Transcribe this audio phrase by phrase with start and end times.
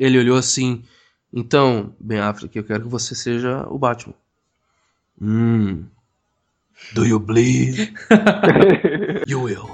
[0.00, 0.82] Ele olhou assim.
[1.30, 4.14] Então, Ben Affleck, eu quero que você seja o Batman.
[5.20, 5.84] Hum.
[6.94, 7.92] Do you bleed?
[9.28, 9.68] you will.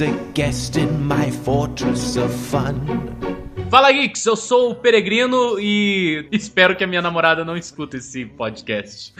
[0.00, 2.74] A guest in my fortress of fun.
[3.68, 8.24] Fala Geeks, eu sou o Peregrino e espero que a minha namorada não escuta esse
[8.24, 9.12] podcast.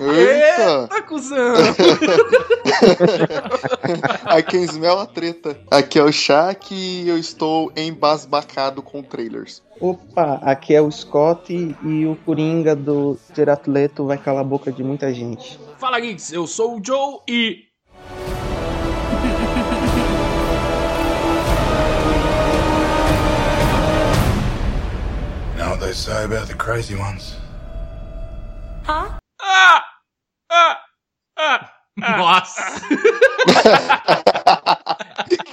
[0.00, 0.88] Eita!
[1.08, 1.54] cuzão!
[4.26, 5.58] Aqui é Ismel a treta.
[5.70, 9.62] Aqui é o Shaq e eu estou embasbacado com trailers.
[9.80, 14.70] Opa, aqui é o Scott e o Coringa do Gerard Leto vai calar a boca
[14.70, 15.58] de muita gente.
[15.78, 17.73] Fala Geeks, eu sou o Joe e
[25.84, 27.36] they say about the crazy ones?
[28.88, 29.18] Ah!
[29.40, 29.84] Ah!
[30.50, 30.78] Ah!
[31.96, 32.62] Nossa!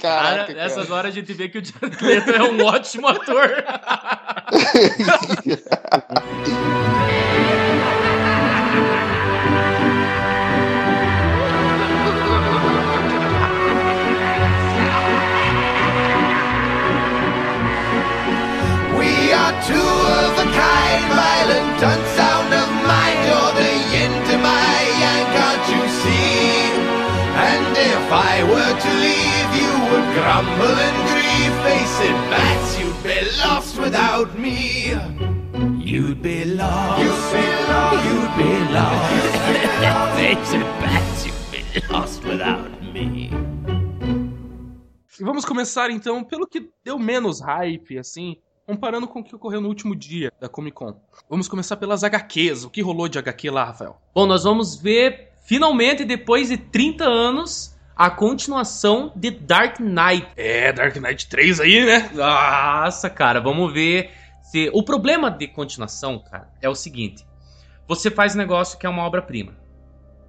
[0.00, 0.98] Caraca, nessas cara.
[0.98, 3.62] horas a gente vê que o Jared Leto é um ótimo ator.
[19.42, 19.90] are two
[20.22, 23.18] of a kind, violent, unsound of mind.
[23.26, 26.52] You're the yin to my yang, can't you see?
[27.50, 31.56] And if I were to leave, you would grumble and grieve.
[31.66, 34.94] Face it, bats, you'd be lost without me.
[35.90, 37.02] You'd be lost.
[37.02, 38.04] You'd be lost.
[38.06, 40.16] You'd be lost.
[40.18, 43.30] Face it, bats, you'd be lost without me.
[45.20, 48.36] Vamos começar então pelo que deu menos hype, assim,
[48.72, 50.96] comparando com o que ocorreu no último dia da Comic Con.
[51.28, 52.64] Vamos começar pelas HQs.
[52.64, 54.00] O que rolou de HQ lá, Rafael?
[54.14, 60.26] Bom, nós vamos ver, finalmente, depois de 30 anos, a continuação de Dark Knight.
[60.38, 62.10] É, Dark Knight 3 aí, né?
[62.14, 64.10] Nossa, cara, vamos ver
[64.42, 64.70] se.
[64.72, 67.26] O problema de continuação, cara, é o seguinte:
[67.86, 69.54] você faz um negócio que é uma obra-prima.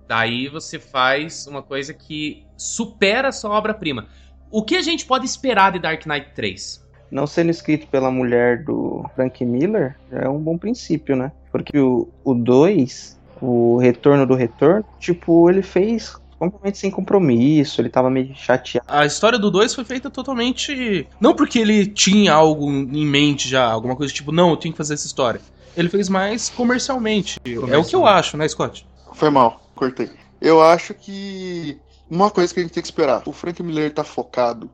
[0.06, 4.10] Daí você faz uma coisa que supera a sua obra-prima.
[4.52, 6.83] O que a gente pode esperar de Dark Knight 3?
[7.14, 11.32] Não sendo escrito pela mulher do Frank Miller já é um bom princípio, né?
[11.52, 18.10] Porque o 2, o Retorno do Retorno, tipo, ele fez completamente sem compromisso, ele tava
[18.10, 18.88] meio chateado.
[18.90, 21.08] A história do 2 foi feita totalmente.
[21.20, 24.78] Não porque ele tinha algo em mente já, alguma coisa tipo, não, eu tenho que
[24.78, 25.40] fazer essa história.
[25.78, 27.40] Ele fez mais comercialmente.
[27.46, 28.88] É o que eu acho, né, Scott?
[29.14, 30.10] Foi mal, cortei.
[30.42, 31.78] Eu acho que
[32.10, 34.68] uma coisa que a gente tem que esperar, o Frank Miller tá focado.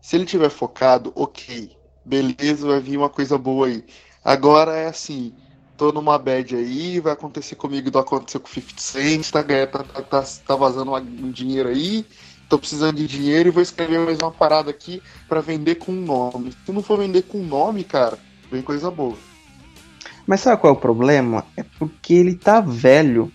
[0.00, 1.70] Se ele tiver focado, ok.
[2.04, 3.84] Beleza, vai vir uma coisa boa aí.
[4.24, 5.32] Agora é assim,
[5.76, 9.66] tô numa bad aí, vai acontecer comigo que aconteceu com o 50 Cent, tá, tá,
[9.66, 12.04] tá, tá, tá vazando um dinheiro aí,
[12.48, 16.52] tô precisando de dinheiro e vou escrever mais uma parada aqui pra vender com nome.
[16.66, 18.18] Se não for vender com nome, cara,
[18.50, 19.16] vem coisa boa.
[20.26, 21.46] Mas sabe qual é o problema?
[21.56, 23.32] É porque ele tá velho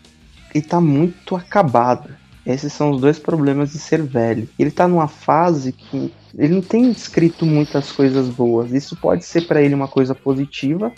[0.54, 2.16] e tá muito acabado.
[2.46, 4.48] Esses são os dois problemas de ser velho.
[4.58, 8.72] Ele tá numa fase que ele não tem escrito muitas coisas boas.
[8.72, 10.92] Isso pode ser pra ele uma coisa positiva,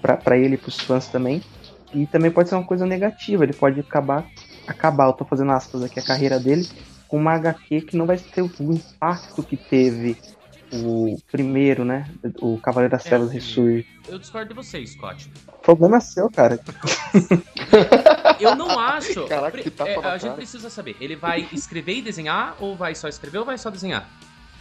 [0.00, 1.42] pra pra ele e pros fãs também,
[1.92, 3.44] e também pode ser uma coisa negativa.
[3.44, 4.26] Ele pode acabar,
[4.66, 6.68] acabar, eu tô fazendo aspas aqui, a carreira dele
[7.08, 10.16] com uma HQ que não vai ter o impacto que teve
[10.72, 12.10] o primeiro, né?
[12.40, 13.86] O Cavaleiro das É, Trevas o Ressurge.
[14.08, 15.30] Eu discordo de você, Scott.
[15.62, 16.58] Problema seu, cara.
[18.40, 19.26] Eu não acho.
[19.26, 20.34] Caraca, que tapa É, a gente cara.
[20.34, 20.96] precisa saber.
[21.00, 22.56] Ele vai escrever e desenhar?
[22.58, 24.08] Ou vai só escrever ou vai só desenhar?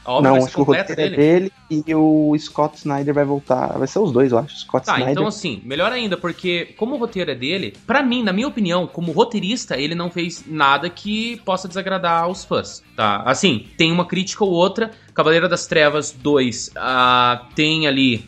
[0.06, 1.24] A obra não, vai ser o completa roteiro dele?
[1.24, 3.78] é dele e o Scott Snyder vai voltar.
[3.78, 4.60] Vai ser os dois, eu acho.
[4.60, 5.12] Scott Tá, Snyder.
[5.12, 8.86] então assim, melhor ainda, porque como o roteiro é dele, pra mim, na minha opinião,
[8.86, 13.24] como roteirista, ele não fez nada que possa desagradar aos fãs, tá?
[13.26, 18.26] Assim, tem uma crítica ou outra, Cavaleira das Trevas 2 ah, tem ali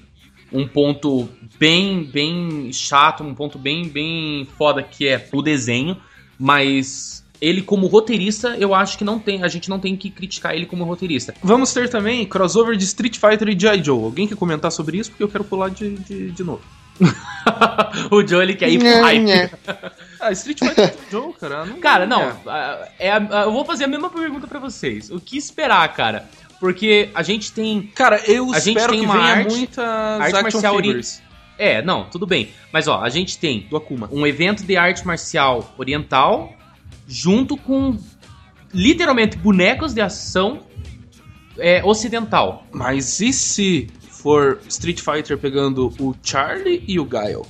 [0.54, 1.28] um ponto
[1.60, 5.98] bem, bem chato, um ponto bem, bem foda que é o desenho,
[6.40, 10.54] mas ele como roteirista, eu acho que não tem, a gente não tem que criticar
[10.56, 11.34] ele como roteirista.
[11.44, 13.84] Vamos ter também crossover de Street Fighter e G.I.
[13.84, 14.04] Joe.
[14.04, 15.10] Alguém quer comentar sobre isso?
[15.12, 16.62] Porque eu quero pular de, de, de novo.
[18.12, 19.52] o Joe ele quer ir pro hype.
[20.18, 21.12] Ah, Street Fighter e G.I.
[21.12, 21.66] Joe, cara.
[21.66, 22.36] Não, Cara, não, é.
[22.48, 25.12] ah, é ah, eu vou fazer a mesma pergunta pra vocês.
[25.12, 26.28] O que esperar, cara?
[26.60, 27.92] Porque a gente tem.
[27.94, 31.22] Cara, eu A gente espero tem que uma venha arte- muitas arte marcial figures
[31.60, 32.50] É, não, tudo bem.
[32.72, 34.10] Mas ó, a gente tem do Akuma.
[34.12, 36.55] um evento de arte marcial oriental
[37.08, 37.98] junto com
[38.74, 40.62] literalmente bonecos de ação
[41.58, 42.66] é, ocidental.
[42.72, 47.44] Mas e se for Street Fighter pegando o Charlie e o Guile?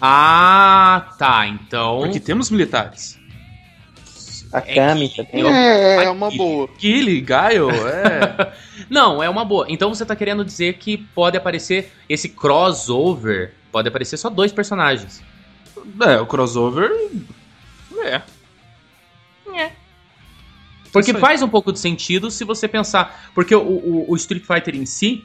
[0.00, 1.46] Ah, tá.
[1.46, 2.00] Então.
[2.00, 3.18] Porque temos militares.
[4.52, 5.46] A é Kami que- também.
[5.46, 6.68] É, é uma boa.
[6.78, 8.52] Guile, Guile, é.
[8.90, 9.66] Não, é uma boa.
[9.68, 13.54] Então você tá querendo dizer que pode aparecer esse crossover.
[13.70, 15.22] Pode aparecer só dois personagens.
[16.04, 16.90] é, o crossover.
[18.04, 18.22] É.
[20.92, 21.20] Porque Isso aí.
[21.20, 23.30] faz um pouco de sentido se você pensar.
[23.34, 25.22] Porque o, o- o Street Fighter em si,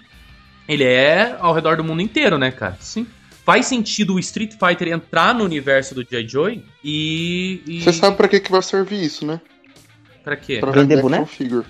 [0.68, 2.78] ele é ao redor do mundo inteiro, né, cara?
[2.80, 3.08] Sim.
[3.44, 6.28] Faz sentido o Street Fighter entrar no universo do J.
[6.28, 7.62] Joy e.
[7.68, 7.82] e...
[7.82, 9.40] Você sabe pra que, que vai servir isso, né?
[10.24, 10.58] Pra quê?
[10.60, 11.26] Pra Vender vender boneco?
[11.28, 11.66] figure.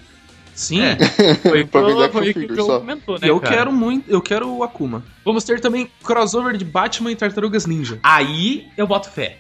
[0.54, 0.82] Sim.
[0.82, 0.96] É.
[1.44, 2.80] Foi, Pra vender foi, action foi o que figure só.
[2.80, 3.30] comentou, né?
[3.30, 3.56] eu cara?
[3.58, 4.10] quero muito.
[4.10, 5.04] Eu quero o Akuma.
[5.26, 8.00] Vamos ter também crossover de Batman e Tartarugas Ninja.
[8.02, 9.40] Aí eu boto fé.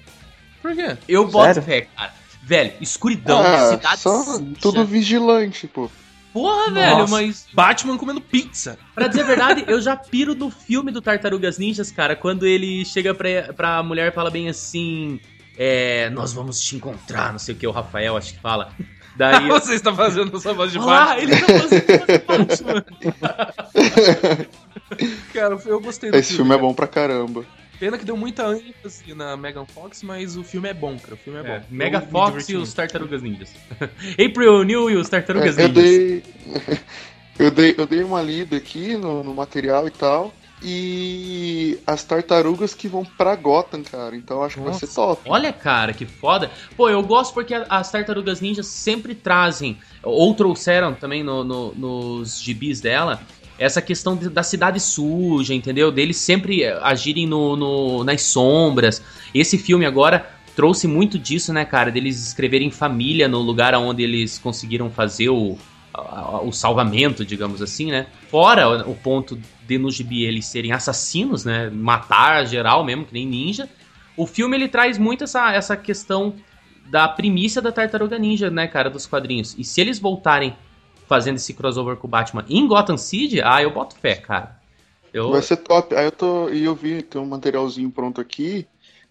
[0.61, 0.97] Por quê?
[1.07, 1.61] Eu boto Sério?
[1.63, 2.13] fé, cara.
[2.45, 4.45] Velho, escuridão, ah, cidade só suja.
[4.61, 5.89] tudo vigilante, pô.
[6.31, 7.11] Porra, velho, Nossa.
[7.13, 8.77] mas Batman comendo pizza.
[8.93, 12.83] Pra dizer a verdade, eu já piro do filme do Tartarugas Ninjas, cara, quando ele
[12.85, 15.19] chega pra, pra mulher e fala bem assim.
[15.57, 18.73] É, nós vamos te encontrar, não sei o que, o Rafael acho que fala.
[19.15, 19.47] Daí.
[19.49, 21.21] Você está fazendo essa voz de Olha lá, Batman.
[21.23, 22.85] ele tá fazendo Batman.
[25.33, 26.67] Cara, eu gostei do Esse filme é cara.
[26.67, 27.45] bom pra caramba.
[27.79, 31.13] Pena que deu muita ênfase na Megan Fox, mas o filme é bom, cara.
[31.15, 31.49] O filme é bom.
[31.53, 32.73] É, Mega Eu me Fox e os.
[32.73, 33.53] Tartarugas Ninjas.
[34.23, 35.83] April New e os Tartarugas É, eu Ninjas.
[35.83, 36.23] dei.
[37.39, 37.75] eu dei.
[37.77, 40.33] Eu dei uma lida aqui no, no material e tal.
[40.63, 44.15] E as tartarugas que vão pra Gotham, cara.
[44.15, 45.21] Então eu acho que vai ser top.
[45.25, 46.49] Olha, cara, que foda.
[46.77, 52.39] Pô, eu gosto porque as tartarugas ninjas sempre trazem, ou trouxeram também no- no- nos
[52.41, 53.21] gibis dela,
[53.57, 55.91] essa questão da cidade suja, entendeu?
[55.91, 59.01] Deles sempre eh, agirem no, no- nas sombras.
[59.33, 61.91] Esse filme agora trouxe muito disso, né, cara?
[61.91, 65.57] Deles escreverem família no lugar onde eles conseguiram fazer o,
[66.43, 68.07] o salvamento, digamos assim, né?
[68.29, 71.69] Fora o o ponto de no gibi eles serem assassinos, né?
[71.69, 73.67] Matar geral mesmo, que nem ninja.
[74.17, 76.35] O filme ele traz muito essa, essa questão
[76.89, 79.55] da primícia da Tartaruga Ninja, né, cara, dos quadrinhos.
[79.57, 80.55] E se eles voltarem
[81.07, 84.59] fazendo esse crossover com o Batman em Gotham City, ah, eu boto fé, cara.
[85.13, 85.95] Eu, Vai ser top.
[85.95, 86.49] Aí eu tô.
[86.49, 88.67] E eu vi, tem um materialzinho pronto aqui.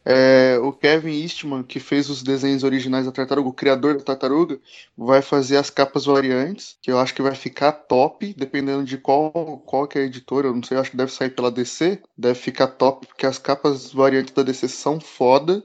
[0.07, 4.61] É, o Kevin Eastman, que fez os desenhos originais da tartaruga, o criador da tartaruga,
[4.95, 9.31] vai fazer as capas variantes, que eu acho que vai ficar top, dependendo de qual,
[9.65, 12.03] qual que é a editora, eu não sei, eu acho que deve sair pela DC,
[12.19, 15.65] deve ficar top, porque as capas variantes da DC são foda.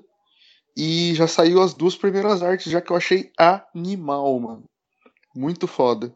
[0.78, 4.64] E já saiu as duas primeiras artes, já que eu achei animal, mano.
[5.36, 6.16] Muito foda.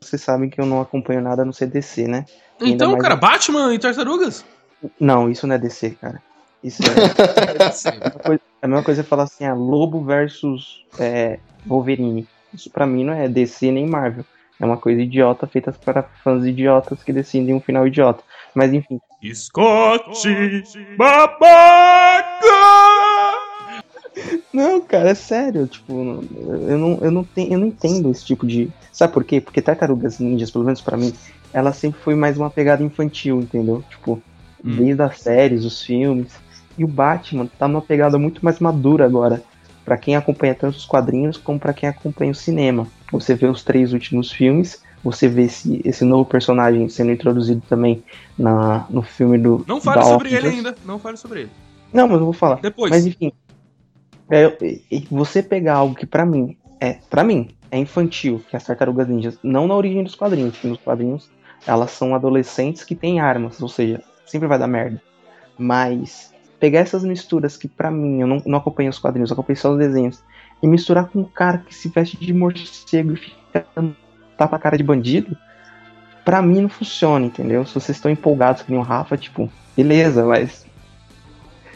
[0.00, 2.24] Vocês sabem que eu não acompanho nada no CDC, né?
[2.60, 4.44] Então, mais- cara, Batman e Tartarugas?
[4.98, 6.22] Não, isso não é DC, cara.
[6.62, 7.88] Isso é.
[7.88, 12.26] a mesma coisa- a mesma coisa é falar assim, ah, Lobo versus é, Wolverine.
[12.52, 14.24] Isso pra mim não é DC nem Marvel.
[14.60, 18.24] É uma coisa idiota feita para fãs idiotas que decidem um final idiota.
[18.54, 18.98] Mas enfim,
[19.32, 20.10] Scott
[20.96, 21.97] Babaca!
[24.52, 28.46] Não, cara, é sério, tipo, eu não, eu não, tenho, eu não entendo esse tipo
[28.46, 28.70] de.
[28.92, 29.40] Sabe por quê?
[29.40, 31.12] Porque Tartarugas Ninjas, pelo menos pra mim,
[31.52, 33.84] ela sempre foi mais uma pegada infantil, entendeu?
[33.90, 34.22] Tipo,
[34.64, 34.74] Hum.
[34.76, 36.32] desde as séries, os filmes.
[36.76, 39.40] E o Batman tá numa pegada muito mais madura agora.
[39.84, 42.86] Pra quem acompanha tanto os quadrinhos como pra quem acompanha o cinema.
[43.12, 48.02] Você vê os três últimos filmes, você vê esse, esse novo personagem sendo introduzido também
[48.36, 49.64] na, no filme do.
[49.66, 50.56] Não fale sobre ele Avengers.
[50.66, 50.74] ainda.
[50.84, 51.50] Não fale sobre ele.
[51.92, 52.56] Não, mas eu vou falar.
[52.56, 52.90] Depois.
[52.90, 53.32] Mas enfim,
[54.30, 54.56] é,
[55.10, 59.38] você pegar algo que pra mim é, para mim, é infantil, que as Tartarugas Ninjas,
[59.42, 61.30] não na origem dos quadrinhos, porque nos quadrinhos
[61.66, 65.02] elas são adolescentes que têm armas, ou seja, sempre vai dar merda.
[65.58, 69.56] Mas pegar essas misturas que pra mim, eu não, não acompanho os quadrinhos, eu acompanho
[69.56, 70.22] só os desenhos,
[70.62, 73.66] e misturar com um cara que se veste de morcego e fica
[74.36, 75.36] tapa a cara de bandido,
[76.24, 77.66] pra mim não funciona, entendeu?
[77.66, 80.66] Se vocês estão empolgados que nem o Rafa, tipo, beleza, mas.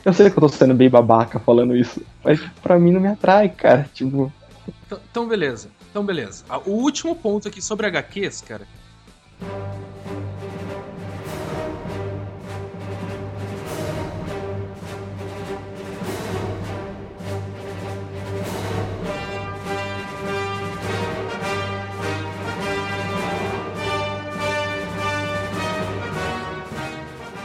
[0.05, 3.09] Eu sei que eu tô sendo bem babaca falando isso, mas pra mim não me
[3.09, 3.89] atrai, cara.
[3.95, 4.33] Tipo,
[4.87, 5.69] Então, então, beleza.
[5.91, 6.45] Então, beleza.
[6.49, 8.67] Ah, O último ponto aqui sobre HQs, cara.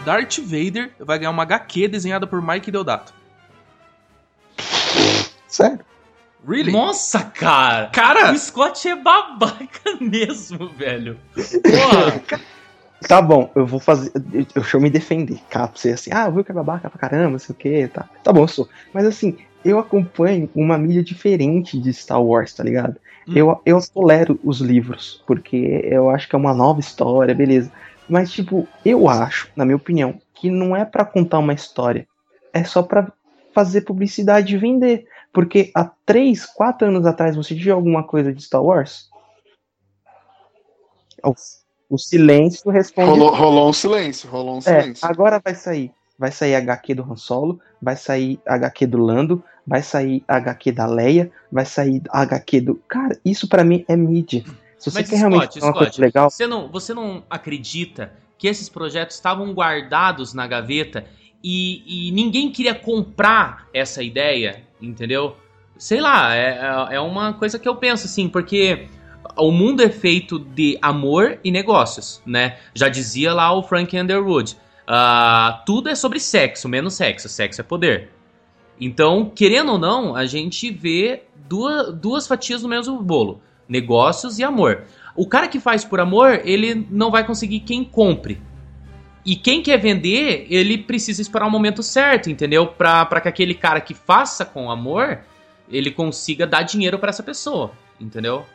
[0.07, 3.13] Darth Vader vai ganhar uma HQ desenhada por Mike Deodato.
[5.47, 5.79] sério.
[6.47, 6.71] Really?
[6.71, 7.87] Nossa, cara!
[7.87, 8.31] Cara!
[8.31, 11.19] O Scott é babaca mesmo, velho.
[11.35, 12.47] Porra!
[13.07, 14.11] Tá bom, eu vou fazer.
[14.33, 15.37] eu- Deixa eu me defender.
[15.51, 17.55] Cara, pra você assim, ah, eu vi que é babaca pra caramba, não sei o
[17.55, 18.09] que, tá.
[18.23, 18.67] Tá bom, eu sou.
[18.91, 22.95] Mas assim, eu acompanho uma mídia diferente de Star Wars, tá ligado?
[23.27, 23.33] Hum.
[23.35, 27.71] Eu, eu tolero os livros, porque eu acho que é uma nova história, beleza.
[28.09, 32.07] Mas, tipo, eu acho, na minha opinião, que não é pra contar uma história.
[32.53, 33.11] É só pra
[33.53, 35.07] fazer publicidade e vender.
[35.33, 39.09] Porque há 3, 4 anos atrás você tinha alguma coisa de Star Wars?
[41.23, 41.33] O,
[41.89, 45.05] o silêncio responde Rolou, rolou um silêncio, rolou um é, silêncio.
[45.07, 45.91] agora vai sair.
[46.17, 50.87] Vai sair HQ do Han Solo, vai sair HQ do Lando, vai sair HQ da
[50.87, 52.75] Leia, vai sair HQ do.
[52.87, 54.43] Cara, isso pra mim é mídia.
[54.77, 58.47] Se você Mas, quer Scott, uma Scott, coisa legal, Você não, você não acredita que
[58.47, 61.05] esses projetos estavam guardados na gaveta
[61.43, 65.35] e, e ninguém queria comprar essa ideia, entendeu?
[65.77, 66.59] Sei lá, é,
[66.91, 68.87] é- é uma coisa que eu penso assim, porque
[69.35, 72.57] o mundo é feito de amor e negócios, né?
[72.73, 74.55] Já dizia lá o Frank Underwood.
[74.87, 77.27] ah, tudo é sobre sexo, menos sexo.
[77.27, 78.09] Sexo é poder.
[78.79, 84.43] Então, querendo ou não, a gente vê duas, duas fatias do mesmo bolo: negócios e
[84.43, 84.83] amor.
[85.15, 88.39] O cara que faz por amor, ele não vai conseguir quem compre.
[89.25, 92.67] E quem quer vender, ele precisa esperar o momento certo, entendeu?
[92.67, 95.19] Pra, pra que aquele cara que faça com amor,
[95.69, 98.45] ele consiga dar dinheiro pra essa pessoa, entendeu?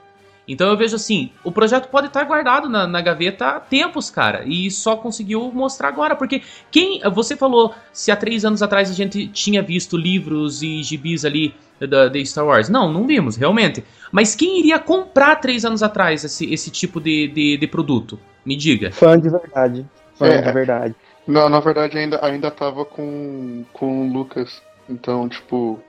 [0.46, 4.42] Então eu vejo assim, o projeto pode estar guardado na, na gaveta há tempos, cara,
[4.44, 8.94] e só conseguiu mostrar agora, porque quem, você falou se há três anos atrás a
[8.94, 12.68] gente tinha visto livros e gibis ali da, de Star Wars.
[12.68, 13.84] Não, não vimos, realmente.
[14.10, 18.18] Mas quem iria comprar três anos atrás esse, esse tipo de, de, de produto?
[18.44, 18.90] Me diga.
[18.90, 19.86] fã de verdade.
[20.16, 20.42] Fã É.
[20.42, 20.94] de verdade.
[21.26, 24.60] Não, na verdade ainda, ainda tava com, com o Lucas.
[24.88, 25.80] Então, tipo,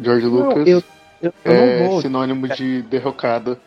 [0.00, 0.82] George Não, Lucas eu,
[1.22, 2.00] eu, eu é não vou.
[2.00, 3.60] sinônimo de derrocada.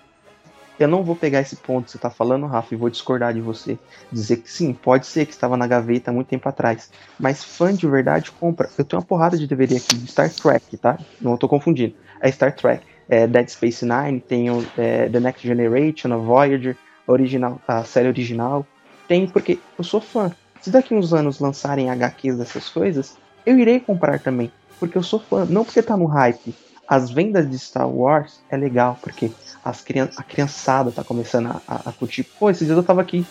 [0.79, 3.41] Eu não vou pegar esse ponto que você tá falando, Rafa, e vou discordar de
[3.41, 3.79] você.
[4.11, 6.91] Dizer que sim, pode ser que estava na gaveta há muito tempo atrás.
[7.19, 8.69] Mas fã de verdade compra.
[8.77, 10.99] Eu tenho uma porrada de DVD aqui de Star Trek, tá?
[11.19, 11.95] Não tô confundindo.
[12.21, 12.85] É Star Trek.
[13.09, 16.75] É Dead Space Nine, tem o, é, The Next Generation, a Voyager,
[17.07, 18.65] original, a série original.
[19.07, 20.31] Tem porque eu sou fã.
[20.61, 24.51] Se daqui uns anos lançarem HQs dessas coisas, eu irei comprar também.
[24.79, 25.45] Porque eu sou fã.
[25.45, 26.53] Não porque tá no hype.
[26.87, 29.31] As vendas de Star Wars é legal, porque
[29.63, 32.23] as crian a criançada tá começando a, a, a curtir.
[32.23, 33.25] Pô, esses dias eu tava aqui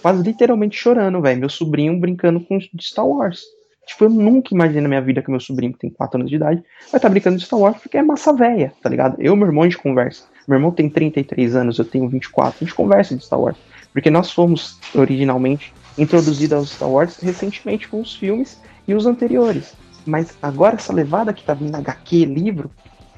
[0.00, 1.40] quase literalmente chorando, velho.
[1.40, 3.42] Meu sobrinho brincando com Star Wars.
[3.86, 6.36] Tipo, eu nunca imaginei na minha vida que meu sobrinho, que tem 4 anos de
[6.36, 6.62] idade,
[6.92, 9.16] vai estar brincando de Star Wars porque é massa velha, tá ligado?
[9.18, 10.24] Eu e meu irmão a gente conversa.
[10.46, 12.58] Meu irmão tem 33 anos, eu tenho 24.
[12.60, 13.56] A gente conversa de Star Wars.
[13.92, 19.74] Porque nós fomos originalmente introduzidos aos Star Wars recentemente com os filmes e os anteriores.
[20.06, 22.70] Mas agora essa levada que tá vindo HQ, livro,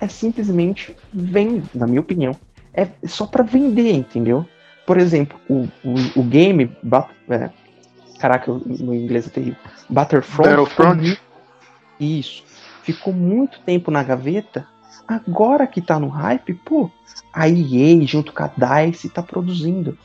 [0.02, 2.35] é simplesmente vem, na minha opinião,
[2.75, 4.44] é só pra vender, entendeu?
[4.85, 6.76] Por exemplo, o, o, o game,
[7.30, 7.50] é,
[8.18, 11.09] caraca, no inglês é terrível, Battlefront, Battlefront?
[11.09, 11.23] ficou
[12.00, 12.42] isso,
[12.82, 14.66] ficou muito tempo na gaveta,
[15.06, 16.90] agora que tá no hype, pô,
[17.32, 19.97] a EA junto com a DICE tá produzindo.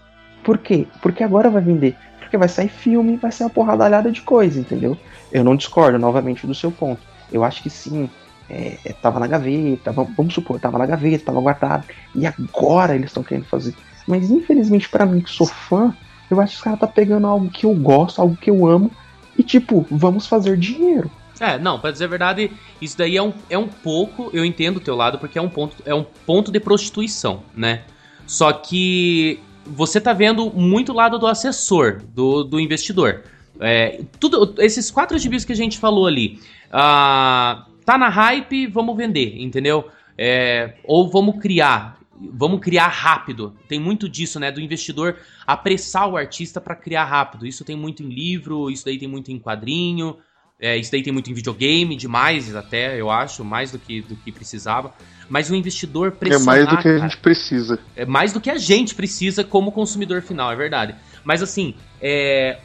[0.44, 0.86] Por quê?
[1.01, 1.96] Porque agora vai vender.
[2.20, 4.96] Porque vai sair filme, vai sair uma porradalhada de coisa, entendeu?
[5.32, 7.01] Eu não discordo, novamente, do seu ponto.
[7.32, 8.10] Eu acho que sim,
[8.50, 11.86] é, é, tava na gaveta, vamos, vamos supor, tava na gaveta, tava guardado,
[12.16, 13.74] e agora eles estão querendo fazer.
[14.08, 15.94] Mas infelizmente pra mim que sou fã,
[16.30, 18.92] eu acho que os caras tá pegando algo que eu gosto, algo que eu amo,
[19.38, 21.12] e tipo, vamos fazer dinheiro.
[21.39, 22.51] É, não, pra dizer a verdade,
[22.82, 25.50] isso daí é um, é um pouco, eu entendo o teu lado, porque é um
[25.50, 27.84] ponto, é um ponto de prostituição, né?
[28.25, 33.24] Só que você tá vendo muito lado do assessor, do, do investidor.
[33.60, 36.39] É, tudo, esses quatro gibis que a gente falou ali,
[36.72, 39.89] ah, tá na hype, vamos vender, entendeu?
[40.17, 41.98] É, ou vamos criar,
[42.34, 43.56] vamos criar rápido.
[43.65, 44.51] Tem muito disso, né?
[44.51, 45.15] Do investidor
[45.48, 47.48] apressar o artista pra criar rápido.
[47.48, 50.17] Isso tem muito em livro, isso daí tem muito em quadrinho.
[50.60, 54.17] É, isso daí tem muito em videogame, demais até, eu acho, mais do que, do
[54.17, 54.94] que precisava.
[55.29, 57.79] Mas o investidor É pressionar, mais do que a gente precisa.
[57.96, 60.94] é mais do que a gente precisa como consumidor final, é verdade.
[61.24, 62.58] Mas assim, é,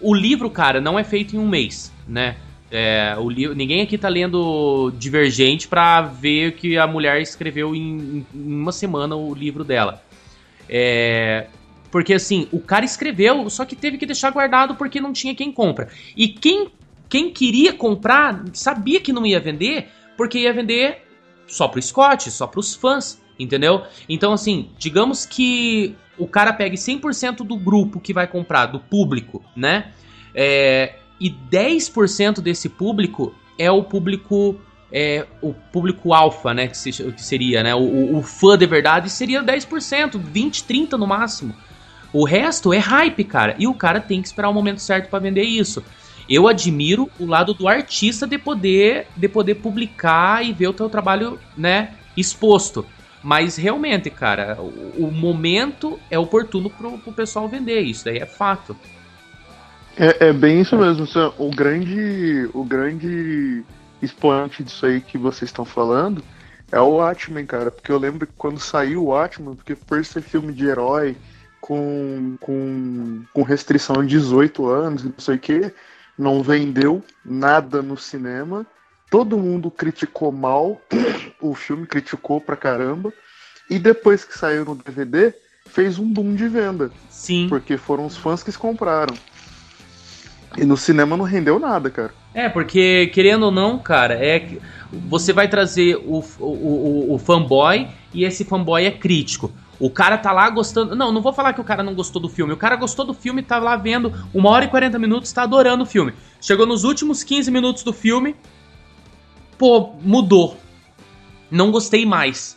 [0.00, 2.36] o livro, cara, não é feito em um mês, né?
[2.70, 8.26] É, o li- ninguém aqui tá lendo Divergente pra ver que a mulher escreveu em,
[8.34, 10.02] em uma semana o livro dela.
[10.68, 11.46] É,
[11.90, 15.52] porque assim, o cara escreveu, só que teve que deixar guardado porque não tinha quem
[15.52, 15.88] compra.
[16.16, 16.68] E quem,
[17.08, 21.02] quem queria comprar sabia que não ia vender, porque ia vender
[21.46, 23.84] só pro Scott, só pros fãs, entendeu?
[24.08, 29.44] Então, assim, digamos que o cara pegue 100% do grupo que vai comprar, do público,
[29.54, 29.92] né?
[30.34, 34.56] É, e 10% desse público é o público.
[34.92, 36.68] É, o público alfa, né?
[36.68, 37.74] Que, se- que seria, né?
[37.74, 41.54] O, o- fã de verdade seria 10%, 20, 30% no máximo.
[42.12, 43.56] O resto é hype, cara.
[43.58, 45.82] E o cara tem que esperar o momento certo pra vender isso.
[46.28, 50.88] Eu admiro o lado do artista de poder, de poder publicar e ver o teu
[50.88, 52.86] trabalho, né, exposto.
[53.22, 57.80] Mas realmente, cara, o, o momento é oportuno pro, pro pessoal vender.
[57.80, 58.76] Isso daí é fato.
[59.96, 61.06] É, é bem isso mesmo.
[61.06, 61.32] Sam.
[61.38, 63.64] O grande, o grande
[64.02, 66.22] expoente disso aí que vocês estão falando
[66.70, 67.70] é o Watchmen, cara.
[67.70, 71.16] Porque eu lembro que quando saiu o Watchmen, porque por ser filme de herói
[71.60, 75.72] com, com, com restrição de 18 anos e não sei o que,
[76.18, 78.66] não vendeu nada no cinema.
[79.10, 80.80] Todo mundo criticou mal,
[81.40, 83.12] o filme criticou pra caramba.
[83.68, 85.34] E depois que saiu no DVD,
[85.66, 86.90] fez um boom de venda.
[87.08, 87.48] Sim.
[87.48, 89.14] Porque foram os fãs que compraram.
[90.56, 92.14] E no cinema não rendeu nada, cara.
[92.32, 94.58] É, porque querendo ou não, cara, é
[94.92, 99.52] você vai trazer o, o, o, o fanboy e esse fanboy é crítico.
[99.78, 100.94] O cara tá lá gostando.
[100.94, 102.52] Não, não vou falar que o cara não gostou do filme.
[102.52, 105.82] O cara gostou do filme, tá lá vendo uma hora e 40 minutos, tá adorando
[105.82, 106.14] o filme.
[106.40, 108.34] Chegou nos últimos 15 minutos do filme,
[109.58, 110.56] pô, mudou.
[111.50, 112.56] Não gostei mais.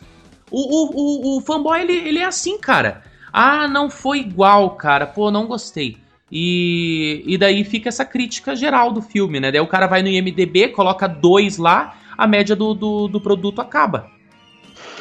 [0.50, 3.02] O, o, o, o fanboy, ele, ele é assim, cara.
[3.32, 5.06] Ah, não foi igual, cara.
[5.06, 5.98] Pô, não gostei.
[6.30, 9.50] E, e daí fica essa crítica geral do filme, né?
[9.50, 13.60] Daí o cara vai no IMDB, coloca dois lá, a média do, do, do produto
[13.60, 14.10] acaba.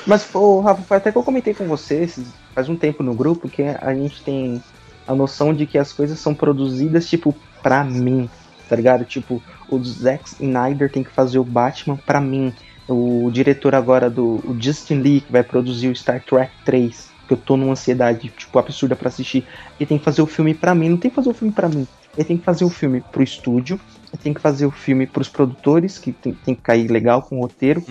[0.07, 3.13] Mas, ô, Rafa, foi até que eu comentei com você esses- faz um tempo no
[3.13, 4.62] grupo que a gente tem
[5.08, 8.30] a noção de que as coisas são produzidas, tipo, pra mim,
[8.67, 9.06] tá ligado?
[9.06, 12.53] Tipo, o Zack Snyder tem que fazer o Batman pra mim.
[12.88, 17.37] O diretor agora do Justin Lee, que vai produzir o Star Trek 3, que eu
[17.37, 19.45] tô numa ansiedade, tipo, absurda pra assistir,
[19.79, 20.89] ele tem que fazer o filme pra mim.
[20.89, 21.87] Não tem que fazer o filme pra mim.
[22.17, 23.79] Ele tem que fazer o filme pro estúdio,
[24.11, 27.37] ele tem que fazer o filme pros produtores, que tem, tem que cair legal com
[27.37, 27.81] o roteiro,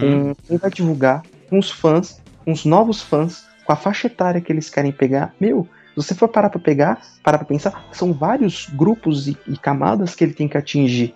[0.00, 4.40] com quem vai divulgar, com os fãs, com os novos fãs, com a faixa etária
[4.40, 5.34] que eles querem pegar.
[5.38, 9.58] Meu, se você for parar pra pegar, parar pra pensar, são vários grupos e, e
[9.58, 11.14] camadas que ele tem que atingir.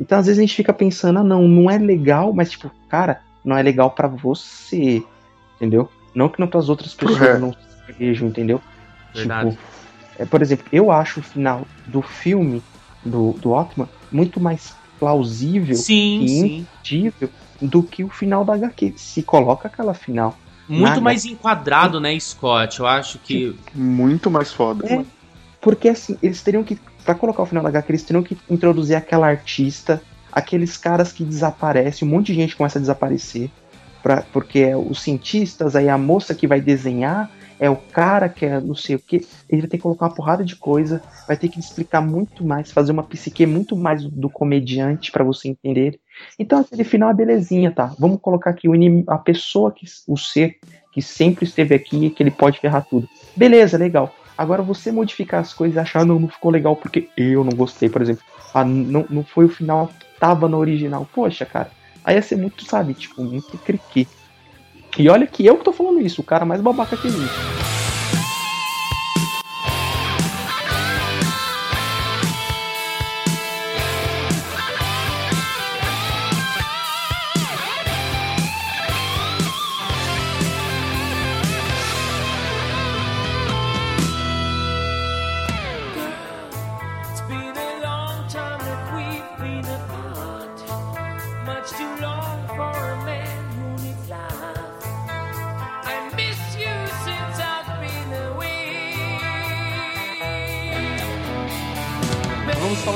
[0.00, 3.20] Então às vezes a gente fica pensando, ah não, não é legal, mas tipo, cara,
[3.44, 5.02] não é legal pra você,
[5.56, 5.90] entendeu?
[6.16, 7.38] Não que não pras outras pessoas É.
[7.38, 7.54] não
[7.98, 8.60] sejam, entendeu?
[9.14, 9.50] Verdade.
[9.50, 9.62] Tipo,
[10.18, 12.62] é, por exemplo, eu acho o final do filme
[13.04, 17.12] do, do Otman muito mais plausível Sim, e sim.
[17.60, 18.94] do que o final da HQ.
[18.96, 20.36] Se coloca aquela final.
[20.66, 22.80] Muito mais enquadrado, né, Scott?
[22.80, 23.54] Eu acho que.
[23.74, 24.86] Muito mais foda.
[24.90, 25.04] É,
[25.60, 28.96] porque assim, eles teriam que, pra colocar o final da HQ, eles teriam que introduzir
[28.96, 30.02] aquela artista,
[30.32, 33.50] aqueles caras que desaparecem, um monte de gente começa a desaparecer,
[34.06, 38.46] pra, porque é os cientistas, aí a moça que vai desenhar, é o cara que
[38.46, 41.36] é não sei o que, ele vai ter que colocar uma porrada de coisa, vai
[41.36, 45.98] ter que explicar muito mais, fazer uma psique muito mais do comediante pra você entender.
[46.38, 47.96] Então aquele final é belezinha, tá?
[47.98, 48.74] Vamos colocar aqui o
[49.08, 50.56] a pessoa que o ser
[50.92, 53.08] que sempre esteve aqui e que ele pode ferrar tudo.
[53.34, 54.14] Beleza, legal.
[54.38, 57.88] Agora você modificar as coisas e achar, não, não ficou legal porque eu não gostei,
[57.88, 58.22] por exemplo.
[58.54, 61.08] Ah, não, não foi o final que tava no original.
[61.12, 61.70] Poxa, cara.
[62.06, 64.06] Aí ia ser muito, sabe, tipo, muito criqui.
[64.96, 67.75] E olha que eu que tô falando isso, o cara mais babaca que existe.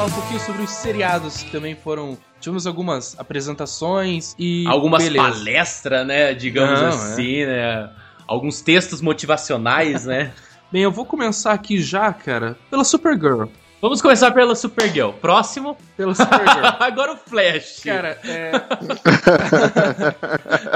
[0.00, 2.16] Falar um pouquinho sobre os seriados que também foram.
[2.40, 4.66] Tivemos algumas apresentações e.
[4.66, 6.32] Algumas palestras, né?
[6.32, 7.90] Digamos Não, assim, né?
[8.26, 10.32] Alguns textos motivacionais, né?
[10.72, 13.46] Bem, eu vou começar aqui já, cara, pela Supergirl.
[13.82, 15.10] Vamos começar pela Supergirl.
[15.12, 15.76] Próximo.
[15.96, 16.66] Pelo Supergirl.
[16.80, 17.80] Agora o Flash.
[17.84, 18.52] Cara, é.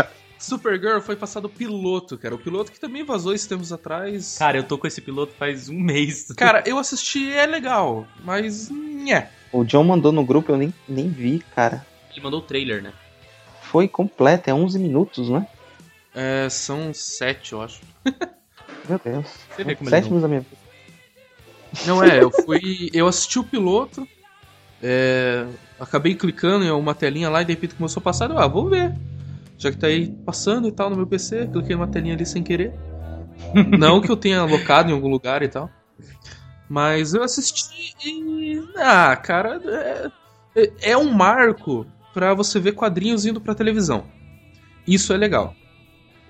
[0.44, 2.34] Supergirl foi passado o piloto, cara.
[2.34, 4.36] O piloto que também vazou esses tempos atrás.
[4.38, 6.28] Cara, eu tô com esse piloto faz um mês.
[6.36, 8.68] Cara, eu assisti, é legal, mas.
[8.70, 9.30] Nhé.
[9.52, 11.86] O John mandou no grupo, eu nem, nem vi, cara.
[12.10, 12.92] Ele mandou o trailer, né?
[13.62, 15.46] Foi completo, é 11 minutos, né?
[16.14, 17.80] É, são sete, eu acho.
[18.88, 19.26] Meu Deus.
[19.56, 20.56] Você vê como ele Sete não- minutos da minha vida.
[21.86, 22.90] Não é, eu fui.
[22.92, 24.06] Eu assisti o piloto.
[24.82, 25.46] é,
[25.80, 28.30] acabei clicando em uma telinha lá e de repente começou a passar.
[28.30, 28.92] Eu, ah, vou ver.
[29.58, 32.42] Já que tá aí passando e tal no meu PC, cliquei numa telinha ali sem
[32.42, 32.72] querer.
[33.78, 35.70] Não que eu tenha alocado em algum lugar e tal.
[36.68, 38.62] Mas eu assisti e.
[38.76, 40.10] Ah, cara, é,
[40.56, 44.04] é- é um marco pra você ver quadrinhos indo pra televisão.
[44.86, 45.54] Isso é legal.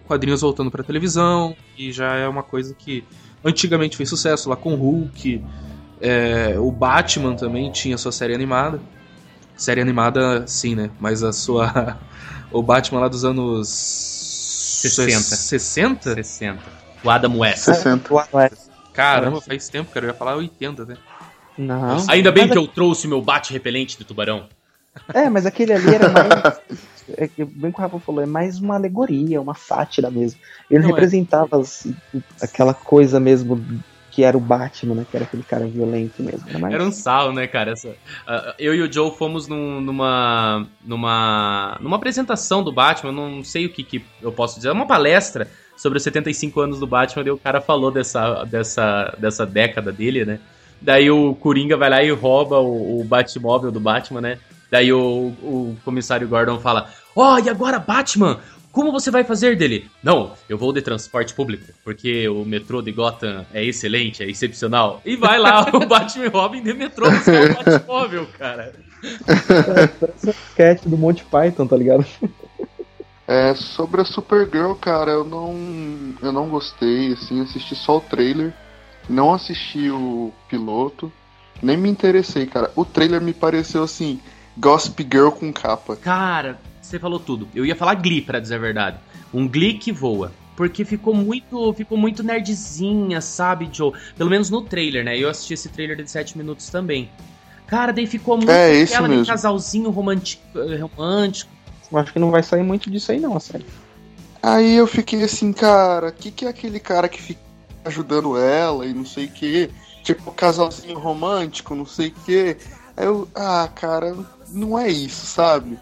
[0.07, 3.05] Quadrinhos voltando pra televisão, e já é uma coisa que
[3.45, 5.43] antigamente fez sucesso lá com o Hulk.
[6.01, 8.81] é, o Batman também tinha sua série animada.
[9.57, 10.91] Série animada, sim, né?
[11.01, 11.99] Mas a sua.
[12.53, 13.69] O Batman lá dos anos.
[13.69, 15.19] 60.
[15.19, 16.15] 60?
[16.15, 16.63] 60.
[17.03, 17.65] O Adam West.
[17.65, 18.15] 60.
[18.15, 18.51] Ué,
[18.93, 20.07] Caramba, faz tempo, cara.
[20.07, 20.97] Eu ia falar 80, né?
[21.59, 22.05] Não.
[22.09, 24.47] Ainda bem que eu trouxe o meu bate repelente de tubarão.
[25.13, 26.61] É, mas aquele ali era mais.
[27.19, 30.41] É que, bem que o Rafa falou, é mais uma alegoria, uma sátira mesmo.
[30.71, 30.93] Ele Não, é.
[30.93, 31.95] representava assim,
[32.41, 33.63] aquela coisa mesmo
[34.15, 35.07] que era o Batman, né?
[35.11, 36.45] Que era aquele cara violento mesmo.
[36.49, 36.75] Era, mais...
[36.75, 37.73] Era um sal, né, cara?
[37.73, 37.95] Essa-
[38.27, 43.67] ah, eu e o Joe fomos num- numa, numa, numa apresentação do Batman, não sei
[43.67, 47.25] o que, que eu posso dizer, é uma palestra sobre os 75 anos do Batman,
[47.27, 50.39] e o cara falou dessa, dessa, dessa década dele, né?
[50.81, 54.39] Daí o Coringa vai lá e rouba o, o Batmóvel do Batman, né?
[54.71, 54.99] Daí o,
[55.43, 58.39] o comissário Gordon fala: Ó, e agora Batman?
[58.75, 59.89] Como você vai fazer dele?
[60.03, 65.01] Não, eu vou de transporte público, porque o metrô de Gotham é excelente, é excepcional.
[65.05, 68.73] E vai lá o Batman Robin de metrô buscar o Batmóvel, cara.
[70.01, 72.05] Parece um sketch do Monty Python, tá ligado?
[73.29, 75.55] É, sobre a Supergirl, cara, eu não,
[76.21, 78.53] eu não gostei, assim, assisti só o trailer,
[79.09, 81.13] não assisti o piloto,
[81.63, 82.73] nem me interessei, cara.
[82.75, 84.19] O trailer me pareceu assim,
[84.59, 85.95] Gossip Girl com capa.
[85.95, 86.59] Cara,
[86.95, 87.49] você falou tudo.
[87.55, 88.99] Eu ia falar Glee, pra dizer a verdade.
[89.33, 90.33] Um Glee que voa.
[90.57, 93.93] Porque ficou muito, ficou muito nerdzinha, sabe, Joe?
[94.17, 95.19] Pelo menos no trailer, né?
[95.19, 97.11] Eu assisti esse trailer de 7 minutos também.
[97.67, 100.43] Cara, daí ficou muito É, aquela de casalzinho romântico,
[100.97, 101.51] romântico.
[101.91, 103.67] Eu acho que não vai sair muito disso aí, não, sério.
[104.41, 107.41] Aí eu fiquei assim, cara, que que é aquele cara que fica
[107.85, 109.71] ajudando ela e não sei o que,
[110.03, 112.57] tipo casalzinho romântico, não sei o que.
[112.97, 114.15] Aí eu, ah, cara,
[114.51, 115.79] não é isso, sabe?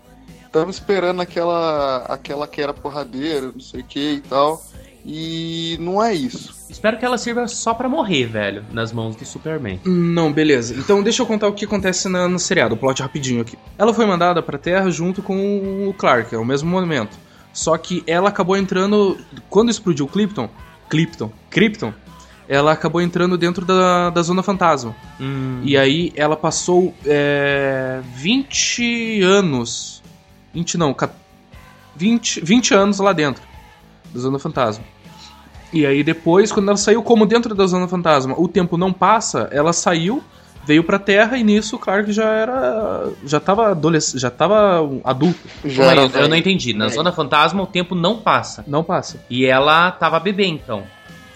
[0.53, 4.63] Tava esperando aquela, aquela que era porradeira, não sei o que e tal,
[5.05, 6.55] e não é isso.
[6.69, 9.81] Espero que ela sirva só pra morrer, velho, nas mãos do Superman.
[9.85, 10.75] Não, beleza.
[10.79, 13.57] Então deixa eu contar o que acontece na- no seriado, o plot rapidinho aqui.
[13.79, 17.17] Ela foi mandada pra Terra junto com o Clark, ao mesmo momento.
[17.53, 19.17] Só que ela acabou entrando.
[19.51, 20.49] Quando explodiu o Krypton,
[20.89, 21.93] Krypton, Krypton,
[22.49, 24.95] ela acabou entrando dentro da, da Zona Fantasma.
[25.21, 30.02] Hum, E aí ela passou é, 20 anos.
[30.55, 31.11] 20 não, ca-
[31.97, 33.43] 20, 20 anos lá dentro
[34.13, 34.85] da Zona Fantasma.
[35.73, 39.49] E aí depois, quando ela saiu como dentro da Zona Fantasma, o tempo não passa,
[39.51, 40.23] ela saiu,
[40.67, 43.11] veio pra Terra e nisso o Clark já era.
[43.25, 45.41] já tava adolescente, já tava adulto.
[45.65, 46.73] Já eu, eu não entendi.
[46.75, 46.89] Na É.
[46.91, 48.63] Zona Fantasma o tempo não passa.
[48.67, 49.25] Não passa.
[49.31, 50.83] E ela tava bebê, então.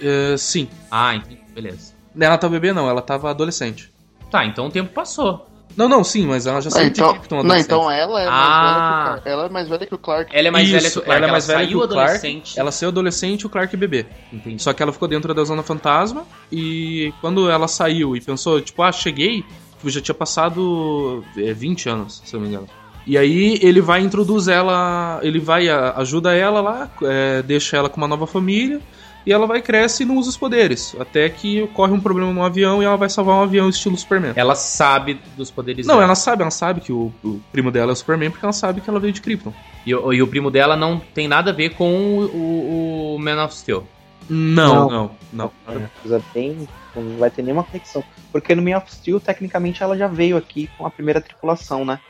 [0.03, 0.69] É, sim.
[0.91, 1.41] Ah, entendi.
[1.55, 1.95] Beleza.
[2.19, 3.91] Ela tava bebê, não, ela tava adolescente.
[4.31, 5.47] Tá, então o tempo passou.
[5.77, 8.31] Não, não, sim, mas ela já saiu então, de Krypton não, então ela é, Ah.
[8.33, 9.29] mais velha que o Clark.
[9.29, 10.37] ela é mais velha que o Clark.
[10.37, 11.17] Ela é mais velha que Isso, o Clark.
[11.19, 12.03] ela é mais velha saiu que o Clark.
[12.11, 12.59] adolescente.
[12.61, 14.07] Ela saiu adolescente e o Clark bebê.
[14.33, 14.63] Entendi.
[14.63, 18.83] Só que ela ficou dentro da Zona Fantasma e quando ela saiu e pensou, tipo,
[18.83, 19.43] ah, cheguei,
[19.77, 22.69] tipo, já tinha passado é, 20 anos, se eu não me engano.
[23.07, 27.89] E aí ele vai e introduz ela, ele vai, ajuda ela lá, é, deixa ela
[27.89, 28.81] com uma nova família
[29.27, 30.95] e ela vai, cresce e não usa os poderes.
[31.01, 34.33] Até que ocorre um problema no avião e ela vai salvar um avião estilo Superman.
[34.37, 36.05] Ela sabe dos poderes Não, dela.
[36.07, 38.81] ela sabe, ela sabe que o, o primo dela é o Superman porque ela sabe
[38.81, 39.53] que ela veio de Krypton.
[39.85, 43.19] E, o- e o primo dela não tem nada a ver com o, o- o
[43.19, 43.87] Man of Steel.
[44.29, 44.91] Não, Não.
[44.91, 45.53] não, não.
[45.69, 46.69] É uma coisa bem.
[46.95, 48.03] Não vai ter nenhuma conexão.
[48.33, 52.01] Porque no Man of Steel, tecnicamente, ela já veio aqui com a primeira tripulação, né?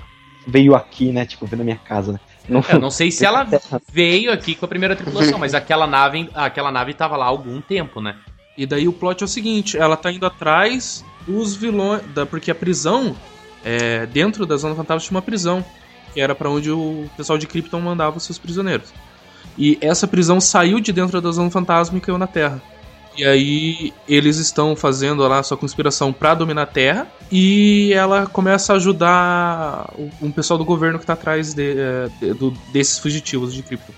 [0.47, 1.27] Veio aqui, né?
[1.27, 2.21] Tipo, veio na minha casa, né?
[2.49, 3.47] Não, Eu não sei se ela
[3.93, 7.61] veio aqui com a primeira tripulação, mas aquela nave, aquela nave tava lá há algum
[7.61, 8.17] tempo, né?
[8.57, 12.51] E daí o plot é o seguinte, ela tá indo atrás dos vilões, da, porque
[12.51, 13.15] a prisão,
[13.65, 15.65] é, dentro da Zona Fantasma tinha uma prisão,
[16.15, 18.93] que era pra onde o pessoal de Krypton mandava os seus prisioneiros.
[19.59, 22.63] E essa prisão saiu de dentro da Zona Fantasma e caiu na Terra.
[23.17, 27.07] E aí eles estão fazendo lá sua conspiração pra dominar a Terra.
[27.33, 32.35] E ela começa a ajudar um pessoal do governo que tá atrás de- eh, de-
[32.35, 33.93] do- desses fugitivos de cripto.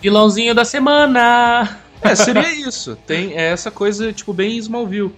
[0.00, 1.78] Vilãozinho da semana!
[2.00, 2.96] É, seria isso.
[3.06, 5.12] Tem é essa coisa, tipo, bem Smallville.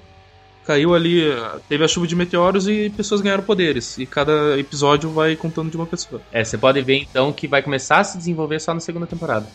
[0.64, 1.24] Caiu ali,
[1.68, 3.98] teve a chuva de meteoros e pessoas ganharam poderes.
[3.98, 6.22] E cada episódio vai contando de uma pessoa.
[6.32, 9.46] É, você pode ver então que vai começar a se desenvolver só na segunda temporada.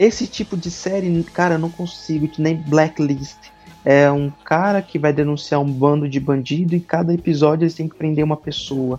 [0.00, 3.36] Esse tipo de série, cara, eu não consigo, que nem Blacklist.
[3.84, 7.86] É um cara que vai denunciar um bando de bandido e cada episódio eles têm
[7.86, 8.98] que prender uma pessoa.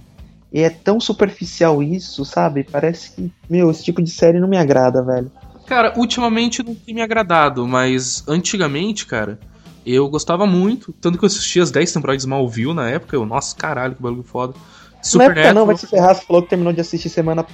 [0.54, 2.64] E é tão superficial isso, sabe?
[2.64, 5.32] Parece que, meu, esse tipo de série não me agrada, velho.
[5.66, 9.40] Cara, ultimamente não tem me agradado, mas antigamente, cara,
[9.84, 10.94] eu gostava muito.
[11.02, 13.16] Tanto que eu assisti as 10 temporadas de Smallville na época.
[13.16, 14.54] Eu, nossa, caralho, que bagulho foda.
[15.14, 15.78] Não é época não, vai Supernatural.
[15.78, 17.46] se ferrar, você falou que terminou de assistir semana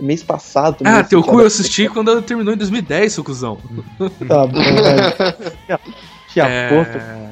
[0.00, 0.78] mês passado.
[0.84, 3.58] Ah, mês teu cu eu assisti quando terminou em 2010, seu cuzão.
[4.28, 5.78] Tá bom, velho.
[6.32, 7.30] Tinha- É.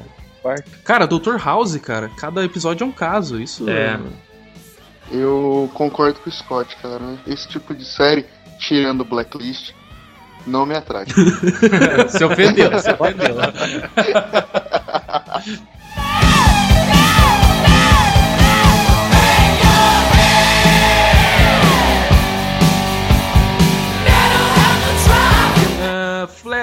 [0.83, 1.37] Cara, Dr.
[1.43, 3.39] House, cara, cada episódio é um caso.
[3.41, 3.97] Isso É.
[5.11, 7.15] Eu concordo com o Scott, cara.
[7.27, 8.25] Esse tipo de série,
[8.59, 9.71] tirando Blacklist,
[10.47, 11.05] não me atrai.
[12.09, 13.35] se ofendeu, se ofendeu.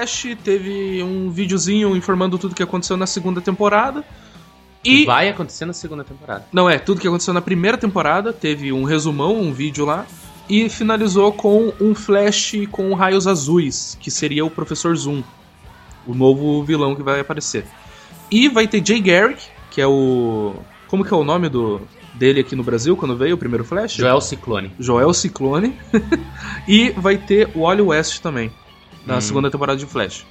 [0.03, 4.05] Flash teve um videozinho informando tudo que aconteceu na segunda temporada.
[4.85, 5.05] E.
[5.05, 6.45] Vai acontecer na segunda temporada.
[6.53, 8.33] Não, é, tudo que aconteceu na primeira temporada.
[8.33, 10.05] Teve um resumão, um vídeo lá.
[10.49, 15.23] E finalizou com um Flash com raios azuis, que seria o Professor Zoom.
[16.05, 17.65] O novo vilão que vai aparecer.
[18.29, 20.57] E vai ter Jay Garrick, que é o.
[20.89, 21.81] Como que é o nome do
[22.15, 23.95] dele aqui no Brasil quando veio o primeiro Flash?
[23.95, 24.73] Joel Ciclone.
[24.81, 25.79] Joel Ciclone.
[26.67, 28.51] e vai ter o Wally West também.
[29.07, 29.21] Na Hum.
[29.21, 30.25] segunda temporada de Flash.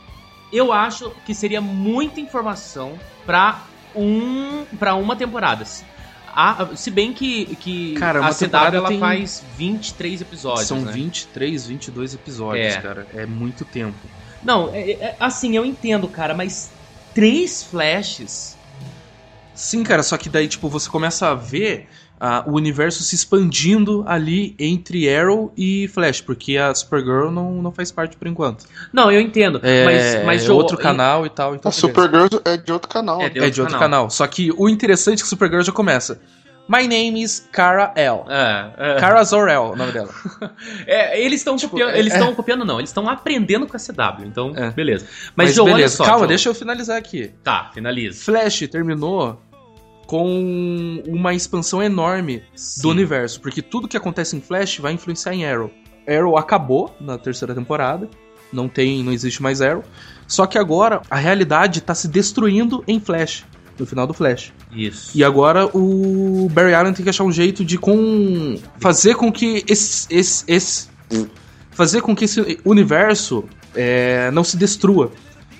[0.51, 3.63] Eu acho que seria muita informação pra
[3.95, 5.65] um para uma temporada.
[6.33, 10.91] A- se bem que, que Cara, a CW ela tem- faz 23 episódios, São né?
[10.91, 12.81] 23, 22 episódios, É.
[12.81, 13.05] cara.
[13.13, 13.97] É muito tempo.
[14.43, 16.71] Não, é- é- assim, eu entendo, cara, mas
[17.13, 18.57] três flashes.
[19.53, 21.89] Sim, cara, só que daí, tipo, você começa a ver
[22.23, 27.71] ah, o universo se expandindo ali entre Arrow e Flash, porque a Supergirl não, não
[27.71, 28.63] faz parte por enquanto.
[28.93, 31.55] Não, eu entendo, É, mas mas é Joel- outro canal e tal.
[31.55, 31.71] Então A.
[31.71, 33.19] Supergirl é de outro canal.
[33.21, 34.09] É, é de outro canal.
[34.11, 36.21] Só que o interessante é que Supergirl já começa.
[36.69, 38.19] My name is Kara L.
[38.29, 38.99] É, é.
[38.99, 40.09] Kara Zor-El, o nome dela.
[40.85, 43.79] É, eles estão Tipo, copiando, é- eles estão copiando não, eles estão aprendendo com a
[43.79, 44.69] CW, então É.
[44.69, 45.05] beleza.
[45.35, 46.27] Mas, Mas, Joe, olha beleza, só, calma, Joe.
[46.27, 47.31] deixa eu finalizar aqui.
[47.43, 48.23] Tá, finaliza.
[48.23, 49.41] Flash terminou
[50.11, 52.81] com uma expansão enorme Sim.
[52.81, 55.71] do universo, porque tudo que acontece em Flash vai influenciar em Arrow.
[56.05, 58.09] Arrow acabou na terceira temporada,
[58.51, 59.85] não tem, não existe mais Arrow.
[60.27, 63.45] Só que agora a realidade tá se destruindo em Flash,
[63.79, 64.51] no final do Flash.
[64.75, 65.17] Isso.
[65.17, 69.63] E agora o Barry Allen tem que achar um jeito de com fazer com que
[69.65, 70.89] esse, esse, esse
[71.69, 75.09] fazer com que esse universo é, não se destrua.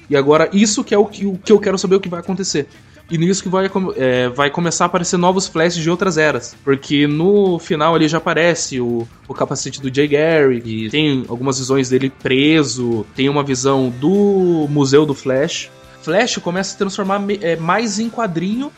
[0.10, 2.20] E agora isso que é o que, o que eu quero saber o que vai
[2.20, 2.68] acontecer.
[3.12, 6.56] E nisso que vai, é, vai começar a aparecer novos flashes de outras eras.
[6.64, 11.90] Porque no final ali já aparece o, o capacete do Jay Garrick, tem algumas visões
[11.90, 15.70] dele preso, tem uma visão do Museu do Flash.
[16.02, 18.72] Flash começa a se transformar é, mais em quadrinho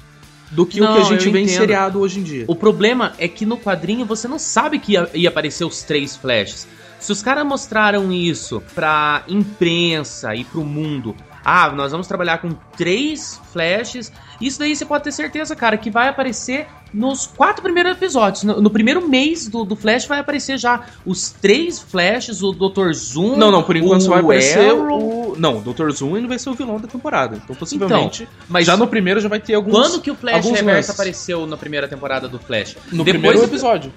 [0.50, 1.58] do que o Não, que a gente vê em entendo.
[1.58, 2.46] seriado hoje em dia.
[2.48, 6.17] O problema é que no quadrinho você não sabe que ia, ia aparecer os três
[6.17, 6.67] flashes.
[7.00, 12.49] Se os caras mostraram isso pra imprensa e pro mundo, ah, nós vamos trabalhar com
[12.77, 17.93] três flashes, isso daí você pode ter certeza, cara, que vai aparecer nos quatro primeiros
[17.93, 18.43] episódios.
[18.43, 22.93] No, no primeiro mês do, do Flash vai aparecer já os três flashes, o Dr.
[22.93, 23.36] Zoom.
[23.36, 25.32] Não, não, por enquanto só vai aparecer Arrow.
[25.32, 25.36] o.
[25.39, 25.89] Não, o Dr.
[25.89, 27.41] Zoom ele vai ser o vilão da temporada.
[27.43, 28.29] Então, possivelmente.
[28.47, 29.73] Mas já no primeiro já vai ter alguns.
[29.73, 30.89] Quando que o Flash Reverso lances.
[30.91, 32.75] apareceu na primeira temporada do Flash?
[32.91, 33.91] No Depois primeiro do- episódio.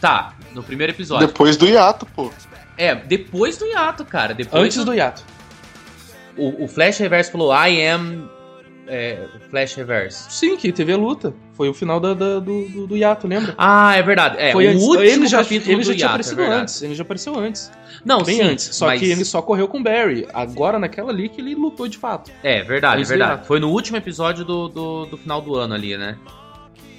[0.00, 1.26] Tá, no primeiro episódio.
[1.26, 2.30] Depois do hiato, pô.
[2.78, 4.34] É, depois do hiato, cara.
[4.34, 5.24] Depois Antes do hiato.
[6.36, 8.28] O, o Flash Reverso falou, I am
[8.88, 10.30] é, Flash Reverso.
[10.30, 11.34] Sim, que teve a luta.
[11.54, 13.54] Foi o final da, da- do, do, do hiato, lembra?
[13.56, 14.36] Ah, é verdade.
[14.38, 14.82] É, Foi o antes.
[14.84, 16.82] último ele já, capítulo ele já tinha hiato, aparecido é antes.
[16.82, 17.72] Ele já apareceu antes.
[18.04, 18.64] Não, bem sim, antes.
[18.76, 20.28] Só mas- que ele só correu com o Barry.
[20.34, 22.30] Agora, naquela ali, que ele lutou de fato.
[22.42, 23.46] É, verdade, é verdade.
[23.46, 26.16] Foi no último episódio do, do, do final do ano ali, né?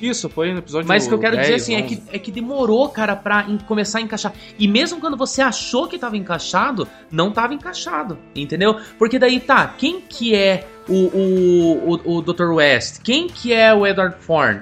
[0.02, 1.96] Isso, foi no episódio Mas o que eu quero 10, dizer assim é 11.
[1.96, 4.34] que, é que demorou, cara, pra em- começar a encaixar.
[4.60, 8.78] E mesmo quando você achou que tava encaixado, não tava encaixado, entendeu?
[9.00, 12.52] Porque daí tá, quem que é o, o, o, o Dr.
[12.54, 13.02] West?
[13.04, 14.62] Quem que é o Edward Thorne?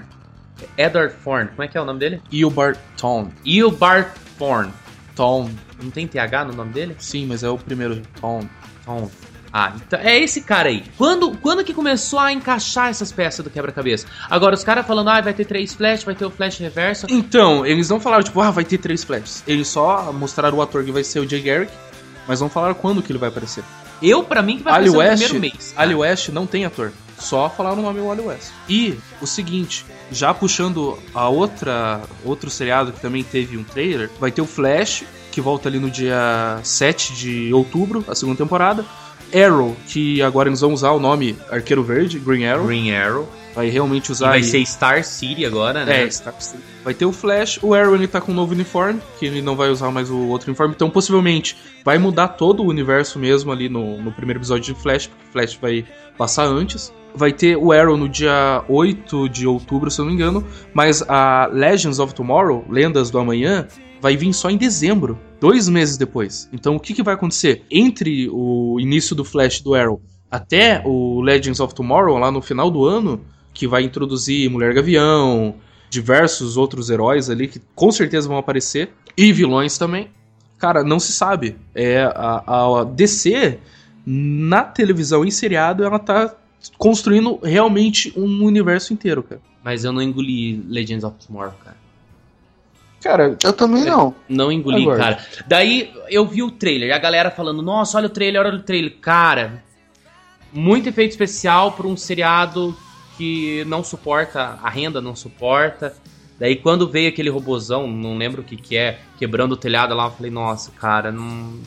[0.77, 2.21] Edward Thorne, como é que é o nome dele?
[2.31, 3.29] E o Barton.
[3.43, 4.71] E o Bart Thorne.
[5.15, 5.49] Tom.
[5.81, 6.95] Não tem TH no nome dele?
[6.97, 8.41] Sim, mas é o primeiro Tom.
[8.85, 9.09] Tom.
[9.57, 10.83] Ah, então é esse cara aí.
[10.97, 14.05] Quando, quando que começou a encaixar essas peças do quebra-cabeça?
[14.29, 17.07] Agora, os caras falando, ah, vai ter três flash, vai ter o flash reverso.
[17.09, 19.41] Então, eles não falaram, tipo, ah, vai ter três flashes.
[19.47, 21.71] Eles só mostraram o ator que vai ser o Jay Garrick,
[22.27, 23.63] mas não falaram quando que ele vai aparecer.
[24.01, 25.73] Eu, pra mim, que vai Ali aparecer no West, primeiro mês.
[25.77, 26.91] Ali West não tem ator.
[27.17, 28.51] Só falaram o nome Wally West.
[28.67, 34.33] E o seguinte, já puxando a outra outro seriado que também teve um trailer, vai
[34.33, 38.83] ter o Flash, que volta ali no dia 7 de outubro, a segunda temporada.
[39.33, 42.65] Arrow, que agora eles vão usar o nome Arqueiro Verde, Green Arrow.
[42.67, 43.29] Green Arrow.
[43.53, 46.03] Vai realmente E usar vai aí- ser Star City agora, né?
[46.03, 46.61] é, Star City.
[46.83, 49.55] Vai ter o Flash, o Arrow ele tá com um novo uniforme, que ele não
[49.55, 53.69] vai usar mais o outro uniforme, então possivelmente vai mudar todo o universo mesmo ali
[53.69, 55.85] no, no primeiro episódio de Flash, porque Flash vai
[56.17, 56.93] passar antes.
[57.15, 61.01] Vai ter o Arrow no dia 8 de outubro, se eu não me engano, mas
[61.07, 63.65] a Legends of Tomorrow, Lendas do Amanhã,
[64.05, 66.47] vai vir só em dezembro, dois meses depois.
[66.53, 67.63] Então o que, que vai acontecer?
[67.71, 72.69] Entre o início do Flash do Arrow até o Legends of Tomorrow, lá no final
[72.69, 75.55] do ano, que vai introduzir Mulher Gavião,
[75.89, 80.11] diversos outros heróis ali que com certeza vão aparecer, e vilões também.
[80.59, 81.55] Cara, não se sabe.
[81.73, 83.57] É a, a DC
[84.05, 86.31] na televisão em seriado, ela tá
[86.77, 89.41] construindo realmente um universo inteiro, cara.
[89.63, 91.84] Mas eu não engoli Legends of Tomorrow, cara.
[93.05, 94.15] Cara, Eu também não.
[94.27, 94.97] Não engoli, Agora.
[94.97, 95.25] cara.
[95.45, 98.63] Daí eu vi o trailer, e a galera falando, nossa, olha o trailer, olha o
[98.63, 98.97] trailer.
[98.99, 99.63] Cara,
[100.51, 102.75] muito efeito especial pra um seriado
[103.15, 105.93] que não suporta, a renda não suporta.
[106.39, 110.05] Daí quando veio aquele robozão, não lembro o que que é, quebrando o telhado lá,
[110.05, 111.59] eu falei, nossa, cara, não...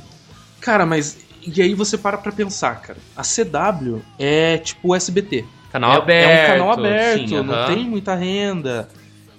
[0.60, 2.98] cara, mas e aí você para pra pensar, cara.
[3.16, 5.44] A CW é tipo o SBT.
[5.70, 6.28] Canal é, aberto.
[6.28, 8.88] é um canal aberto, sim, não tem muita renda.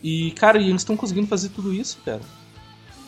[0.04, 2.22] E, cara, e eles estão conseguindo fazer tudo isso, cara.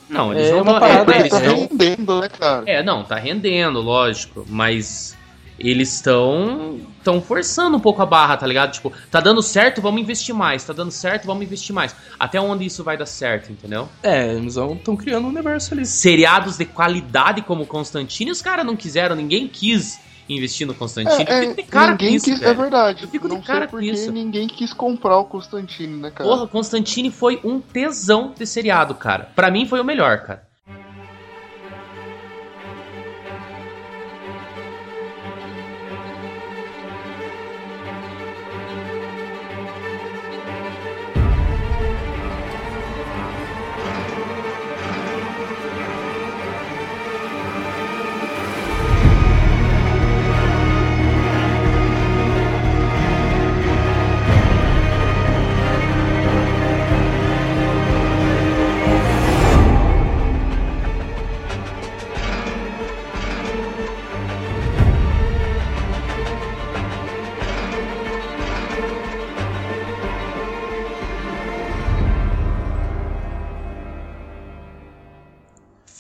[0.10, 2.64] Não, eles É não uma tão- parada- é, eles tá tão- rendendo, né, cara?
[2.70, 5.16] É, não, tá rendendo, lógico, mas
[5.58, 8.74] eles estão estão forçando um pouco a barra, tá ligado?
[8.74, 11.96] Tipo, tá dando certo, vamos investir mais, tá dando certo, vamos investir mais.
[12.20, 13.88] Até onde isso vai dar certo, entendeu?
[14.04, 15.86] É, eles estão criando um universo ali.
[15.86, 21.26] Seriados de qualidade como Constantine, os caras não quiseram, ninguém quis investir no Constantine.
[21.28, 22.58] É, é, de cara ninguém isso, quis, é velho.
[22.58, 23.04] verdade.
[23.04, 24.12] Eu fico de não cara sei porque isso.
[24.12, 26.30] ninguém quis comprar o Constantine, né, cara?
[26.30, 29.32] Porra, Constantine foi um tesão de seriado, cara.
[29.36, 30.51] Pra mim foi o melhor, cara.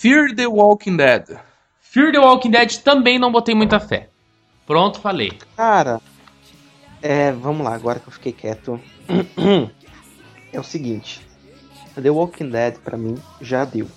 [0.01, 1.39] Fear the Walking Dead.
[1.79, 4.09] Fear the Walking Dead também não botei muita fé.
[4.65, 5.31] Pronto, falei.
[5.55, 6.01] Cara,
[7.03, 8.81] é, vamos lá, agora que eu fiquei quieto.
[10.53, 11.21] É o seguinte,
[11.95, 13.87] The Walking Dead pra mim já deu.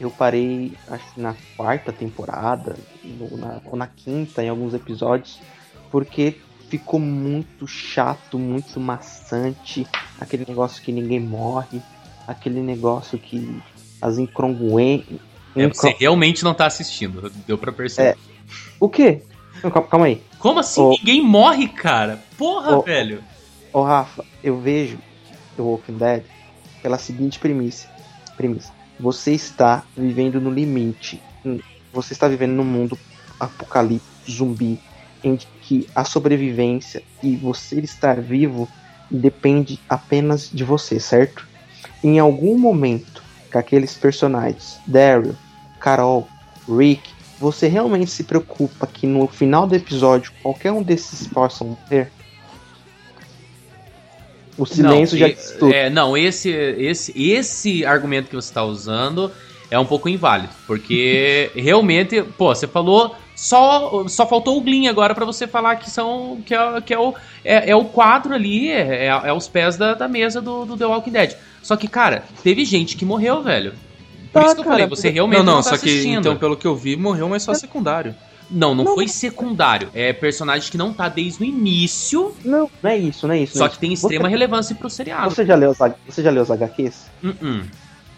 [0.00, 2.74] Eu parei, acho que na quarta temporada,
[3.20, 5.40] ou na, ou na quinta, em alguns episódios,
[5.88, 9.86] porque ficou muito chato, muito maçante,
[10.18, 11.80] aquele negócio que ninguém morre,
[12.26, 13.62] aquele negócio que
[14.02, 15.29] as incongruências.
[15.56, 18.10] É, você realmente não tá assistindo, deu pra perceber.
[18.10, 18.16] É.
[18.78, 19.22] O quê?
[19.62, 20.22] Não, calma, aí.
[20.38, 22.22] Como assim ninguém morre, cara?
[22.38, 23.22] Porra, velho.
[23.72, 24.98] Ô Rafa, eu vejo
[25.56, 26.22] The Walking Dead
[26.82, 27.88] pela seguinte premissa.
[28.36, 28.72] premissa.
[28.98, 31.20] Você está vivendo no limite.
[31.44, 31.58] Hum,
[31.92, 32.98] Você está vivendo num mundo
[33.38, 34.78] apocalipse zumbi
[35.22, 38.68] em que a sobrevivência e você estar vivo
[39.10, 41.46] depende apenas de você, certo?
[42.02, 43.19] Em algum momento
[43.50, 45.34] que aqueles personagens, Daryl,
[45.78, 46.28] Carol,
[46.68, 47.02] Rick,
[47.38, 52.10] você realmente se preocupa que no final do episódio qualquer um desses possam morrer?
[54.58, 55.72] O silêncio não, já diz tudo.
[55.72, 59.32] é, não, esse, esse, esse argumento que você tá usando
[59.70, 60.52] é um pouco inválido.
[60.66, 63.14] Porque realmente, pô, você falou.
[63.34, 66.42] Só, só faltou o Glyn agora pra você falar que são.
[66.44, 69.78] que é, que é, o, é, é o quadro ali, é, é, é os pés
[69.78, 71.34] da, da mesa do, do The Walking Dead.
[71.62, 73.72] Só que, cara, teve gente que morreu, velho.
[74.32, 75.88] Por Tá, isso que eu cara, falei, você realmente Não, não, não, tá só que
[75.90, 76.20] assistindo.
[76.20, 78.14] então, pelo que eu vi, morreu, mas só secundário.
[78.50, 78.94] Não, não, Não.
[78.94, 79.88] foi secundário.
[79.94, 83.54] É personagem que não tá desde o início, Não, não é isso, não é isso.
[83.54, 83.80] não só é que isso.
[83.80, 85.32] tem extrema você, relevância pro seriado.
[85.34, 87.06] você já leu os, você já leu os HQs?
[87.22, 87.62] Uh-uh.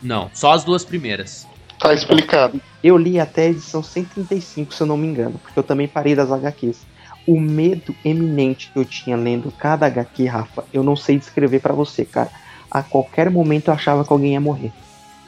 [0.02, 1.46] Não, só as duas primeiras.
[1.78, 2.60] Tá explicado.
[2.82, 6.14] Eu li até a edição 135, se eu não me engano, porque eu também parei
[6.14, 6.78] das HQs.
[7.26, 11.72] O medo eminente que eu tinha lendo cada HQ, Rafa, eu não sei descrever pra
[11.74, 12.30] você, cara.
[12.72, 14.72] A qualquer momento eu achava que alguém ia morrer.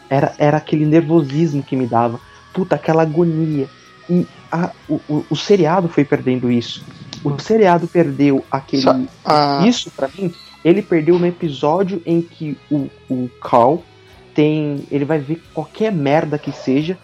[0.09, 2.19] Era, era aquele nervosismo que me dava.
[2.55, 3.69] Puta, aquela agonia.
[4.09, 6.83] E a- o, o, o seriado foi perdendo isso.
[7.23, 8.83] O seriado perdeu aquele.
[9.25, 10.33] Ah, Isso, pra mim,
[10.65, 13.83] ele perdeu no episódio em que o, o Carl
[14.35, 14.87] tem.
[14.91, 16.99] Ele vai ver qualquer merda que seja.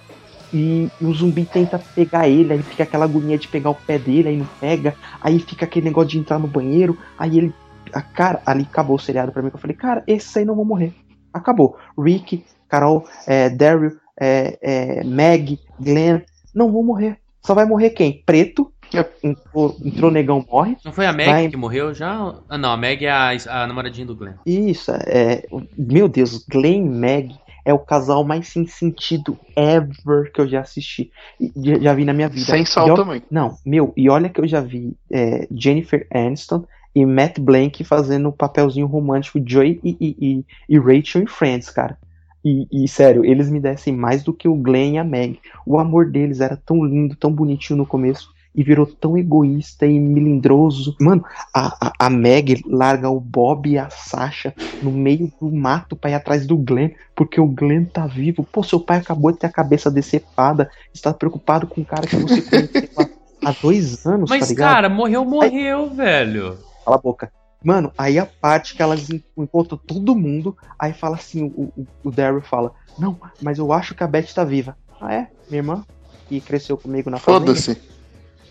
[0.53, 4.31] E, o zumbi tenta pegar ele, aí fica aquela agonia de pegar o pé dele,
[4.31, 7.55] aí não pega, aí fica aquele negócio de entrar no banheiro, aí ele.
[7.93, 10.55] A cara, ali acabou o seriado pra mim, que eu falei, cara, esses aí não
[10.55, 10.93] vão morrer.
[11.33, 11.77] Acabou.
[11.99, 16.21] Rick, Carol, é, Daryl, é, é, Meg, Glenn,
[16.55, 17.19] não vão morrer.
[17.45, 18.23] Só vai morrer quem?
[18.25, 18.73] Preto.
[18.93, 19.05] É.
[19.23, 20.77] Entrou, entrou negão, morre.
[20.85, 22.35] Não foi a Meg Vai- que morreu já?
[22.49, 24.35] Ah, não, a Meg é a, a namoradinha do Glenn.
[24.45, 25.45] Isso, é.
[25.79, 30.61] Meu Deus, Glenn e Meg é o casal mais sem sentido ever que eu já
[30.61, 31.11] assisti.
[31.57, 32.47] Já, já vi na minha vida.
[32.47, 33.23] sem sal E ó- também.
[33.31, 36.65] Não, meu, e olha que eu já vi é, Jennifer Aniston
[36.95, 41.71] e Matt Blank fazendo o papelzinho romântico Joy e, e, e, e Rachel em Friends,
[41.71, 41.97] cara.
[42.45, 45.39] E, e, sério, eles me dessem mais do que o Glenn e a Meg.
[45.67, 48.33] O amor deles era tão lindo, tão bonitinho no começo.
[48.53, 50.97] E virou tão egoísta e melindroso.
[51.01, 51.25] Mano,
[51.55, 56.11] a, a, a Meg larga o Bob e a Sasha no meio do mato pra
[56.11, 58.43] ir atrás do Glenn, porque o Glenn tá vivo.
[58.43, 60.69] Pô, seu pai acabou de ter a cabeça decepada.
[60.93, 64.73] Está preocupado com o cara que você conheceu há, há dois anos, tá Mas, ligado?
[64.73, 66.59] cara, morreu, morreu, velho.
[66.85, 67.33] Cala a boca.
[67.63, 71.87] Mano, aí a parte que elas en- encontram todo mundo, aí fala assim, o, o,
[72.05, 74.77] o Daryl fala, não, mas eu acho que a Beth tá viva.
[75.01, 75.29] Ah, é?
[75.49, 75.85] Minha irmã?
[76.29, 77.45] Que cresceu comigo na fazenda?
[77.47, 77.81] Foda-se.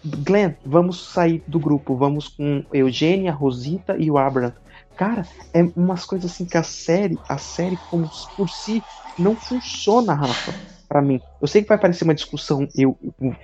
[0.03, 4.53] Glenn, vamos sair do grupo, vamos com Eugênia, Rosita e o Abraham.
[4.95, 8.85] Cara, é umas coisas assim que a série, a série como por si
[9.17, 10.53] não funciona, Rafa,
[10.89, 11.21] pra mim.
[11.39, 12.97] Eu sei que vai parecer uma discussão, eu,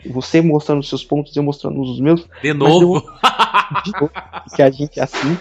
[0.10, 3.00] você mostrando os seus pontos, eu mostrando os meus, De novo.
[3.86, 4.12] de novo,
[4.56, 5.38] que a gente é assim.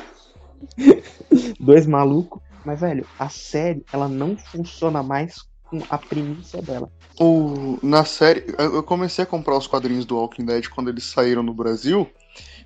[1.58, 2.42] Dois malucos.
[2.64, 6.90] Mas, velho, a série, ela não funciona mais com a premissa dela.
[7.18, 11.04] O, na série, eu eu comecei a comprar os quadrinhos do Walking Dead quando eles
[11.04, 12.08] saíram no Brasil.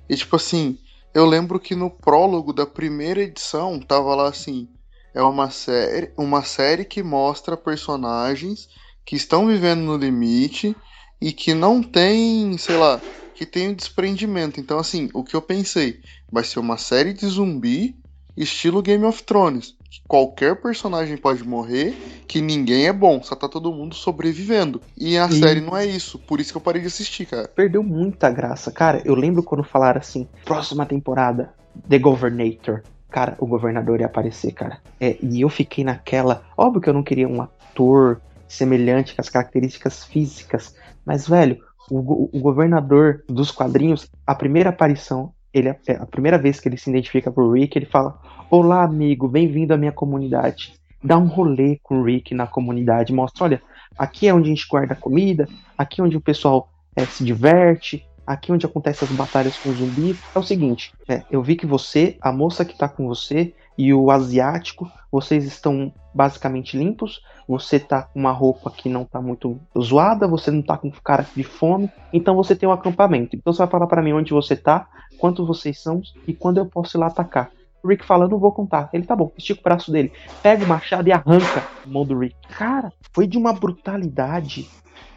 [0.09, 0.78] E tipo assim,
[1.14, 4.68] eu lembro que no prólogo da primeira edição tava lá assim:
[5.14, 8.68] é uma série, uma série que mostra personagens
[9.09, 10.77] que estão vivendo no limite
[11.19, 13.01] e que não tem, sei lá,
[13.35, 14.61] que tem um desprendimento.
[14.61, 16.01] Então assim, o que eu pensei,
[16.31, 17.97] vai ser uma série de zumbi
[18.37, 21.95] estilo Game of Thrones, que qualquer personagem pode morrer
[22.29, 24.83] que ninguém é bom, só tá todo mundo sobrevivendo.
[24.95, 27.49] E a E- série não é isso, por isso que eu parei de assistir, cara.
[27.49, 28.71] Perdeu muita graça.
[28.71, 31.55] Cara, eu lembro quando falaram assim: próxima temporada,
[31.89, 32.83] The Governator.
[33.11, 34.83] Cara, o governador ia aparecer, cara.
[35.01, 36.45] É, e eu fiquei naquela.
[36.55, 40.75] Óbvio que eu não queria um ator semelhante com as características físicas.
[41.05, 41.59] Mas, velho,
[41.91, 46.77] o, o governador dos quadrinhos, a primeira aparição, ele é a primeira vez que ele
[46.77, 48.19] se identifica pro Rick, ele fala:
[48.51, 50.75] Olá, amigo, bem-vindo à minha comunidade.
[51.03, 53.63] Dá um rolê com o Rick na comunidade, mostra, olha,
[53.97, 58.05] aqui é onde a gente guarda comida, aqui é onde o pessoal é, se diverte,
[58.27, 60.19] aqui é onde acontecem as batalhas com os zumbis.
[60.35, 63.95] É o seguinte, é, eu vi que você, a moça que tá com você e
[63.95, 69.59] o asiático, vocês estão basicamente limpos, você tá com uma roupa que não tá muito
[69.81, 73.37] zoada, você não tá com cara de fome, então você tem um acampamento.
[73.37, 76.66] Então você vai falar pra mim onde você tá, quantos vocês são e quando eu
[76.66, 77.53] posso ir lá atacar.
[77.81, 78.91] O Rick fala, eu não vou contar.
[78.93, 80.12] Ele tá bom, estica o braço dele,
[80.43, 82.35] pega o machado e arranca a mão do Rick.
[82.51, 84.68] Cara, foi de uma brutalidade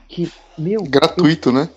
[0.07, 1.67] que, meu, Gratuito, né?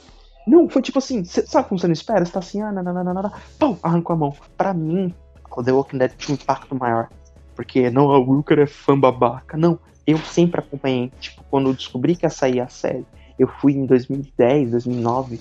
[0.47, 2.25] não, foi tipo assim, cê, sabe como você não espera?
[2.25, 4.35] Você tá assim, ah, nananana, pum, arrancou a mão.
[4.57, 5.15] Pra mim,
[5.63, 7.09] The Walking Dead tinha um impacto maior.
[7.55, 9.57] Porque, não, o Wilker é fã babaca.
[9.57, 11.13] Não, eu sempre acompanhei.
[11.21, 13.07] Tipo, quando eu descobri que ia sair a série,
[13.39, 15.41] eu fui em 2010, 2009.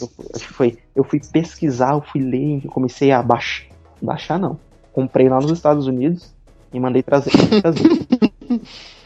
[0.00, 0.78] Eu, acho que foi.
[0.94, 3.66] Eu fui pesquisar, eu fui ler, eu comecei a baixar.
[4.00, 4.58] Baixar não.
[4.92, 6.34] Comprei lá nos Estados Unidos
[6.72, 7.30] e mandei trazer.
[7.60, 7.88] trazer.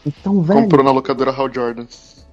[0.07, 0.63] Então, velho.
[0.63, 1.87] Comprou na locadora Hal Jordan.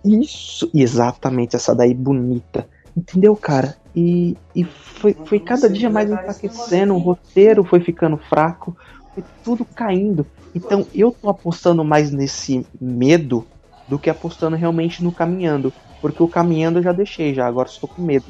[0.03, 2.67] Isso, exatamente, essa daí bonita.
[2.95, 3.77] Entendeu, cara?
[3.95, 8.75] E, e foi, foi cada dia mais enfraquecendo, o roteiro foi ficando fraco,
[9.13, 10.29] foi tudo caindo.
[10.53, 13.49] Então eu tô apostando mais nesse medo
[13.87, 15.73] do que apostando realmente no caminhando.
[16.01, 18.25] Porque o caminhando eu já deixei já, agora estou com medo.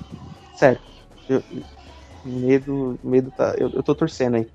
[0.54, 0.82] Sério.
[1.28, 1.44] Eu-
[2.24, 3.56] medo, medo tá.
[3.58, 4.50] Eu, eu tô torcendo aí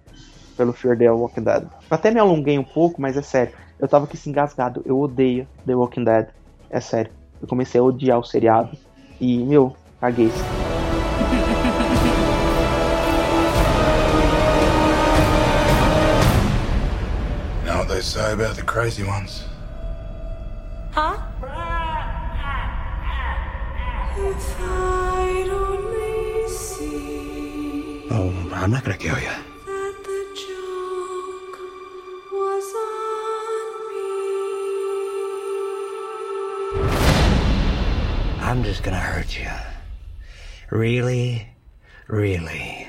[0.57, 1.68] pelo Fear the Walking Dead.
[1.90, 3.54] Até me alonguei um pouco, mas é sério.
[3.78, 4.82] Eu tava aqui se engasgado.
[4.86, 6.28] Eu odeio The Walking Dead.
[6.70, 7.12] É sério.
[7.40, 8.78] Eu comecei a odiar o seriado.
[9.20, 10.30] E, meu, caguei.
[17.64, 19.44] Know what they say about the crazy ones?
[20.92, 21.16] Huh?
[24.18, 29.36] If I'd only seen Oh, I'm not gonna kill you.
[29.66, 31.59] that the joke
[32.32, 34.09] was on me.
[38.40, 39.51] I'm just gonna hurt you.
[40.70, 41.48] Really,
[42.08, 42.86] really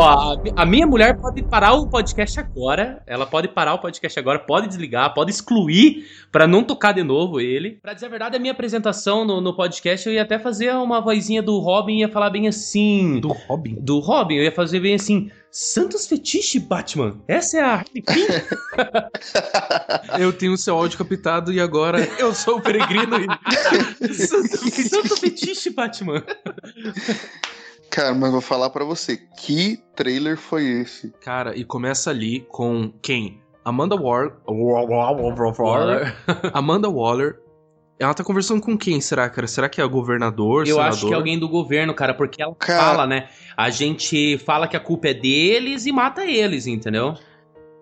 [0.00, 3.02] Ó, a, a minha mulher pode parar o podcast agora.
[3.06, 7.38] Ela pode parar o podcast agora, pode desligar, pode excluir pra não tocar de novo
[7.38, 7.72] ele.
[7.82, 11.02] Pra dizer a verdade, a minha apresentação no, no podcast eu ia até fazer uma
[11.02, 13.20] vozinha do Robin e ia falar bem assim.
[13.20, 13.74] Do Robin.
[13.78, 15.30] Do Robin, eu ia fazer bem assim.
[15.52, 17.20] Santos Fetiche, Batman.
[17.28, 18.04] Essa é a Harley.
[20.18, 23.16] Eu tenho o seu áudio captado e agora eu sou o peregrino.
[23.20, 24.14] e-
[24.88, 26.22] Santo Fetiche, Batman.
[27.90, 31.12] Cara, mas vou falar pra você, que trailer foi esse?
[31.20, 33.40] Cara, e começa ali com quem?
[33.64, 34.32] Amanda Waller.
[34.46, 36.16] Waller.
[36.54, 37.38] Amanda Waller.
[37.98, 39.46] Ela tá conversando com quem, será, cara?
[39.46, 40.92] Será que é o governador, Eu senador?
[40.94, 43.28] acho que é alguém do governo, cara, porque ela Cara- fala, né?
[43.54, 47.14] A gente fala que a culpa é deles e mata eles, entendeu?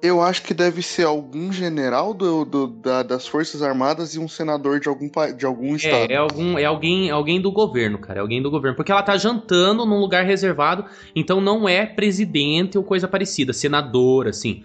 [0.00, 4.28] Eu acho que deve ser algum general do, do- da- das Forças Armadas e um
[4.28, 6.10] senador de algum, de algum estado.
[6.10, 9.02] É, é algum, é alguém, alguém do governo, cara, é alguém do governo, porque ela
[9.02, 10.84] tá jantando num lugar reservado,
[11.16, 14.62] então não é presidente ou coisa parecida, senador, assim.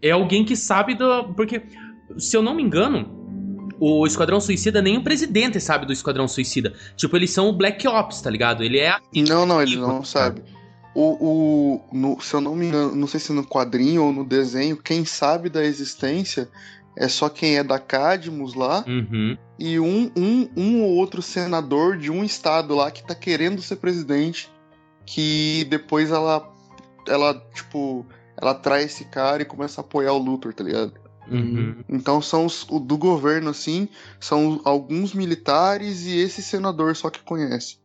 [0.00, 1.62] É alguém que sabe do, porque
[2.18, 3.20] se eu não me engano,
[3.78, 6.72] o Esquadrão Suicida nem o presidente sabe do Esquadrão Suicida.
[6.96, 8.62] Tipo, eles são o Black Ops, tá ligado?
[8.64, 8.96] Ele é
[9.28, 10.42] Não, não, ele Tipo, não sabe.
[10.94, 14.24] O, o, no- se eu não me engano, não sei se no quadrinho ou no
[14.24, 16.48] desenho, quem sabe da existência
[16.96, 19.38] é só quem é da Cadmus lá Uhum.
[19.58, 23.76] e um, um, um ou outro senador de um estado lá que tá querendo ser
[23.76, 24.50] presidente,
[25.06, 26.46] que depois ela,
[27.08, 28.04] ela tipo,
[28.36, 30.92] ela trai esse cara e começa a apoiar o Luthor, tá ligado?
[31.30, 31.76] Uhum.
[31.88, 33.88] Então são os o do governo, assim,
[34.20, 37.78] são alguns militares e esse senador só que conhece.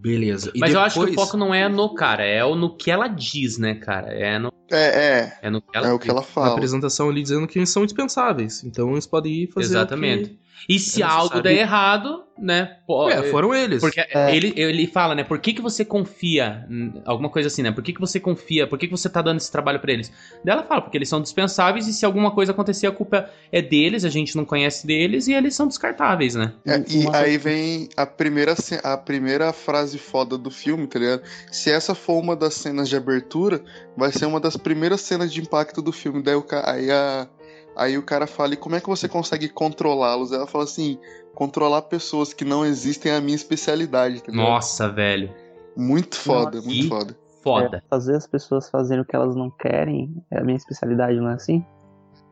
[0.00, 0.50] Beleza.
[0.54, 2.76] E Mas eu acho que o depois- foco não é no cara, é o no
[2.76, 4.12] que ela diz, né, cara?
[4.12, 6.52] É no, É, é, é no que ela é o que ela A fala.
[6.52, 8.64] apresentação ali dizendo que eles são indispensáveis.
[8.64, 9.66] Então eles podem ir fazer.
[9.66, 10.38] o que- Exatamente.
[10.68, 12.78] E se algo der errado, né?
[12.86, 13.80] pô, É, foram eles.
[13.80, 14.34] Porque É.
[14.34, 15.22] ele, ele fala, né?
[15.24, 16.66] Por que, que você confia?
[17.04, 17.70] Alguma coisa assim, né?
[17.72, 18.66] Por que, que você confia?
[18.66, 20.10] Por que, que você tá dando esse trabalho pra eles?
[20.44, 23.60] Daí ela fala, porque eles são dispensáveis e se alguma coisa acontecer, a culpa é
[23.60, 26.52] deles, a gente não conhece deles e eles são descartáveis, né?
[26.66, 30.98] É, e Uma aí coisa- vem a primeira, a primeira frase foda do filme, tá
[30.98, 31.22] ligado?
[31.50, 33.62] Se essa for uma das cenas de abertura,
[33.96, 36.22] vai ser uma das primeiras cenas de impacto do filme.
[36.22, 37.28] Daí o, aí, a-
[37.76, 40.32] aí o cara fala, e como é que você consegue controlá-los?
[40.32, 40.98] Ela fala assim,
[41.34, 44.36] controlar pessoas que não existem é a minha especialidade, ligado?
[44.36, 45.32] Nossa, velho.
[45.76, 46.68] Muito foda, Nossa.
[46.68, 47.16] muito foda.
[47.42, 47.82] Foda.
[47.90, 51.34] Fazer as pessoas fazerem o que elas não querem é a minha especialidade, não é
[51.34, 51.62] assim?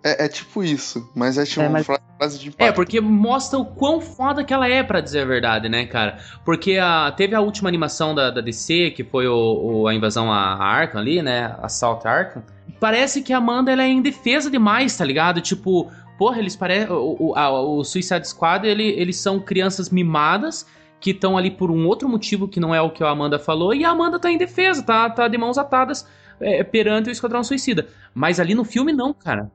[0.05, 2.63] É, é tipo isso, mas é tipo É, uma mas- fra- frase de impacto.
[2.69, 6.19] É, porque mostra o quão foda que ela é, pra dizer a verdade, né, cara?
[6.45, 10.33] Porque a, teve a última animação da, da DC, que foi o, o- a invasão
[10.33, 11.55] a, a Arkham ali, né?
[11.61, 12.43] Assalto a Arkham.
[12.83, 15.41] Parece que a Amanda ela é indefesa demais, tá ligado?
[15.41, 16.91] Tipo, porra, eles parecem.
[16.91, 20.67] O, o, o Suicide Squad, ele, eles são crianças mimadas
[20.99, 23.73] que estão ali por um outro motivo que não é o que a Amanda falou,
[23.73, 26.09] e a Amanda tá indefesa, tá, tá de mãos atadas
[26.41, 27.87] é, perante o Esquadrão Suicida.
[28.13, 29.49] Mas ali no filme, não, cara.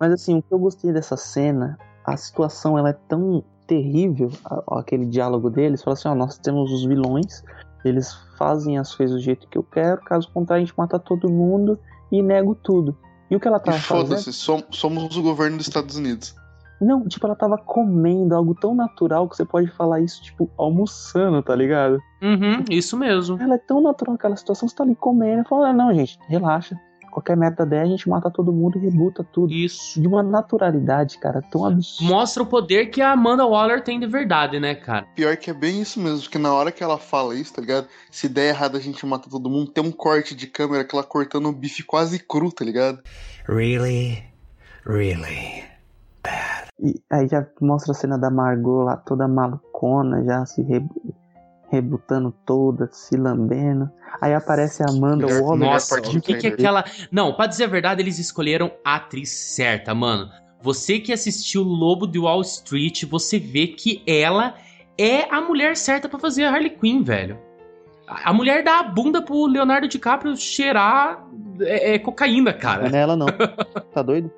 [0.00, 4.28] Mas assim, o que eu gostei dessa cena, a situação ela é tão terrível,
[4.72, 7.44] aquele diálogo deles, fala assim, ó, nós temos os vilões,
[7.84, 11.30] eles fazem as coisas do jeito que eu quero, caso contrário a gente mata todo
[11.30, 11.78] mundo
[12.12, 12.96] e nego tudo.
[13.30, 14.06] E o que ela E tava fazendo?
[14.08, 16.34] foda-se, som- somos o governo dos Estados Unidos.
[16.80, 21.40] Não, tipo, ela tava comendo algo tão natural que você pode falar isso, tipo, almoçando,
[21.42, 21.98] tá ligado?
[22.20, 23.40] Uhum, isso mesmo.
[23.40, 26.18] Ela é tão natural aquela situação, você tá ali comendo e fala, ah, não, gente,
[26.28, 26.76] relaxa.
[27.12, 29.52] Qualquer meta der, a gente mata todo mundo e rebuta tudo.
[29.52, 30.00] Isso.
[30.00, 32.10] De uma naturalidade, cara, tão absurda.
[32.10, 35.04] Mostra o poder que a Amanda Waller tem de verdade, né, cara?
[35.14, 37.86] Pior que é bem isso mesmo, porque na hora que ela fala isso, tá ligado?
[38.10, 41.04] Se der errado a gente mata todo mundo, tem um corte de câmera que ela
[41.04, 42.98] cortando o bife quase cru, tá ligado?
[43.46, 44.24] Really,
[44.86, 45.64] really
[46.24, 46.68] bad.
[46.80, 51.14] E aí já mostra a cena da Margot lá toda malucona, já se rebu-
[51.72, 53.90] rebutando toda, se lambendo.
[54.20, 55.70] Aí aparece a Amanda Waller.
[55.70, 56.84] Nossa, o que, que é aquela.
[57.10, 60.30] Não, pra dizer a verdade, eles escolheram a atriz certa, mano.
[60.60, 64.54] Você que assistiu Lobo de Wall Street, você vê que ela
[64.98, 67.38] é a mulher certa pra fazer a Harley Quinn, velho.
[68.06, 71.26] A mulher dá a bunda pro Leonardo DiCaprio cheirar
[71.60, 72.94] é, é, cocaína, Não cara.
[72.94, 73.26] é ela não.
[73.94, 74.30] tá doido?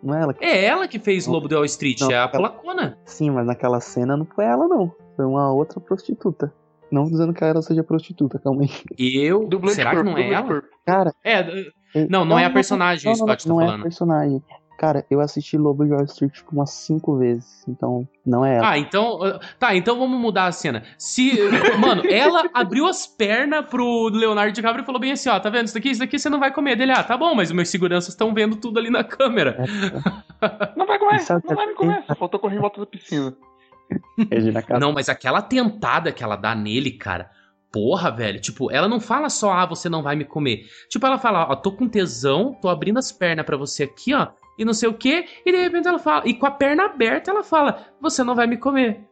[0.00, 0.44] Não é ela que.
[0.44, 2.96] É ela que fez Lobo de Wall Street, Não, é a polacona.
[3.04, 4.94] Sim, mas naquela cena não foi ela não.
[5.16, 6.54] Foi uma outra prostituta.
[6.90, 8.70] Não dizendo que ela seja prostituta, calma aí.
[8.98, 9.48] Eu.
[9.68, 10.46] Será que não é ela?
[10.46, 10.68] corpo.
[10.86, 11.12] Cara.
[11.24, 11.44] É.
[12.08, 13.82] Não, não é a personagem, não, o não, Scott tá não é a falando.
[13.82, 14.42] personagem.
[14.78, 18.70] Cara, eu assisti Lobo de Wall Street tipo, umas cinco vezes, então não é ela.
[18.70, 19.18] Ah, então.
[19.18, 20.84] uh, Tá, então vamos mudar a cena.
[20.96, 21.32] Se.
[21.80, 25.64] Mano, ela abriu as pernas pro Leonardo DiCaprio e falou bem assim: ó, tá vendo
[25.64, 25.90] isso daqui?
[25.90, 26.76] Isso daqui você não vai comer.
[26.76, 29.56] Dele, ah, tá bom, mas os meus seguranças estão vendo tudo ali na câmera.
[30.76, 32.04] Não vai comer, não vai me comer.
[32.06, 33.34] Só faltou correr em volta da piscina.
[34.30, 34.80] Regina Casé.
[34.80, 37.30] Não, mas aquela tentada que ela dá nele, cara.
[37.72, 38.40] Porra, velho.
[38.40, 40.66] Tipo, ela não fala só, ah, você não vai me comer.
[40.88, 44.28] Tipo, ela fala, ó, tô com tesão, tô abrindo as pernas pra você aqui, ó,
[44.58, 45.26] e não sei o quê.
[45.44, 48.46] E de repente ela fala, e com a perna aberta ela fala, você não vai
[48.46, 49.06] me comer.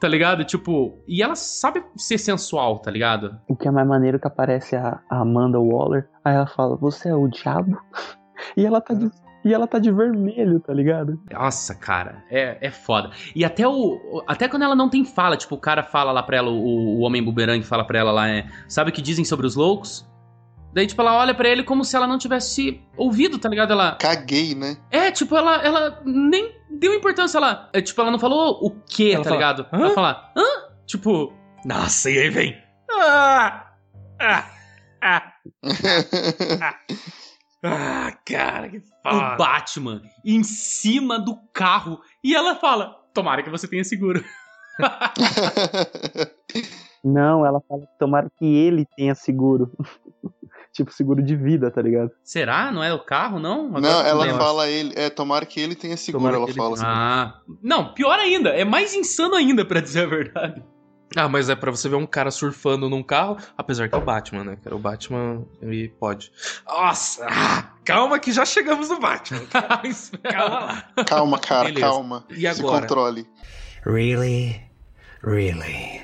[0.00, 0.44] Tá ligado?
[0.44, 3.38] Tipo, e ela sabe ser sensual, tá ligado?
[3.48, 7.08] O que é mais maneiro que aparece a, a Amanda Waller, aí ela fala, você
[7.08, 7.78] é o diabo?
[8.56, 9.10] E ela tá de,
[9.44, 11.20] e ela tá de vermelho, tá ligado?
[11.32, 13.10] Nossa, cara, é, é foda.
[13.34, 14.22] E até o.
[14.26, 17.00] Até quando ela não tem fala, tipo, o cara fala lá pra ela, o, o
[17.00, 20.06] homem bumerangue fala pra ela lá, é, sabe o que dizem sobre os loucos?
[20.72, 23.72] Daí, tipo, ela olha pra ele como se ela não tivesse ouvido, tá ligado?
[23.72, 23.92] Ela.
[23.96, 24.76] Caguei, né?
[24.90, 27.70] É, tipo, ela, ela nem deu importância, ela.
[27.72, 29.66] É, tipo, ela não falou o quê, Ela tá fala, ligado?
[29.72, 30.44] "Hã?" Ela fala, hã?
[30.86, 31.32] Tipo,
[31.64, 32.56] nossa, e aí vem.
[32.90, 33.66] Ah!
[34.20, 34.44] Ah!
[35.00, 35.32] Ah!
[36.60, 36.74] Ah,
[38.24, 39.34] cara, que foda.
[39.34, 44.24] O Batman em cima do carro e ela fala: Tomara que você tenha seguro.
[47.04, 49.70] Não, ela fala tomara que ele tenha seguro.
[50.72, 52.10] tipo, seguro de vida, tá ligado?
[52.22, 52.70] Será?
[52.70, 53.66] Não é o carro, não?
[53.68, 54.42] Agora Não, ela lembro.
[54.42, 54.92] fala ele.
[54.96, 56.76] É, tomara que ele tenha seguro, Tomara ela ele fala.
[56.76, 60.62] tenha Ah, não, pior ainda, é mais insano ainda, pra dizer a verdade.
[61.16, 64.04] Ah, mas é pra você ver um cara surfando num carro, apesar que é o
[64.04, 64.76] Batman, né, cara?
[64.76, 66.30] O Batman, ele pode.
[66.66, 67.26] Nossa!
[67.30, 69.40] ah, calma que já chegamos no Batman.
[70.22, 71.04] Calma lá.
[71.04, 71.86] Calma, cara, Beleza.
[71.86, 72.24] calma.
[72.28, 72.82] E Se agora?
[72.82, 73.26] controle.
[73.86, 74.60] Really?
[75.22, 76.02] Really?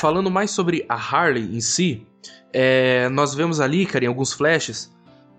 [0.00, 2.06] Falando mais sobre a Harley em si,
[2.52, 4.92] é, nós vemos ali, cara, em alguns flashes,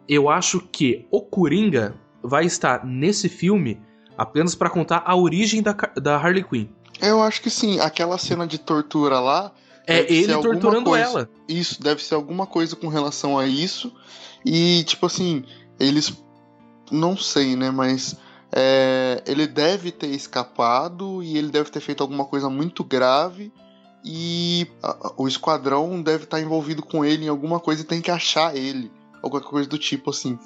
[0.07, 1.93] eu acho que o Coringa
[2.23, 3.79] vai estar nesse filme
[4.17, 6.67] apenas pra contar a origem da, da Harley Quinn.
[7.01, 7.79] Eu acho que sim.
[7.79, 9.51] Aquela cena de tortura lá.
[9.85, 11.05] É ele alguma torturando coisa.
[11.05, 11.29] ela.
[11.47, 13.93] Isso, deve ser alguma coisa com relação a isso.
[14.45, 15.43] E, tipo assim,
[15.79, 16.13] eles.
[16.91, 17.69] Não sei, né?
[17.71, 18.15] Mas.
[18.55, 23.51] é, ele deve ter escapado e ele deve ter feito alguma coisa muito grave.
[24.05, 24.67] E
[25.17, 28.91] o esquadrão deve estar envolvido com ele em alguma coisa e tem que achar ele.
[29.21, 30.37] Qualquer coisa do tipo assim.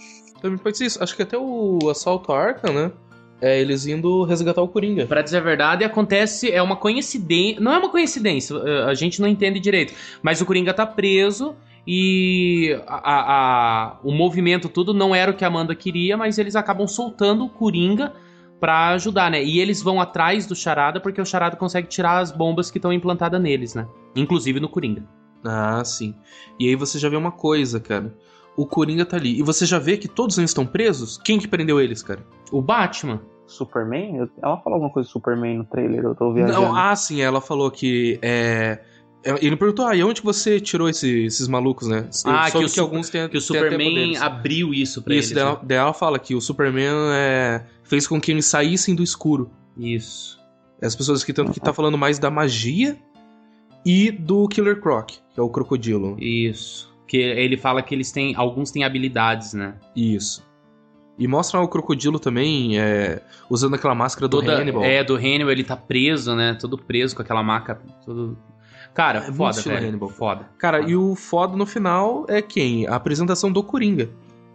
[0.41, 1.03] Também pode ser isso.
[1.03, 2.91] Acho que até o assalto à arca, né?
[3.39, 5.05] É eles indo resgatar o Coringa.
[5.05, 7.61] Pra dizer a verdade, acontece, é uma coincidência.
[7.61, 9.93] Não é uma coincidência, eh, a gente não entende direito.
[10.23, 12.97] Mas o Coringa tá preso e a,
[13.93, 17.45] a- o movimento tudo não era o que a Amanda queria, mas eles acabam soltando
[17.45, 18.11] o Coringa
[18.59, 19.43] pra ajudar, né?
[19.43, 22.91] E eles vão atrás do Charada porque o Charada consegue tirar as bombas que estão
[22.91, 23.87] implantadas neles, né?
[24.15, 25.03] Inclusive no Coringa.
[25.45, 26.15] Ah, sim.
[26.59, 28.13] E aí você já vê uma coisa, cara.
[28.57, 29.37] O Coringa tá ali.
[29.39, 31.17] E você já vê que todos eles estão presos?
[31.23, 32.25] Quem que prendeu eles, cara?
[32.51, 33.21] O Batman.
[33.45, 34.17] Superman?
[34.17, 36.59] Eu- ela falou alguma coisa do Superman no trailer, eu tô viajando.
[36.61, 38.79] Não, ah, sim, ela falou que é.
[39.41, 42.07] Ele perguntou, ah, e onde que você tirou esse- esses malucos, né?
[42.25, 45.35] Eu Ah, que o Su- alguns têm Que o Superman abriu isso pra Isso, eles.
[45.43, 49.03] daí ela, daí ela fala que o Superman é, fez com que eles saíssem do
[49.03, 49.49] escuro.
[49.75, 49.89] né?
[49.89, 50.39] Isso.
[50.81, 52.97] As pessoas que estão que tá falando mais da magia
[53.85, 56.15] e do Killer Croc, que é o crocodilo.
[56.19, 56.95] Isso.
[57.07, 58.35] Que ele fala que eles têm.
[58.35, 59.75] Alguns têm habilidades, né?
[59.95, 60.45] Isso.
[61.17, 64.83] E mostra o crocodilo também é, usando aquela máscara do Toda- Hannibal.
[64.83, 66.53] É, do Hannibal, ele tá preso, né?
[66.59, 67.81] Todo preso com aquela maca.
[68.05, 68.37] Todo...
[68.93, 69.87] Cara, É foda, velho.
[69.87, 70.09] Hannibal.
[70.09, 70.49] Foda.
[70.59, 70.91] Cara, foda.
[70.91, 72.85] e o foda no final é quem?
[72.87, 74.09] A apresentação do Coringa.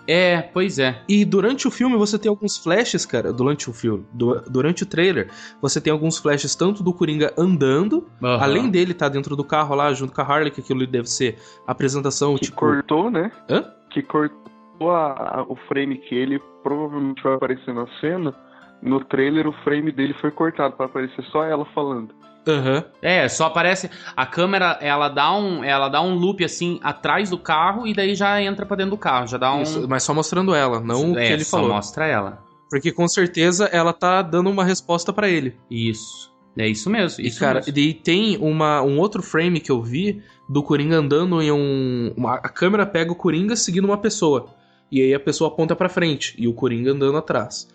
[0.07, 1.03] É, pois é.
[1.09, 3.33] E durante o filme você tem alguns flashes, cara.
[3.33, 5.31] Durante o filme, du- durante o trailer,
[5.61, 8.43] você tem alguns flashes tanto do Coringa andando, Aham.
[8.43, 11.37] além dele estar dentro do carro lá junto com a Harley, que aquilo deve ser
[11.67, 12.57] a apresentação, Que tipo.
[12.57, 13.31] cortou, né?
[13.49, 13.65] Hã?
[13.91, 18.35] Que cortou a- a- o frame que ele provavelmente vai aparecer na cena.
[18.83, 22.13] No trailer, o frame dele foi cortado pra aparecer só ela falando.
[22.47, 22.85] Aham.
[23.01, 23.89] É, só aparece.
[24.17, 25.63] A câmera, ela dá um.
[25.63, 28.99] Ela dá um loop assim atrás do carro e daí já entra pra dentro do
[28.99, 29.27] carro.
[29.29, 29.63] Já dá um.
[29.63, 31.73] Isso, mas só mostrando ela, não o é, que ele só falou.
[31.75, 32.43] mostra ela.
[32.69, 35.57] Porque com certeza ela tá dando uma resposta pra ele.
[35.71, 36.33] Isso.
[36.59, 37.23] É isso mesmo.
[37.25, 37.79] E, Isso cara, mesmo.
[37.79, 42.13] e tem uma, um outro frame que eu vi do Coringa andando em um.
[42.17, 44.49] uma- a câmera pega o Coringa seguindo uma pessoa.
[44.91, 46.35] E aí a pessoa aponta pra frente.
[46.37, 47.67] E o Coringa andando atrás.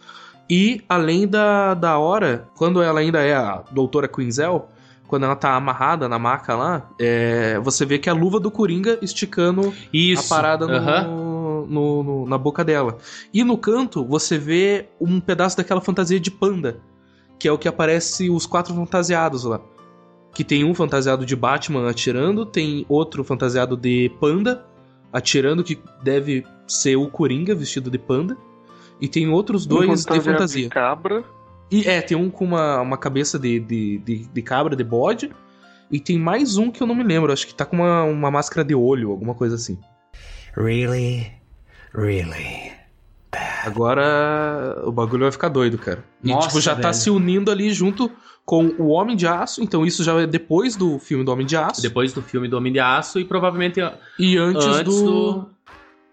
[0.49, 4.69] E além da, da hora, quando ela ainda é a doutora Quinzel,
[5.07, 8.97] quando ela tá amarrada na maca lá, é, você vê que a luva do Coringa
[9.01, 10.25] esticando Isso.
[10.33, 11.65] a parada no- Aham.
[11.69, 12.97] no- no- na boca dela.
[13.33, 16.79] E no canto, você vê um pedaço daquela fantasia de panda,
[17.39, 19.59] que é o que aparece os quatro fantasiados lá.
[20.33, 24.65] Que tem um fantasiado de Batman atirando, tem outro fantasiado de panda
[25.11, 28.37] atirando, que deve ser o Coringa vestido de panda.
[29.01, 30.63] E tem outros dois de fantasia.
[30.63, 31.23] de cabra.
[31.69, 35.31] E é, tem um com uma, uma cabeça de, de, de, de cabra, de bode.
[35.91, 38.31] E tem mais um que eu não me lembro, acho que tá com uma, uma
[38.31, 39.77] máscara de olho, alguma coisa assim.
[40.55, 41.31] Really?
[41.93, 42.71] Really?
[43.65, 46.03] Agora o bagulho vai ficar doido, cara.
[46.23, 46.93] E Nossa, tipo, já tá velho.
[46.93, 48.11] se unindo ali junto
[48.45, 51.57] com o Homem de Aço, então isso já é depois do filme do Homem de
[51.57, 51.81] Aço.
[51.81, 53.79] Depois do filme do Homem de Aço e provavelmente.
[54.17, 55.49] E antes, Antes do, do-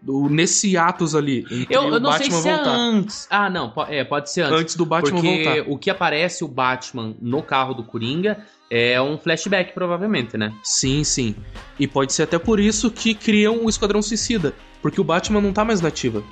[0.05, 0.29] do.
[0.29, 1.41] Nesse atos ali.
[1.51, 2.71] entre Eu, eu o não sei Batman se é voltar.
[2.71, 3.27] antes.
[3.31, 4.61] Ah, não, é, pode ser antes.
[4.61, 5.71] Antes do Batman porque voltar.
[5.73, 8.39] o que aparece o Batman no carro do Coringa
[8.71, 10.53] é um flashback, provavelmente, né?
[10.63, 11.35] Sim, sim.
[11.79, 14.53] E pode ser até por isso que criam o Esquadrão Suicida.
[14.83, 16.23] Porque o Batman não tá mais nativa.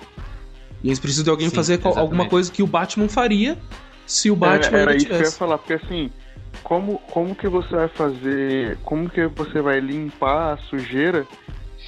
[0.82, 2.30] E eles precisam de alguém Sim, fazer qual- alguma exatamente.
[2.30, 3.56] coisa que o Batman faria
[4.04, 6.10] se o Batman era, era isso que eu ia falar, porque assim,
[6.62, 8.76] como, como que você vai fazer.
[8.84, 11.26] Como que você vai limpar a sujeira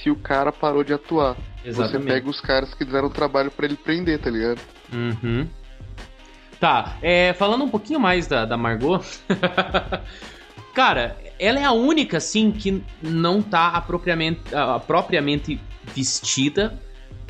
[0.01, 1.35] se o cara parou de atuar?
[1.71, 4.59] Você pega os caras que deram trabalho pra ele prender, tá ligado?
[4.93, 5.47] Uhum.
[6.59, 9.03] Tá, é, falando um pouquinho mais da, da Margot.
[10.73, 14.41] Cara, ela é a única, assim, que não tá apropriamente,
[14.85, 15.59] propriamente
[15.93, 16.77] vestida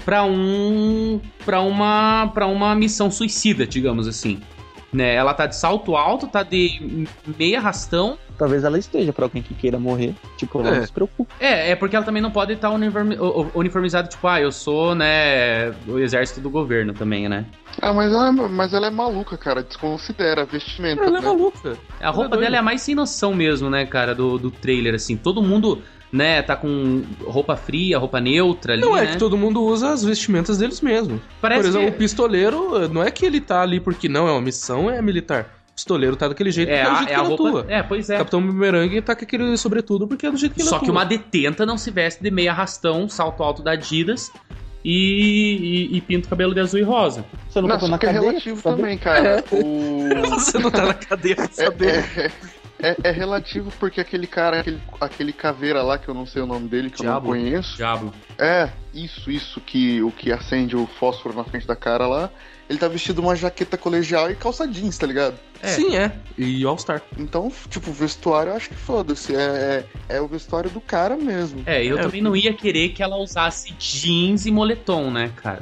[0.03, 1.21] pra um.
[1.45, 2.31] pra uma.
[2.33, 4.41] para uma missão suicida, digamos assim.
[4.95, 5.13] Né?
[5.15, 7.05] Ela tá de salto alto, tá de
[7.37, 8.17] meia rastão.
[8.37, 10.13] Talvez ela esteja pra alguém que queira morrer.
[10.37, 10.79] Tipo, ela É.
[10.79, 11.33] não se preocupa.
[11.39, 14.93] É, é porque ela também não pode estar o- o- uniformizada, tipo, ah, eu sou,
[14.95, 17.45] né, do exército do governo também, né?
[17.81, 19.63] Ah, mas ela, mas ela é maluca, cara.
[19.63, 21.03] Desconsidera a vestimenta.
[21.03, 21.27] Ela é né?
[21.27, 21.77] maluca.
[21.99, 22.43] A roupa doida.
[22.45, 25.15] dela é a mais sem noção mesmo, né, cara, do, do trailer, assim.
[25.17, 25.81] Todo mundo,
[26.12, 29.12] né, tá com roupa fria, roupa neutra ali, Não é né?
[29.12, 31.22] que todo mundo usa as vestimentas deles mesmo.
[31.41, 34.32] Parece Por exemplo, que- o pistoleiro, não é que ele tá ali porque não é
[34.32, 35.51] uma missão, é militar.
[35.72, 37.28] O pistoleiro tá daquele jeito É, porque é o a, jeito é que a ele
[37.36, 37.49] roupa...
[37.60, 37.66] atua.
[37.68, 38.18] É, pois é.
[38.18, 40.86] Capitão Boomerang tá com aquele sobretudo porque é do jeito que ele Só atua.
[40.86, 44.32] que uma detenta não se veste de meia rastão, salto alto da Adidas
[44.86, 47.26] e, e, e pinta o cabelo de azul e rosa.
[47.49, 48.22] Você não, só na é cadeia?
[48.22, 49.43] relativo também, cara.
[49.51, 50.30] O...
[50.30, 52.32] Você não tá na cadeia pra É, saber.
[52.82, 56.45] É, é- relativo porque aquele cara, aquele, aquele caveira lá, que eu não sei o
[56.45, 57.76] nome dele, que eu não conheço.
[57.78, 58.13] Diabo.
[58.38, 62.30] É, isso, isso, que o que acende o fósforo na frente da cara lá.
[62.67, 65.36] Ele tá vestido uma jaqueta colegial e calça jeans, tá ligado?
[65.61, 65.67] É.
[65.67, 66.11] Sim, é.
[66.36, 66.99] E All-Star.
[67.15, 69.36] Então, tipo, vestuário eu acho que foda-se.
[69.36, 71.61] É, é, é o vestuário do cara mesmo.
[71.67, 75.32] É, eu É, também eu- não ia querer que ela usasse jeans e moletom, né,
[75.36, 75.61] cara?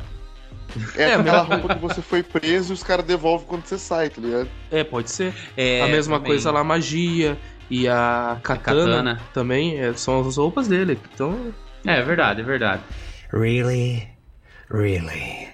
[0.96, 4.10] É, É, aquela roupa que você foi preso e os caras devolvem quando você sai,
[4.10, 4.50] tá ligado?
[4.72, 5.34] É, pode ser.
[5.56, 6.32] É, a mesma também.
[6.32, 7.38] coisa lá, magia.
[7.70, 9.22] E a katana, katana.
[9.34, 11.00] também é, são as roupas dele.
[11.14, 11.54] Então,
[11.86, 12.82] É, é verdade, é verdade.
[13.32, 14.08] Really?
[14.70, 15.48] Really?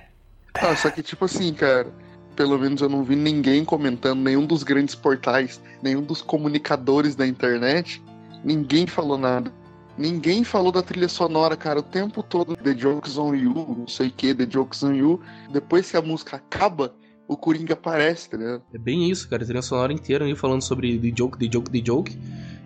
[0.55, 1.87] Ah, só que tipo assim, cara,
[2.35, 7.25] pelo menos eu não vi ninguém comentando, nenhum dos grandes portais, nenhum dos comunicadores da
[7.25, 8.01] internet,
[8.43, 9.51] ninguém falou nada.
[9.99, 14.07] Ninguém falou da trilha sonora, cara, o tempo todo, The Jokes on You, não sei
[14.07, 15.19] o que, The Jokes on You.
[15.51, 16.93] Depois que a música acaba,
[17.27, 18.63] o Coringa aparece, tá ligado?
[18.73, 19.43] é bem isso, cara.
[19.43, 22.17] A trilha sonora inteira aí falando sobre The Joke, The Joke, The Joke.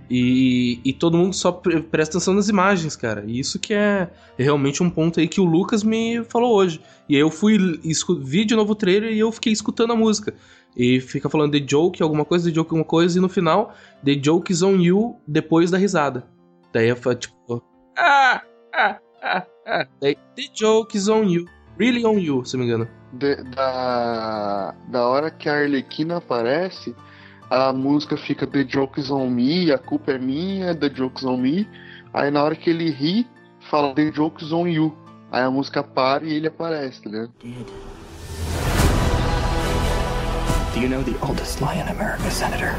[0.10, 3.24] E, e todo mundo só pre- presta atenção nas imagens, cara.
[3.26, 6.80] E isso que é realmente um ponto aí que o Lucas me falou hoje.
[7.10, 7.58] E aí eu fui,
[8.22, 10.36] vi de novo o trailer e eu fiquei escutando a música.
[10.78, 13.74] E fica falando The Joke, alguma coisa, The Joke, alguma coisa, e no final,
[14.04, 16.28] The Joke is on you, depois da risada.
[16.74, 17.62] Daí eu falei, tipo,
[17.98, 18.42] ah,
[18.74, 19.86] ah, ah, ah.
[20.02, 21.46] Daí, The Joke is on you,
[21.78, 22.88] really on you, se não me engano.
[23.14, 26.96] De- da, da hora que a Arlequina aparece,
[27.50, 31.70] a música fica The Jokes on Me, a culpa é minha, The Jokes on Me.
[32.12, 33.28] Aí na hora que ele ri,
[33.70, 34.98] fala The Jokes on You.
[35.32, 37.34] Aí a música para e ele aparece, tá ligado?
[40.74, 42.74] Do you know the oldest lie in America, Senator?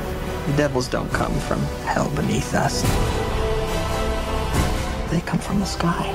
[0.47, 2.83] The devils don't come from hell beneath us.
[5.15, 6.11] They come from the sky.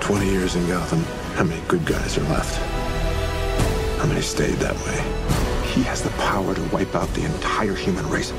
[0.00, 1.02] 20 years in Gotham.
[1.34, 2.58] How many good guys are left?
[3.98, 5.70] How many stayed that way?
[5.72, 8.34] He has the power to wipe out the entire human race.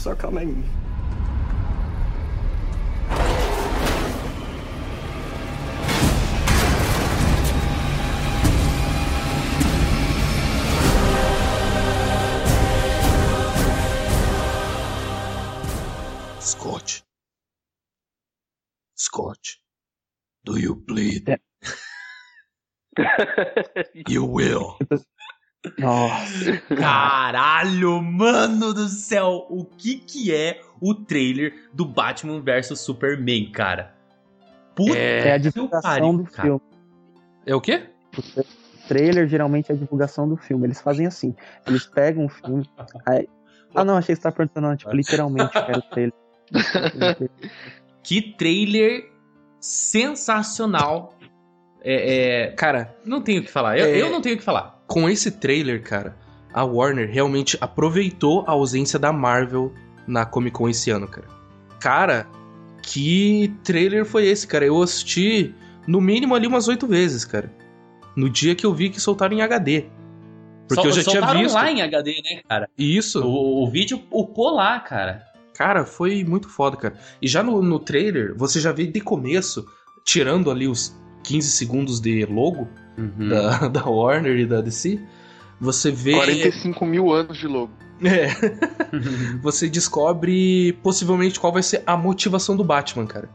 [0.00, 0.64] Red capes are coming.
[16.40, 17.02] Scott.
[18.94, 19.58] Scott.
[20.44, 21.28] Do you bleed?
[21.28, 21.38] É.
[24.08, 24.78] You will.
[25.78, 26.56] Nossa.
[26.74, 29.46] Caralho, mano do céu!
[29.50, 33.94] O que que é o trailer do Batman vs Superman, cara?
[34.74, 36.42] Puta É a divulgação pariu, do cara.
[36.42, 36.60] filme.
[37.46, 37.82] É o quê?
[38.36, 40.66] O trailer geralmente é a divulgação do filme.
[40.66, 41.34] Eles fazem assim.
[41.66, 42.68] Eles pegam o filme.
[43.06, 43.28] aí-
[43.74, 46.14] Ah, não, achei que você tá perguntando, tipo, literalmente, eu quero o trailer.
[48.02, 49.12] Que trailer
[49.60, 51.14] sensacional.
[51.82, 53.78] É, é, Cara, não tenho o que falar.
[53.78, 53.96] Eu, É.
[54.02, 54.79] eu não tenho o que falar.
[54.90, 56.16] Com esse trailer, cara,
[56.52, 59.72] a Warner realmente aproveitou a ausência da Marvel
[60.04, 61.28] na Comic Con esse ano, cara.
[61.78, 62.26] Cara,
[62.82, 64.66] que trailer foi esse, cara?
[64.66, 65.54] Eu assisti
[65.86, 67.54] no mínimo ali umas oito vezes, cara.
[68.16, 69.84] No dia que eu vi que soltaram em HD.
[70.66, 71.54] Porque Sol- eu já tinha soltaram visto.
[71.54, 72.68] lá em HD, né, cara?
[72.76, 73.24] Isso.
[73.24, 75.22] O, o vídeo upou lá, cara.
[75.54, 76.98] Cara, foi muito foda, cara.
[77.22, 79.64] E já no, no trailer, você já vê de começo,
[80.04, 82.68] tirando ali os 15 segundos de logo
[82.98, 83.28] Uhum.
[83.28, 85.00] da, da Warner e da DC,
[85.60, 86.12] você vê.
[86.14, 87.70] 45 mil anos de logo.
[88.04, 88.28] É.
[89.42, 93.28] você descobre possivelmente qual vai ser a motivação do Batman, cara.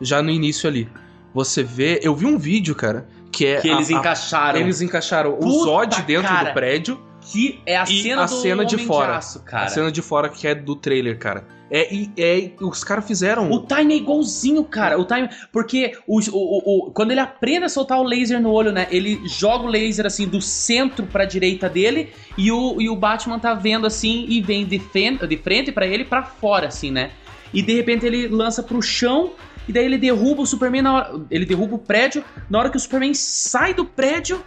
[0.00, 0.88] Já no início ali.
[1.34, 2.00] Você vê.
[2.02, 3.60] Eu vi um vídeo, cara, que é.
[3.60, 4.58] que eles a- a- encaixaram.
[4.60, 6.50] eles encaixaram o Puta, Zod dentro cara.
[6.50, 9.16] do prédio, Que é a E cena a do cena de fora.
[9.16, 9.64] Aço, cara.
[9.64, 11.46] a cena de fora que é do trailer, cara.
[11.70, 13.50] É, e é, os caras fizeram.
[13.50, 14.98] O time é igualzinho, cara.
[15.00, 15.28] O time.
[15.52, 18.86] Porque o, o, o- quando ele aprende a soltar o laser no olho, né?
[18.90, 23.38] Ele joga o laser assim do centro pra direita dele e o, e o Batman
[23.38, 27.10] tá vendo assim e vem de frente, de frente para ele pra fora, assim, né?
[27.52, 29.32] E de repente ele lança pro chão
[29.68, 31.20] e daí ele derruba o Superman na hora.
[31.30, 32.24] Ele derruba o prédio.
[32.48, 34.40] Na hora que o Superman sai do prédio.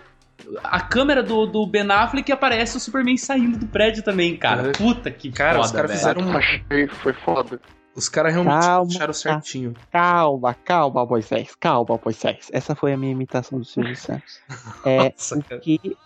[0.63, 4.67] A câmera do, do Ben Affleck aparece o Superman saindo do prédio também, cara.
[4.67, 4.71] Uhum.
[4.71, 6.37] Puta que Cara, foda, os caras fizeram um.
[6.37, 7.59] Achei, foi foda.
[7.95, 9.13] Os caras realmente Calma, acharam tá.
[9.13, 9.73] certinho.
[9.91, 12.49] Calma, calma, Moisés, calma, Moisés.
[12.53, 14.39] Essa foi a minha imitação do Silvio Santos.
[14.85, 15.61] É, Nossa, o cara.
[15.61, 15.97] que.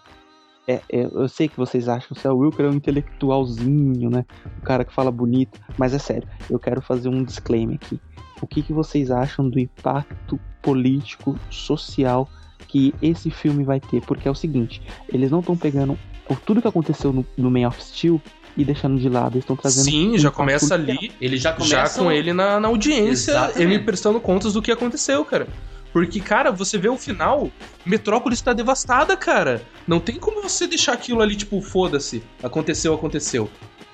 [0.68, 4.26] é, é, eu sei que vocês acham que o Wilker é um intelectualzinho, né?
[4.60, 5.60] O cara que fala bonito.
[5.78, 8.02] Mas é sério, eu quero fazer um disclaimer aqui.
[8.42, 12.28] O que, que vocês acham do impacto político, social
[12.74, 14.02] que esse filme vai ter?
[14.02, 15.98] Porque é o seguinte: eles não estão pegando
[16.28, 18.20] por tudo que aconteceu no, no Man of Steel
[18.58, 19.36] e deixando de lado.
[19.36, 19.86] Eles estão trazendo.
[19.86, 21.12] Sim, já começa ali.
[21.22, 23.62] Ele já Já começa com ele na, na audiência, Exatamente.
[23.62, 25.48] ele prestando contas do que aconteceu, cara.
[25.92, 27.52] Porque, cara, você vê o final,
[27.86, 29.62] Metrópolis tá devastada, cara.
[29.88, 32.24] Não tem como você deixar aquilo ali, tipo, foda-se.
[32.42, 33.48] Aconteceu, aconteceu.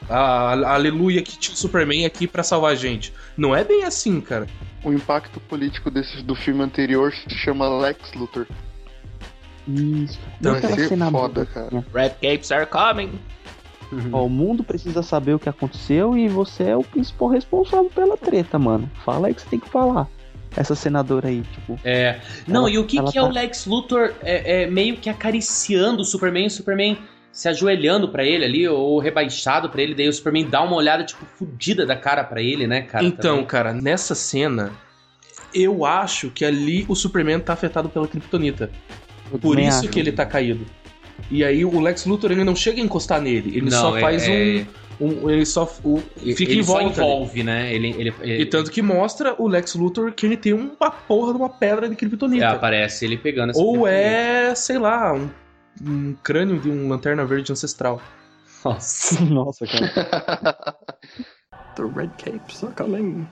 [0.09, 3.13] Ah, aleluia que tinha o Superman aqui pra salvar a gente.
[3.35, 4.47] Não é bem assim, cara.
[4.85, 8.47] O impacto político desse, do filme anterior se chama Lex Luthor.
[9.75, 10.19] Isso.
[10.39, 11.85] Então, aquela Vai ser cena foda, cara.
[11.93, 13.19] Red Capes are coming.
[14.11, 18.15] Ó, o mundo precisa saber o que aconteceu e você é o principal responsável pela
[18.15, 18.89] treta, mano.
[19.03, 20.07] Fala aí que você tem que falar.
[20.55, 21.79] Essa senadora aí, tipo.
[21.83, 22.19] É.
[22.47, 25.09] Não, Ela- e o que, que é tá- o Lex Luthor é, é meio que
[25.09, 26.97] acariciando o Superman, o Superman
[27.31, 31.03] se ajoelhando pra ele ali, ou rebaixado pra ele, daí o Superman dá uma olhada,
[31.03, 33.05] tipo, fudida da cara pra ele, né, cara?
[33.05, 33.45] então, também.
[33.45, 34.71] cara, nessa cena,
[35.53, 38.71] eu acho que ali o Superman tá afetado pela Kryptonita.
[39.31, 39.89] Eu Por isso acho.
[39.89, 40.65] que ele tá caído.
[41.29, 44.01] E aí o Lex Luthor ele não chega a encostar nele, ele Não, só é-
[44.01, 44.65] faz é-
[44.99, 45.97] um, um- Ele só o-
[46.35, 46.95] fica ele em volta.
[46.95, 47.73] só envolve, né?
[47.73, 51.33] Ele, ele, ele- E tanto que mostra o Lex Luthor que ele tem uma porra
[51.33, 52.49] de uma pedra de é, Kryptonita.
[52.49, 55.29] aparece ele pegando essa Ou é, sei lá, um,
[55.85, 58.01] um crânio de um lanterna verde ancestral.
[58.65, 59.23] Nossa.
[59.25, 60.75] Nossa, cara.
[61.75, 63.25] The red capes are coming.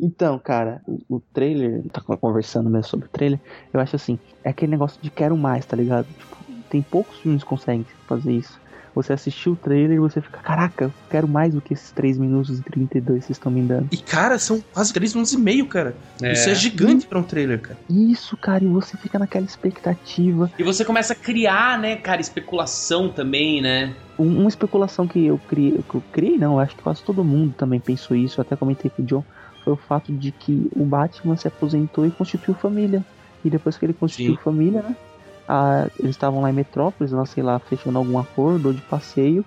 [0.00, 3.40] Então, cara, o, o trailer, tá conversando mesmo sobre o trailer,
[3.72, 6.06] eu acho assim, é aquele negócio de quero mais, tá ligado?
[6.14, 6.36] Tipo,
[6.68, 8.58] tem poucos filmes que conseguem fazer isso.
[8.94, 12.16] Você assistiu o trailer e você fica, caraca, eu quero mais do que esses 3
[12.16, 13.88] minutos e 32 que vocês estão me dando.
[13.92, 15.98] E, cara, são quase 3 minutos e meio, cara.
[16.22, 16.32] É.
[16.32, 17.78] Isso é gigante pra um trailer, cara.
[17.90, 20.50] Isso, cara, e você fica naquela expectativa.
[20.58, 23.94] E você começa a criar, né, cara, especulação também, né?
[24.18, 27.22] Um- uma especulação que eu criei, que eu criei não, eu acho que quase todo
[27.22, 29.22] mundo também pensou isso, eu até comentei com o John,
[29.66, 33.06] foi o fato de que o Batman se aposentou e constituiu família.
[33.44, 34.38] E depois que ele constituiu Sim.
[34.38, 34.96] família, né?
[35.48, 39.46] a- eles estavam lá em Metrópolis, lá, sei lá, fechando algum acordo ou de passeio.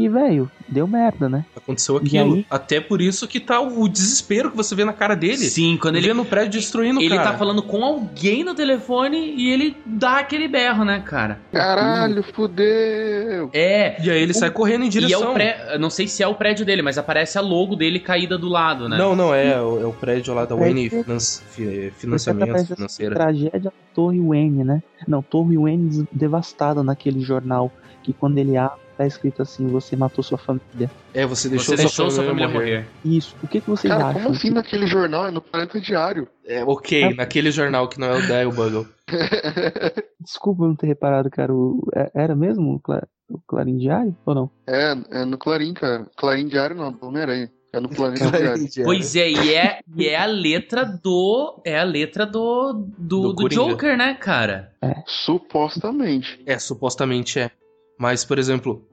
[0.00, 1.44] E, velho, deu merda, né?
[1.56, 2.34] Aconteceu aquilo.
[2.34, 2.46] aí?
[2.48, 5.36] Até por isso que tá o o desespero que você vê na cara dele.
[5.38, 7.32] Sim, quando ele, Ele no prédio destruindo o ele cara.
[7.32, 11.40] tá falando com alguém no telefone e ele dá aquele berro, né, cara?
[11.52, 13.50] Caralho, fudeu.
[13.52, 14.00] É.
[14.04, 15.30] E aí ele sai correndo em E é direção.
[15.30, 15.70] o pré...
[15.72, 18.48] eu Não sei se é o prédio dele, mas aparece a logo dele caída do
[18.48, 18.96] lado, né?
[18.96, 22.54] Não, não, é, o- é o prédio lá da Prédio- Wayne Finance, fi- Porque Financiamento
[22.56, 23.14] essa Financeira.
[23.14, 24.82] tragédia da Torre Wayne, né?
[25.06, 27.72] Não, Torre Wayne des- devastada naquele jornal.
[28.02, 30.90] Que quando ele abre, tá escrito assim: você matou sua família.
[31.14, 32.86] É, você deixou, Você deixou sua sua família morrer.
[33.04, 33.34] Isso.
[33.42, 34.22] O que, que vocês Cara, acham?
[34.22, 35.26] como assim naquele jornal?
[35.26, 36.28] É no Planeta Diário.
[36.44, 38.86] É, ok, naquele jornal que não é o Dial Bugle.
[40.20, 41.54] Desculpa eu não ter reparado, cara.
[41.54, 43.06] o- é- Era mesmo o, Cla...
[43.30, 44.14] o Clarim Diário?
[44.26, 44.50] Ou não?
[44.66, 46.06] É, é no Clarim, cara.
[46.16, 47.50] Clarim Diário não, do Homem-Aranha.
[47.72, 48.66] É no Planeta Diário.
[48.82, 51.60] Pois é, e é, e é a letra do.
[51.66, 52.72] É a letra do.
[52.96, 53.48] Do, Do do.
[53.48, 54.72] Joker, né, cara?
[55.06, 56.42] Supostamente.
[56.46, 57.50] É, supostamente é.
[57.98, 58.87] Mas, por exemplo,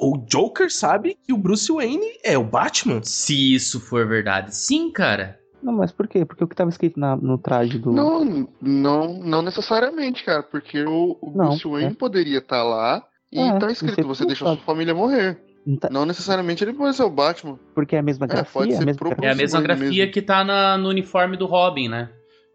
[0.00, 3.00] o Joker sabe que o Bruce Wayne é o Batman.
[3.02, 4.54] Se isso for verdade.
[4.56, 5.38] Sim, cara.
[5.62, 6.24] Não, mas por quê?
[6.24, 7.92] Porque o que tava escrito na- no traje do.
[7.92, 10.42] Não, não, não necessariamente, cara.
[10.42, 11.94] Porque o, o Não, Bruce Wayne é.
[11.94, 14.58] poderia estar lá e É, tá você escrito: você não deixou sabe.
[14.58, 15.38] sua família morrer.
[15.66, 17.58] Não tá- Não necessariamente ele pode ser o Batman.
[17.74, 18.52] Porque é a mesma É, grafia?
[18.52, 19.28] pode a mesma grafia.
[19.28, 22.08] É a mesma grafia que tá na- no uniforme do Robin, né?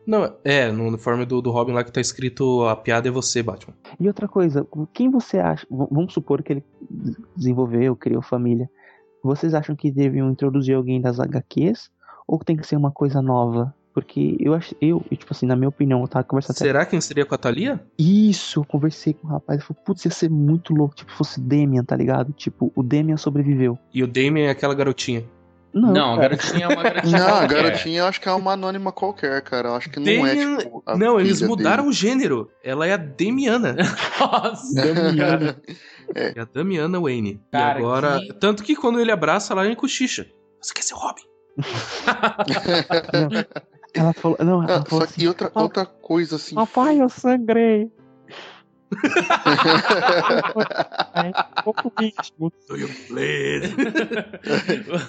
[0.05, 3.41] Não, é, no uniforme do, do Robin lá que tá escrito a piada é você,
[3.41, 3.73] Batman.
[3.99, 5.65] E outra coisa, quem você acha.
[5.69, 6.63] Vamos supor que ele
[7.35, 8.69] desenvolveu, criou família.
[9.23, 11.89] Vocês acham que deviam introduzir alguém das HQs?
[12.27, 13.73] Ou tem que ser uma coisa nova?
[13.95, 14.75] Porque eu acho.
[14.81, 16.65] Eu, tipo assim, na minha opinião, eu tava conversando até.
[16.65, 17.81] Será quem seria com a Thalia?
[17.97, 19.57] Isso, eu conversei com o rapaz.
[19.57, 20.95] Ele falou, putz, ia ser muito louco.
[20.95, 22.33] Tipo, fosse Damian, tá ligado?
[22.33, 23.79] Tipo, o Damian sobreviveu.
[23.93, 25.23] E o Damien é aquela garotinha.
[25.75, 27.19] Não, Não, a garotinha é uma garotinha.
[27.19, 29.67] Não, a garotinha eu acho que é uma anônima qualquer, cara.
[29.69, 30.81] Eu acho que não é, tipo.
[30.85, 31.89] a Não, eles mudaram dele.
[31.89, 32.49] o gênero.
[32.63, 33.75] Ela é a Damiana.
[34.17, 34.73] Nossa.
[34.73, 35.55] Damian.
[36.15, 37.41] é a Damiana Wayne.
[37.51, 38.19] Cara, e agora.
[38.21, 40.25] que- Tanto que quando ele abraça ela, ele cochicha.
[40.61, 41.23] Você quer ser o Robin?
[43.93, 44.37] Ela falou.
[44.41, 45.21] Não, ela Ah, falou só assim.
[45.21, 46.55] que outra, outra coisa assim.
[46.55, 47.89] Papai, eu sangrei.
[52.67, 53.75] Do you bleed?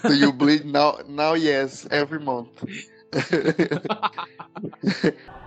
[0.03, 0.99] Do you bleed now?
[1.09, 2.49] Now, yes, every month.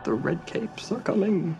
[0.03, 1.55] The red capes are coming.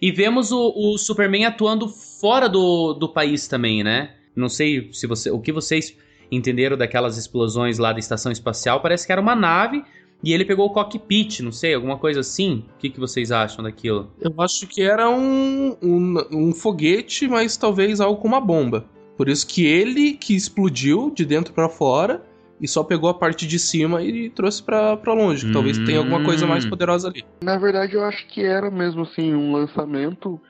[0.00, 4.14] E vemos o, o Superman atuando fora do, do país também, né?
[4.34, 5.96] Não sei se você, o que vocês
[6.30, 8.80] entenderam daquelas explosões lá da estação espacial.
[8.80, 9.84] Parece que era uma nave
[10.24, 12.64] e ele pegou o cockpit, não sei, alguma coisa assim.
[12.74, 14.10] O que, que vocês acham daquilo?
[14.20, 18.84] Eu acho que era um, um, um foguete, mas talvez algo com uma bomba.
[19.16, 22.22] Por isso que ele que explodiu de dentro pra fora
[22.60, 25.46] e só pegou a parte de cima e trouxe pra pra longe.
[25.46, 26.70] que Talvez tenha alguma coisa mais Hum.
[26.70, 27.24] poderosa ali.
[27.42, 30.40] Na verdade, eu acho que era mesmo assim um lançamento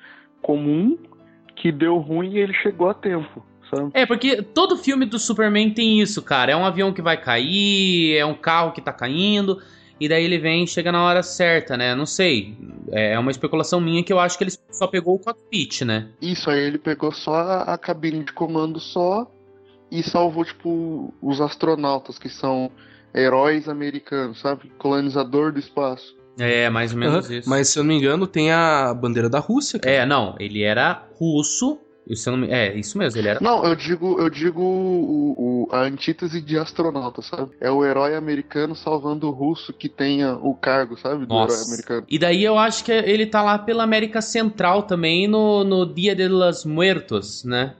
[0.43, 0.97] comum
[1.57, 3.91] que deu ruim e ele chegou a tempo, sabe?
[3.95, 6.53] É, porque todo filme do Superman tem isso, cara.
[6.53, 9.61] É um avião que vai cair, é um carro que tá caindo,
[10.01, 11.95] e daí ele vem e chega na hora certa, né?
[11.95, 12.57] Não sei.
[12.93, 16.09] É uma especulação minha que eu acho que ele só pegou o cockpit, né?
[16.21, 19.31] Isso aí ele pegou só a, a cabine de comando só
[19.91, 22.71] e salvou tipo os astronautas que são
[23.15, 24.71] heróis americanos, sabe?
[24.79, 26.15] Colonizador do espaço.
[26.39, 27.39] É, mais ou menos Aham.
[27.39, 27.49] isso.
[27.49, 29.79] Mas se eu não me engano, tem a bandeira da Rússia.
[29.79, 29.95] cara.
[29.95, 31.79] É, não, ele era russo.
[32.09, 33.41] Eu não É, isso mesmo, ele era.
[33.41, 37.51] Não, eu digo, eu digo o, o- a antítese de astronauta, sabe?
[37.61, 41.27] É o herói americano salvando o russo que tenha o cargo, sabe?
[41.27, 41.65] Do herói Nossa.
[41.67, 42.07] americano.
[42.09, 46.15] E daí eu acho que ele tá lá pela América Central também, no, no Dia
[46.15, 47.75] de los Muertos, né?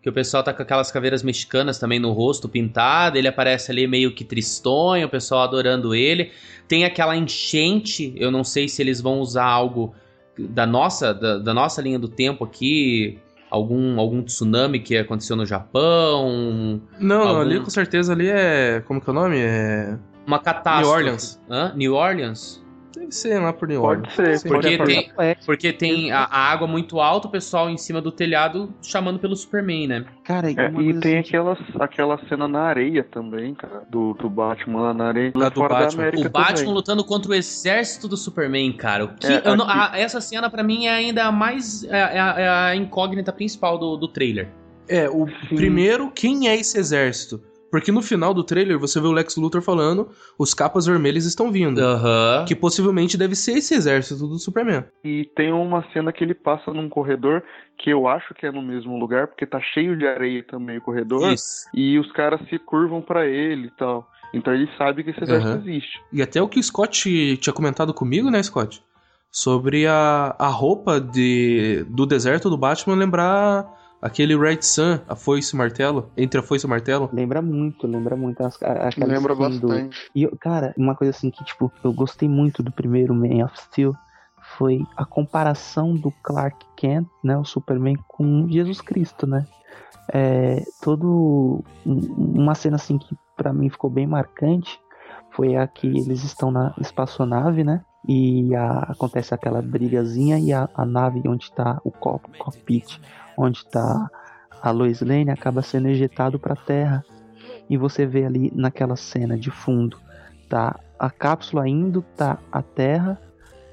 [0.00, 3.86] Que o pessoal tá com aquelas caveiras mexicanas também no rosto pintado, ele aparece ali
[3.86, 6.30] meio que tristonho, o pessoal adorando ele.
[6.68, 9.94] Tem aquela enchente, eu não sei se eles vão usar algo
[10.38, 13.18] da nossa, da, da nossa linha do tempo aqui,
[13.52, 18.82] algum, algum tsunami que aconteceu no Japão, Não, Algum- ali com certeza ali é.
[18.86, 19.36] Como que é o nome?
[19.38, 19.96] É.
[20.26, 20.82] uma catástrofe.
[20.86, 21.40] New Orleans.
[21.50, 21.72] Hã?
[21.76, 22.61] New Orleans?
[23.02, 24.14] Deve ser lá por New Pode Orleans.
[24.14, 24.48] ser, Sim.
[24.48, 25.12] Porque pode ser.
[25.14, 29.18] tem, porque tem a, a água muito alta, o pessoal em cima do telhado chamando
[29.18, 30.04] pelo Superman, né?
[30.24, 30.54] Cara, É, e
[31.00, 35.32] tem assim, aquela, aquela cena na areia também, cara, do, do Batman lá na areia.
[35.34, 35.88] Lá do fora Batman.
[36.02, 36.74] da América O Batman também.
[36.74, 39.04] lutando contra o exército do Superman, cara.
[39.04, 41.84] O que, É, não- a- essa cena pra mim é ainda a mais.
[41.84, 44.48] É, é a, é a incógnita principal do, do trailer.
[44.88, 45.56] É, o Sim.
[45.56, 47.40] primeiro, quem é esse exército?
[47.72, 51.50] Porque no final do trailer você vê o Lex Luthor falando: os capas vermelhas estão
[51.50, 51.80] vindo.
[51.80, 52.44] Aham.
[52.46, 54.84] Que possivelmente deve ser esse exército do Superman.
[55.02, 57.42] E tem uma cena que ele passa num corredor
[57.78, 60.82] que eu acho que é no mesmo lugar, porque tá cheio de areia também o
[60.82, 61.32] corredor.
[61.32, 61.66] Isso.
[61.72, 64.06] E os caras se curvam pra ele e tal.
[64.34, 65.62] Então ele sabe que esse exército Aham.
[65.66, 65.98] existe.
[66.12, 68.82] E até o que o Scott tinha comentado comigo, né, Scott?
[69.30, 73.66] Sobre a, a roupa de, do deserto do Batman lembrar
[74.02, 77.08] Aquele Red Sun, a foice e o martelo, entre a foice e o martelo.
[77.12, 78.42] Lembra muito, lembra muito.
[78.44, 80.10] As, a- aquela Lembra skin do- bastante.
[80.14, 83.56] E, eu- cara, uma coisa assim que, tipo, eu gostei muito do primeiro Man of
[83.60, 83.94] Steel
[84.58, 89.46] foi a comparação do Clark Kent, né, o Superman, com Jesus Cristo, né?
[90.12, 94.78] É, todo um- uma cena assim que pra mim ficou bem marcante
[95.30, 97.82] foi a que eles estão na espaçonave, né?
[98.06, 103.00] E a- acontece aquela brigazinha e a, a nave onde tá o cock- cockpit,
[103.42, 104.08] onde tá
[104.62, 107.04] a Lois Lane acaba sendo ejetado pra Terra.
[107.68, 109.96] E você vê ali naquela cena de fundo,
[110.48, 113.18] tá a cápsula indo, tá a Terra,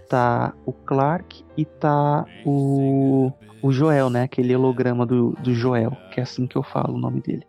[0.08, 4.24] tá o Clark e tá o, o Joel, né?
[4.24, 7.46] Aquele holograma do, do Joel, que é assim que eu falo o nome dele.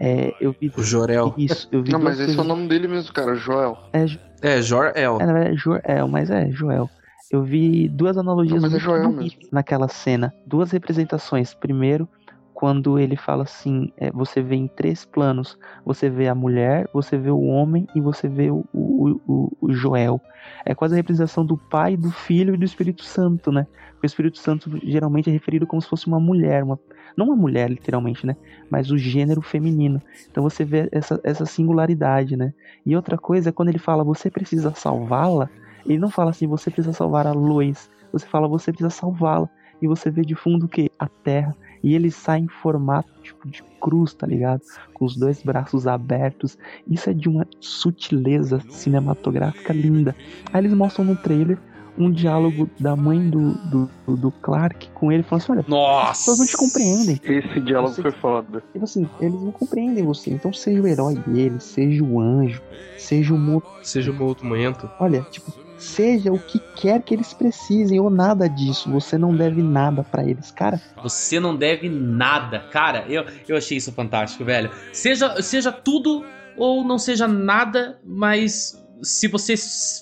[0.00, 1.32] É, eu vi O Jorel.
[1.38, 3.78] isso, eu vi Não, mas esse é o coisas- nome dele mesmo, cara, Joel.
[3.92, 5.18] é, Jo- É, Jor-El.
[5.20, 6.90] é, na verdade, Joel, mas é Joel.
[7.30, 10.34] Eu vi duas analogias é muito Joel bonitas naquela cena.
[10.46, 11.54] Duas representações.
[11.54, 12.08] Primeiro,
[12.52, 15.58] quando ele fala assim, é, você vê em três planos.
[15.84, 19.72] Você vê a mulher, você vê o homem e você vê o, o, o, o
[19.72, 20.20] Joel.
[20.64, 23.66] É quase a representação do pai, do filho e do Espírito Santo, né?
[23.92, 26.78] Porque o Espírito Santo geralmente é referido como se fosse uma mulher, uma,
[27.16, 28.36] não uma mulher literalmente, né?
[28.70, 30.00] Mas o gênero feminino.
[30.30, 32.52] Então você vê essa, essa singularidade, né?
[32.86, 35.50] E outra coisa é quando ele fala você precisa salvá-la,
[35.86, 39.48] ele não fala assim você precisa salvar a Lois, você fala você precisa salvá-la.
[39.82, 40.90] E você vê de fundo o que?
[40.98, 41.54] A terra.
[41.82, 44.62] E ele sai em formato tipo de cruz, tá ligado?
[44.94, 46.56] Com os dois braços abertos.
[46.88, 50.16] Isso é de uma sutileza cinematográfica linda.
[50.52, 51.58] Aí eles mostram no trailer
[51.96, 56.18] um diálogo da mãe do, do, do Clark com ele, falando assim: olha, as Nossa!
[56.20, 57.20] pessoas não te compreendem.
[57.22, 58.62] Esse diálogo Você- foi foda.
[58.72, 60.30] Tipo assim, eles não compreendem você.
[60.30, 62.60] Então seja o herói deles, seja o anjo,
[62.98, 64.88] seja o mo- Seja um outro momento.
[64.98, 68.90] Olha, tipo, seja o que quer que eles precisem ou nada disso.
[68.90, 70.80] Você não deve nada pra eles, cara.
[71.02, 72.60] Você não deve nada.
[72.72, 74.70] Cara, eu, eu achei isso fantástico, velho.
[74.92, 76.24] Seja, seja tudo
[76.56, 79.54] ou não seja nada, mas se você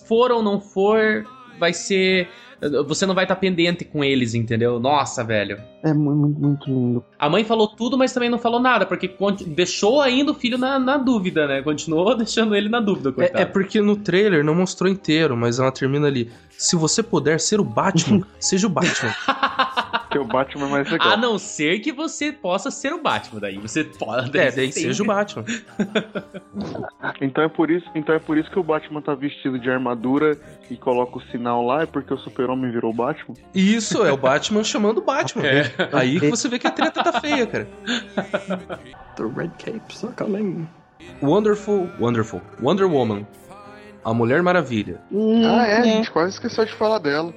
[0.07, 1.25] for ou não for,
[1.63, 2.29] vai ser.
[2.87, 4.79] Você não vai estar pendente com eles, entendeu?
[4.79, 5.59] Nossa, velho.
[5.83, 7.05] É mu- muito, muito lindo.
[7.19, 9.11] A mãe falou tudo, mas também não falou nada, porque
[9.49, 11.61] deixou ainda o filho na, na dúvida, né?
[11.63, 13.39] Continuou deixando ele na dúvida, coitado.
[13.39, 16.31] É, é porque no trailer não mostrou inteiro, mas ela termina ali.
[16.57, 19.13] Se você puder ser o Batman, seja o Batman.
[20.13, 21.09] Que o Batman é mais legal.
[21.13, 24.37] A não ser que você possa ser o Batman, daí você pode.
[24.39, 25.45] É, daí seja o Batman.
[27.21, 30.37] Então é por isso, então é por isso que o Batman tá vestido de armadura
[30.71, 33.35] e coloca o sinal lá, é porque o Super-Homem virou o Batman.
[33.55, 35.45] Isso, é o Batman chamando o Batman.
[35.47, 35.73] É.
[35.93, 37.69] Aí que você vê que a treta tá feia, cara.
[39.17, 40.69] The red capes are coming.
[41.21, 42.41] Wonderful, Wonderful.
[42.61, 43.27] Wonder Woman.
[44.05, 45.01] A Mulher Maravilha.
[45.13, 47.33] ah, é, a gente quase esqueceu de falar dela.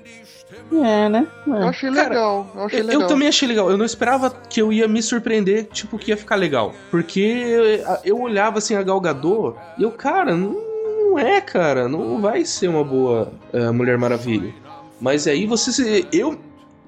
[0.72, 1.28] É, né?
[1.46, 3.02] Eu achei Cara, legal, eu achei Eu, legal.
[3.02, 3.70] eu também achei legal.
[3.70, 6.74] Eu não esperava que eu ia me surpreender, tipo, que ia ficar legal.
[6.90, 7.64] Porque eu,
[8.04, 11.88] eu olhava assim a Gal Gadot e eu, cara, não, não é, cara.
[11.88, 14.54] Não vai ser uma boa eh, Mulher Maravilha.
[15.00, 16.08] Mas aí você se.
[16.12, 16.38] Eu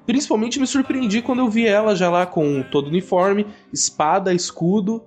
[0.06, 5.02] principalmente me surpreendi quando eu vi ela já lá com todo o uniforme, espada, escudo.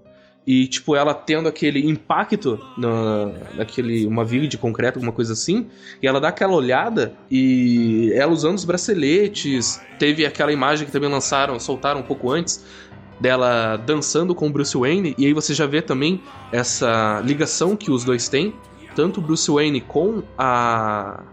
[0.45, 4.07] E, tipo, ela tendo aquele impacto na, naquele.
[4.07, 5.67] uma viga de concreto, alguma coisa assim.
[6.01, 9.79] E ela dá aquela olhada e ela usando os braceletes.
[9.99, 12.65] Teve aquela imagem que também lançaram, soltaram um pouco antes,
[13.19, 15.13] dela dançando com o Bruce Wayne.
[15.15, 16.21] E aí você já vê também
[16.51, 18.53] essa ligação que os dois têm.
[18.95, 21.23] Tanto o Bruce Wayne com a.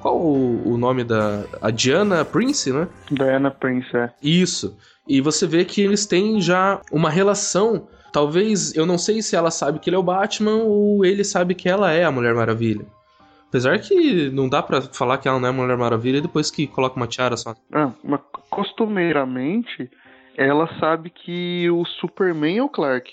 [0.00, 1.44] Qual o, o nome da.
[1.60, 2.88] A Diana Prince, né?
[3.10, 4.10] Diana Prince, é.
[4.20, 4.76] Isso.
[5.08, 7.88] E você vê que eles têm já uma relação.
[8.12, 11.54] Talvez, eu não sei se ela sabe que ele é o Batman ou ele sabe
[11.54, 12.84] que ela é a Mulher Maravilha.
[13.48, 16.66] Apesar que não dá pra falar que ela não é a Mulher Maravilha depois que
[16.66, 17.54] coloca uma tiara só.
[17.72, 19.90] Ah, mas costumeiramente,
[20.36, 23.10] ela sabe que o Superman é o Clark.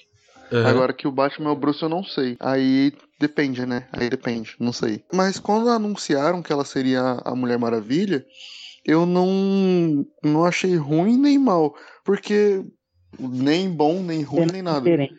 [0.51, 0.69] Aham.
[0.69, 2.35] Agora que o Batman é o Bruce, eu não sei.
[2.39, 3.87] Aí depende, né?
[3.93, 5.03] Aí depende, não sei.
[5.13, 8.25] Mas quando anunciaram que ela seria a Mulher Maravilha,
[8.85, 11.75] eu não, não achei ruim nem mal.
[12.03, 12.63] Porque
[13.17, 14.81] nem bom, nem ruim, nem nada.
[14.81, 15.15] Diferente.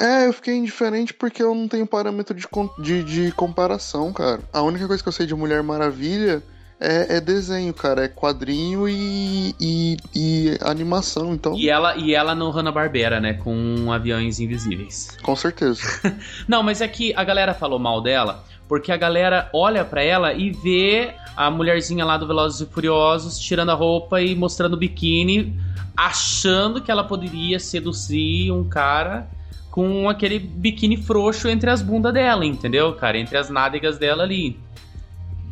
[0.00, 2.46] É, eu fiquei indiferente porque eu não tenho parâmetro de,
[2.82, 4.40] de, de comparação, cara.
[4.52, 6.42] A única coisa que eu sei de Mulher Maravilha
[6.80, 8.04] é, é desenho, cara.
[8.04, 13.34] É quadrinho e, e, e animação, então, E ela, e ela no Hanna-Barbera, né?
[13.34, 15.16] Com aviões invisíveis.
[15.22, 15.80] com certeza.
[16.48, 20.34] Não, mas é que a galera falou mal dela porque a galera olha pra ela
[20.34, 24.76] e vê a mulherzinha lá do Velozes e Furiosos tirando a roupa e mostrando o
[24.76, 25.58] biquíni,
[25.96, 29.28] achando que ela poderia seduzir um cara
[29.70, 33.18] com aquele biquíni frouxo entre as bundas dela, entendeu, cara?
[33.18, 34.58] Entre as nádegas dela ali.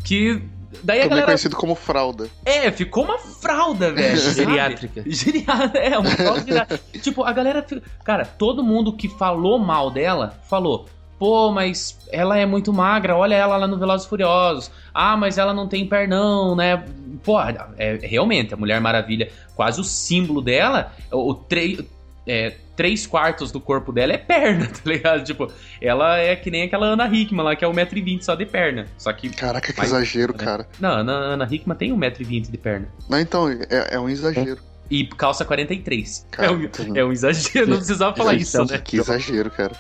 [0.05, 0.43] Que
[0.83, 1.27] Daí a Também galera.
[1.27, 2.29] conhecido como fralda.
[2.45, 4.17] É, ficou uma fralda, velho.
[4.35, 5.05] Geriátrica.
[5.07, 6.85] Geriátrica, é, uma fralda geriátrica.
[7.01, 7.65] tipo, a galera.
[8.05, 10.87] Cara, todo mundo que falou mal dela falou.
[11.19, 14.71] Pô, mas ela é muito magra, olha ela lá no Velozes e Furiosos.
[14.93, 16.85] Ah, mas ela não tem pernão, né?
[17.25, 17.41] Pô,
[17.79, 21.89] é, realmente, a Mulher Maravilha, quase o símbolo dela, o, tre-
[22.27, 25.25] é, três quartos do corpo dela é perna, tá ligado?
[25.25, 28.87] Tipo, ela é que nem aquela Ana Hickman lá, que é 1,20m só de perna.
[28.99, 29.31] Só que.
[29.31, 30.45] Caraca, que exagero, né?
[30.45, 30.69] cara.
[30.79, 32.89] Não, a Ana, Hickman tem 1,20m de perna.
[33.09, 34.61] Não, então, é, é um exagero.
[34.91, 36.27] E calça 43.
[36.31, 38.79] Cara, é, um, é um exagero, não precisava falar isso, né?
[38.79, 39.75] Que exagero, cara.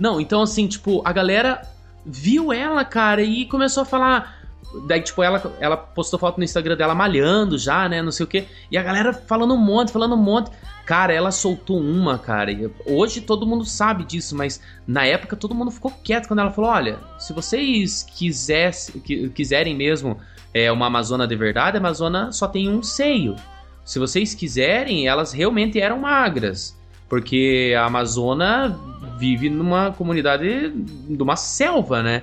[0.00, 1.60] Não, então assim, tipo, a galera
[2.06, 4.40] viu ela, cara, e começou a falar.
[4.86, 8.00] Daí, tipo, ela, ela postou foto no Instagram dela malhando já, né?
[8.00, 8.46] Não sei o quê.
[8.70, 10.50] E a galera falando um monte, falando um monte.
[10.86, 12.50] Cara, ela soltou uma, cara.
[12.86, 16.70] Hoje todo mundo sabe disso, mas na época todo mundo ficou quieto quando ela falou:
[16.70, 20.16] olha, se vocês quisesse, qui- quiserem mesmo
[20.54, 23.36] é, uma Amazona de verdade, a Amazona só tem um seio.
[23.84, 26.78] Se vocês quiserem, elas realmente eram magras.
[27.08, 28.78] Porque a Amazona
[29.20, 32.22] vive numa comunidade de uma selva, né?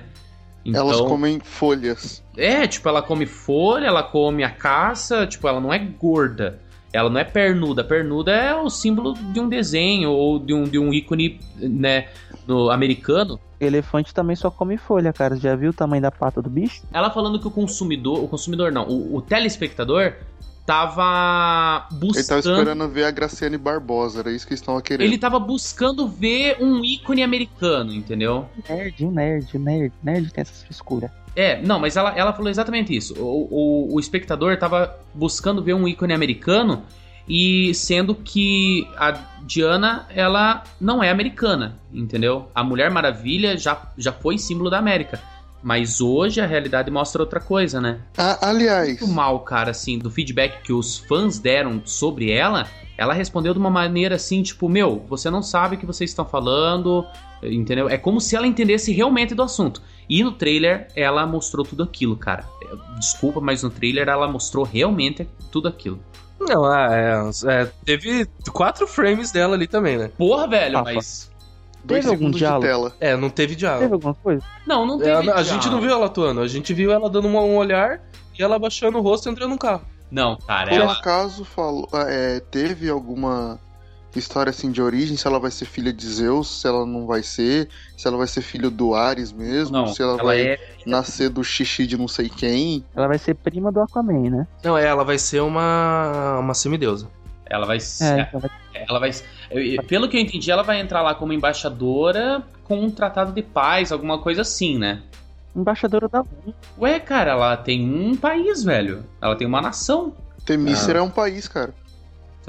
[0.64, 2.22] Então, Elas comem folhas.
[2.36, 6.58] é, tipo, ela come folha, ela come a caça, tipo, ela não é gorda.
[6.92, 7.84] Ela não é pernuda.
[7.84, 12.08] Pernuda é o símbolo de um desenho ou de um, de um ícone, né,
[12.46, 13.38] no americano.
[13.60, 15.36] Elefante também só come folha, cara.
[15.36, 16.82] Já viu o tamanho da pata do bicho?
[16.92, 20.14] Ela falando que o consumidor, o consumidor não, o, o telespectador
[20.68, 25.06] tava Ele buscando tava esperando ver a Graciane Barbosa, era isso que eles estavam querendo.
[25.06, 28.46] ele tava buscando ver um ícone americano, entendeu?
[28.68, 29.92] Nerd, um nerd, um nerd.
[30.02, 31.10] Nerd tem essas frescuras.
[31.34, 33.14] É, não, mas ela, ela falou exatamente isso.
[33.18, 36.82] O, o, o espectador tava buscando ver um ícone americano
[37.26, 39.12] e sendo que a
[39.46, 42.50] Diana, ela não é americana, entendeu?
[42.54, 45.18] A Mulher Maravilha já, já foi símbolo da América.
[45.62, 48.00] Mas hoje a realidade mostra outra coisa, né?
[48.16, 53.12] Ah, aliás, Muito mal, cara, assim, do feedback que os fãs deram sobre ela, ela
[53.12, 57.04] respondeu de uma maneira assim, tipo, meu, você não sabe o que vocês estão falando,
[57.42, 57.88] entendeu?
[57.88, 59.82] É como se ela entendesse realmente do assunto.
[60.08, 62.44] E no trailer ela mostrou tudo aquilo, cara.
[62.62, 66.00] É, Desculpa, mas no trailer ela mostrou realmente tudo aquilo.
[66.40, 70.10] Não, ah, é, é, teve quatro frames dela ali também, né?
[70.16, 70.94] Porra, velho, Rafa.
[70.94, 71.30] mas.
[71.84, 72.66] Dois Teve algum segundos de diálogo?
[72.66, 72.92] tela.
[73.00, 73.94] É, não teve Teve diálogo.
[73.94, 74.42] alguma coisa?
[74.66, 75.10] Não, não teve.
[75.10, 75.44] É, a, a diálogo.
[75.44, 78.00] gente não viu ela atuando, a gente viu ela dando um, um olhar
[78.38, 79.82] e ela abaixando o rosto e entrando no carro.
[80.10, 80.92] Não, cara, Por ela.
[80.92, 83.60] acaso falou, é, teve alguma
[84.16, 87.22] história assim de origem, se ela vai ser filha de Zeus, se ela não vai
[87.22, 90.60] ser, se ela vai ser filho do Ares mesmo, Não, se ela, ela vai é.
[90.86, 92.84] nascer do xixi de não sei quem.
[92.96, 94.46] Ela vai ser prima do Aquaman, né?
[94.64, 97.06] Não, é, ela vai ser uma, uma semideusa.
[97.50, 98.20] Ela vai É, ser.
[98.20, 99.10] então vai Ela vai.
[99.86, 103.90] Pelo que eu entendi, ela vai entrar lá como embaixadora com um tratado de paz,
[103.92, 105.02] alguma coisa assim, né?
[105.56, 106.54] embaixadora da ONU.
[106.78, 109.04] Ué, cara, ela tem um país, velho.
[109.20, 110.14] Ela tem uma nação.
[110.44, 111.74] Temícera é um país, cara.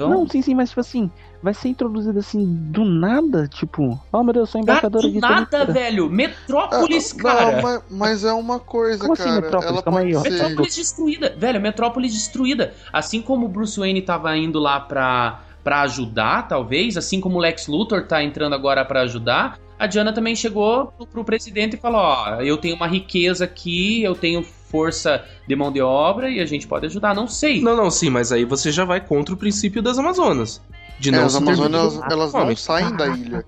[0.00, 1.10] Então, Não, sim, sim, mas tipo assim,
[1.42, 5.12] vai ser introduzida assim do nada, tipo, oh meu Deus, eu sou cara, embaixadora do
[5.12, 6.08] de nada, velho.
[6.08, 7.52] Metrópolis, Ah, cara.
[7.56, 9.40] Não, mas, mas é uma coisa, Como assim, cara.
[9.42, 9.72] Metrópolis?
[9.72, 10.22] Ela Calma aí, ó.
[10.22, 11.34] Metrópolis destruída.
[11.36, 12.72] Velho, Metrópolis destruída.
[12.90, 17.40] Assim como o Bruce Wayne tava indo lá pra, pra ajudar, talvez, assim como o
[17.40, 21.78] Lex Luthor tá entrando agora pra ajudar, a Diana também chegou pro, pro presidente e
[21.78, 26.38] falou: Ó, eu tenho uma riqueza aqui, eu tenho força de mão de obra e
[26.40, 27.14] a gente pode ajudar.
[27.14, 27.60] Não sei.
[27.60, 30.62] Não, não, sim, mas aí você já vai contra o princípio das Amazonas.
[30.98, 32.12] De É, não as Amazonas, intervir.
[32.12, 33.44] elas não saem da ilha.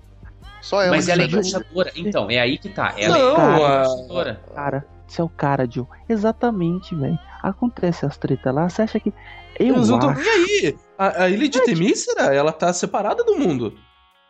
[0.61, 1.47] Só ela Mas ela é sai da ilha.
[1.49, 1.91] embaixadora.
[1.95, 2.93] Então, é aí que tá.
[2.97, 4.41] Ela Não, é embaixadora.
[4.55, 5.85] Cara, você é o cara, Joe.
[6.09, 7.19] Exatamente, velho.
[7.43, 9.13] Acontece as tretas lá, você acha que.
[9.59, 10.19] Eu Eles não acho.
[10.19, 10.75] nem aí.
[10.97, 13.73] A, a ilha de Temícera, ela tá separada do mundo.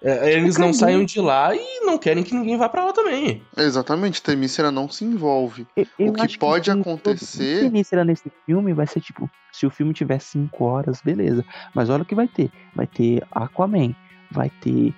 [0.06, 3.42] É, eles não saem de lá e não querem que ninguém vá pra lá também.
[3.56, 5.66] Exatamente, Temícera não se envolve.
[5.78, 9.66] Eu- eu O que pode tem acontecer- todo- Temícera nesse filme vai ser tipo, se
[9.66, 11.46] o filme tiver 5 horas, beleza.
[11.74, 12.52] Mas olha o que vai ter.
[12.76, 13.96] Vai ter Aquaman,
[14.30, 14.94] vai ter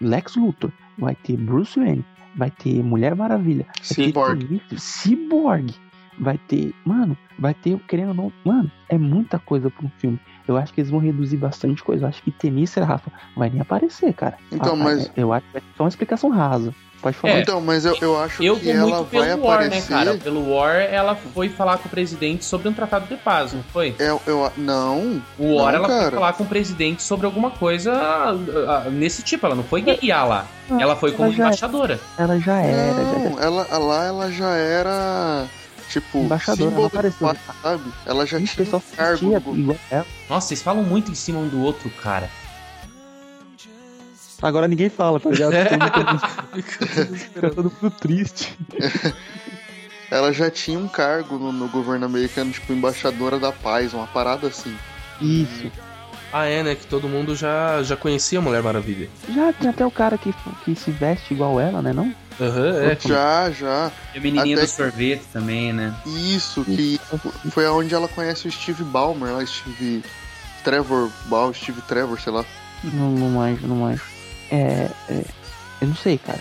[0.00, 2.04] Lex Luthor, vai ter Bruce Wayne,
[2.36, 4.60] vai ter Mulher Maravilha, vai Cyborg.
[4.68, 5.74] ter Cyborg,
[6.16, 10.18] vai ter, mano, vai ter, querendo ou não, mano, é muita coisa pra um filme.
[10.46, 12.04] Eu acho que eles vão reduzir bastante coisa.
[12.04, 14.36] Eu acho que Temícera, Rafa, vai nem aparecer, cara.
[14.52, 16.74] Então, Ah, mas- Eu acho que vai ser só uma explicação rasa.
[17.00, 17.34] Pode falar.
[17.34, 19.66] É, Então, mas eu, eu acho Eu que vou ela muito vai pelo War, né,
[19.66, 19.88] aparecer.
[19.92, 20.14] cara?
[20.16, 23.94] Pelo War, ela foi falar com o presidente sobre um tratado de paz, não foi?
[23.98, 26.10] Eu, eu, não, O War, Não, ela foi cara.
[26.12, 28.30] falar com o presidente sobre alguma coisa ah,
[28.86, 29.44] ah, nesse tipo.
[29.44, 30.46] Ela não foi guerrear lá.
[30.68, 32.00] Não, Ela foi como ela já- embaixadora.
[32.16, 35.46] Ela já era, já, não, ela, lá ela já era,
[36.00, 37.36] tipo, Embaixadora, símbolo de apareceu.
[37.62, 37.92] sabe?
[38.06, 40.06] Ela já tinha um cargo igual ela.
[40.28, 42.28] Nossa, vocês falam muito em cima um do outro, cara.
[44.42, 45.52] Agora ninguém fala, tá ligado?
[45.52, 48.58] Todo mundo tá todo mundo triste.
[50.10, 54.46] Ela já tinha um cargo no, no governo americano, tipo, embaixadora da paz, uma parada
[54.46, 54.76] assim.
[55.20, 55.72] Isso.
[56.32, 56.74] Ah, é, né?
[56.74, 59.08] Que todo mundo já, já conhecia a Mulher Maravilha.
[59.34, 60.34] Já tem até o cara que,
[60.64, 61.92] que se veste igual ela, né?
[61.92, 62.14] Não?
[62.40, 62.98] Aham, é.
[63.00, 63.92] Já, já.
[64.14, 65.94] E o menininho Até do que- sorvete também, né?
[66.06, 67.00] Isso, que
[67.50, 70.02] foi aonde ela conhece o Steve Ballmer, lá, Steve
[70.64, 72.44] Trevor Ball, Steve Trevor, sei lá.
[72.82, 74.02] Não, não manjo, não manjo.
[74.50, 75.24] É, é,
[75.80, 76.40] Eu não sei, cara.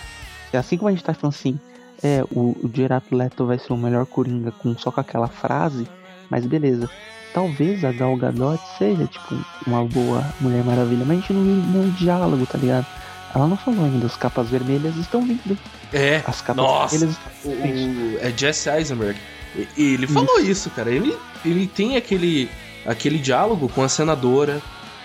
[0.51, 1.59] É assim como a gente tá falando assim,
[2.03, 5.87] é, o, o Gerard Leto vai ser o melhor Coringa com, só com aquela frase,
[6.29, 6.89] mas beleza.
[7.33, 11.55] Talvez a Gal Gadot seja, tipo, uma boa Mulher Maravilha, mas a gente não viu
[11.55, 12.85] nenhum diálogo, tá ligado?
[13.33, 15.57] Ela não falou ainda, as capas vermelhas estão vindo.
[15.93, 16.21] É.
[16.25, 16.97] As capas Nossa.
[16.97, 19.17] vermelhas O, o- é Jesse Eisenberg.
[19.55, 20.89] E- ele falou isso, cara.
[20.89, 21.15] Ele,
[21.45, 22.49] ele tem aquele,
[22.85, 24.61] aquele diálogo com a senadora,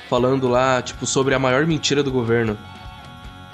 [0.09, 2.57] falando lá, tipo, sobre a maior mentira do governo.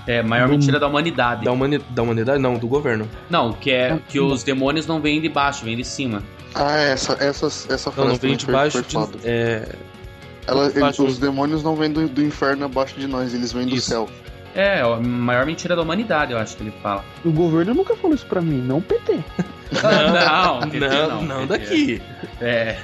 [0.07, 1.45] É, maior Do- mentira da humanidade.
[1.45, 2.39] Da, humani da humanidade?
[2.39, 3.09] Não, do governo.
[3.31, 6.23] Não, que é que os demônios não vêm de baixo, vêm de cima.
[6.55, 8.83] Ah, essa, essa, essa frase Não, não vem de baixo.
[8.83, 9.67] de- é,
[10.47, 11.03] Ela- de baixo.
[11.03, 13.89] eles- os demônios não vêm do, do inferno abaixo de nós, eles vêm do Isso.
[13.89, 14.09] céu.
[14.55, 17.05] É, a maior mentira da humanidade, eu acho que ele fala.
[17.25, 19.19] O governo nunca falou isso pra mim, não o PT.
[19.83, 20.79] não, não, PT
[21.27, 21.47] não, PT.
[21.47, 22.03] daqui.
[22.41, 22.79] É.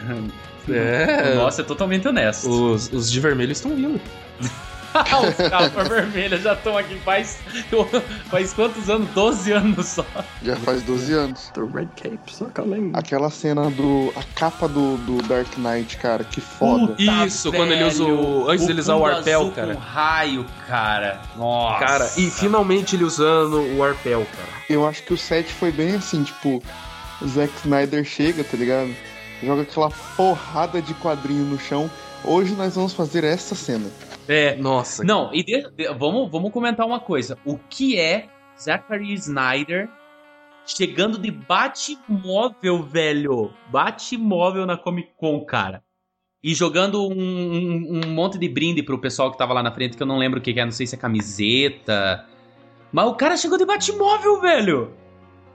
[0.69, 1.33] É.
[1.33, 2.49] O nosso é totalmente honesto.
[2.49, 4.01] Os, os de vermelho estão vindo.
[4.95, 7.39] Os capas vermelhas já estão aqui faz.
[8.31, 9.09] Faz quantos anos?
[9.11, 10.07] 12 anos só.
[10.43, 11.51] Já faz 12 anos.
[11.55, 12.93] The red capes are coming.
[12.95, 14.13] Aquela cena do.
[14.17, 16.95] A capa do, do Dark Knight, cara, que foda.
[16.99, 18.49] Isso, quando ele usa o.
[18.51, 19.75] Antes de ele usar o arpel, azul cara.
[19.75, 21.21] Com raio, cara.
[21.37, 21.85] Nossa.
[21.85, 24.49] Cara, e finalmente ele usando o arpel, cara.
[24.69, 26.63] Eu acho que o set foi bem assim, tipo,
[27.21, 28.95] o Zack Snyder chega, tá ligado?
[29.43, 31.91] Joga aquela porrada de quadrinho no chão.
[32.25, 33.91] Hoje nós vamos fazer essa cena.
[34.33, 34.55] É.
[34.57, 35.03] Nossa.
[35.03, 37.37] Não, e de- de- vamos, vamos comentar uma coisa.
[37.45, 38.29] O que é
[38.59, 39.89] Zachary Snyder
[40.65, 43.53] chegando de Batmóvel, velho?
[43.71, 45.83] Batmóvel na Comic Con, cara.
[46.43, 49.97] E jogando um, um- um monte de brinde pro pessoal que tava lá na frente,
[49.97, 52.25] que eu não lembro o que que é, não sei se é camiseta.
[52.93, 54.93] Mas o cara chegou de Batmóvel, velho!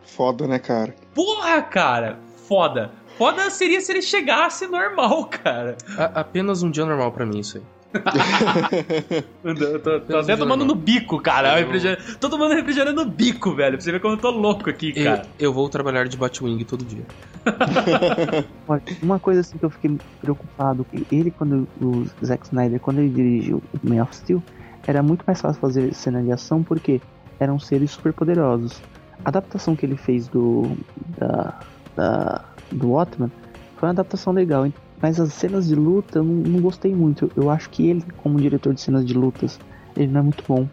[0.04, 0.94] Foda, né, cara?
[1.14, 2.20] Porra, cara!
[2.48, 2.92] Foda.
[3.18, 5.78] Foda seria se ele chegasse normal, cara.
[5.98, 7.64] A- apenas um dia normal pra mim, isso aí.
[9.44, 11.60] Eu tô, tô até tomando no bico, cara.
[11.60, 13.78] Eu- Refrigerante- Tô tomando refrigerante no bico, velho.
[13.78, 15.28] Pra você ver como eu tô louco aqui, Eu, cara.
[15.40, 17.06] eu vou trabalhar de Batwing todo dia.
[19.02, 23.10] Uma coisa assim que eu fiquei preocupado, que ele quando o Zack Snyder, quando ele
[23.10, 24.42] dirigiu o Man of Steel,
[24.88, 27.00] era muito mais fácil fazer cena de ação porque
[27.40, 28.82] eram seres super poderosos.
[29.24, 30.78] A adaptação que ele fez do
[31.18, 33.30] da, da- do Watman
[33.78, 34.74] foi uma adaptação legal, hein?
[35.02, 37.32] Mas as cenas de luta eu não, não gostei muito.
[37.36, 39.60] Eu acho que ele, como diretor de cenas de lutas,
[39.96, 40.68] ele não é muito bom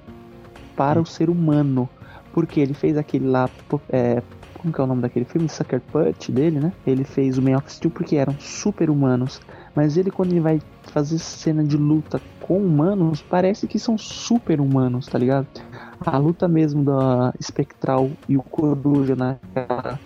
[0.76, 1.88] para o ser humano,
[2.32, 3.50] porque ele fez aquele lá,
[3.88, 4.22] é,
[4.54, 5.48] como que é o nome daquele filme?
[5.48, 6.72] Sucker Punch dele, né?
[6.86, 9.40] Ele fez o Man of Steel porque eram super humanos.
[9.74, 14.60] Mas ele, quando ele vai fazer cena de luta com humanos, parece que são super
[14.60, 15.48] humanos, tá ligado?
[16.00, 19.98] A luta mesmo da Spectral e o Coruja naquela,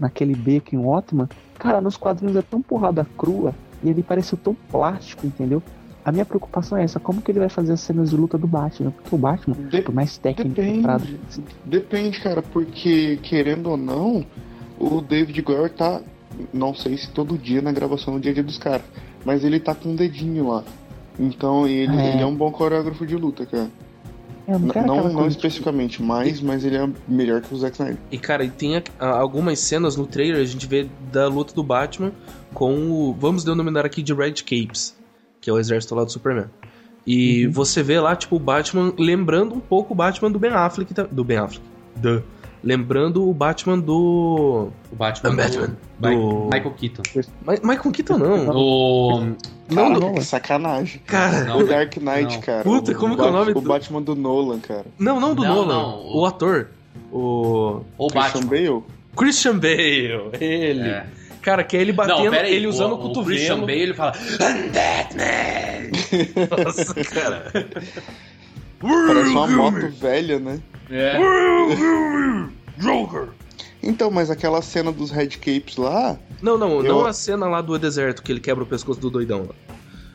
[0.00, 1.28] naquele beco em Otman,
[1.58, 5.62] cara, nos quadrinhos é tão porrada crua e ele pareceu tão plástico, entendeu?
[6.04, 8.46] A minha preocupação é essa, como que ele vai fazer as cenas de luta do
[8.46, 8.90] Batman?
[8.92, 11.18] Porque o Batman, De- por mais técnico depende.
[11.64, 14.24] Depende, cara, porque querendo ou não,
[14.78, 16.00] o David Goyer tá,
[16.52, 18.82] não sei se todo dia na gravação no dia a dia dos caras,
[19.24, 20.64] mas ele tá com um dedinho lá.
[21.18, 22.12] Então ele É.
[22.14, 23.68] ele é um bom coreógrafo de luta, cara.
[24.48, 27.98] Eu não Não, especificamente mais, mas ele é melhor que o Zack Snyder.
[28.10, 32.12] E cara, e tem algumas cenas no trailer, a gente vê da luta do Batman
[32.54, 33.12] com o.
[33.12, 34.96] Vamos denominar aqui de Red Capes,
[35.40, 36.46] que é o exército lá do Superman.
[37.06, 37.52] E Uhum.
[37.52, 40.94] você vê lá, tipo, o Batman lembrando um pouco o Batman do Ben Affleck.
[40.94, 41.62] Do Ben Affleck.
[41.96, 42.22] Duh.
[42.62, 44.70] Lembrando o Batman do.
[44.90, 45.36] O Batman.
[45.36, 45.66] Batman.
[45.98, 46.10] Do...
[46.10, 47.02] Do- Michael Keaton.
[47.44, 48.48] Ma- Michael Keaton não.
[48.50, 49.20] O.
[49.20, 49.36] Não,
[49.74, 50.14] Cara, não.
[50.14, 51.00] que sacanagem.
[51.06, 52.40] Cara, Não, o Dark Knight, não.
[52.40, 52.62] cara.
[52.64, 54.86] Puta, como que é o nome O do- Batman do Nolan, cara.
[54.98, 55.74] não, não do Não, Nolan.
[55.74, 56.68] não, O o- ator.
[57.12, 57.80] O.
[57.98, 58.50] O Christian Batman.
[58.50, 58.82] Bale.
[59.16, 60.30] Christian Bale.
[60.40, 60.88] Ele.
[60.88, 61.06] É.
[61.42, 62.52] Cara, que é ele batendo, Não, aí.
[62.54, 63.66] ele usando o, o, o Christian cotovelo.
[63.66, 66.58] Bale, ele fala I'm Batman!
[66.64, 67.52] Nossa, cara.
[68.80, 70.60] Parece uma moto velha, né?
[70.90, 71.18] É.
[72.78, 73.28] Joker.
[73.82, 77.60] Então, mas aquela cena dos Red Capes lá, Não, não, Eu- não a cena lá
[77.60, 79.54] do deserto que ele quebra o pescoço do doidão lá.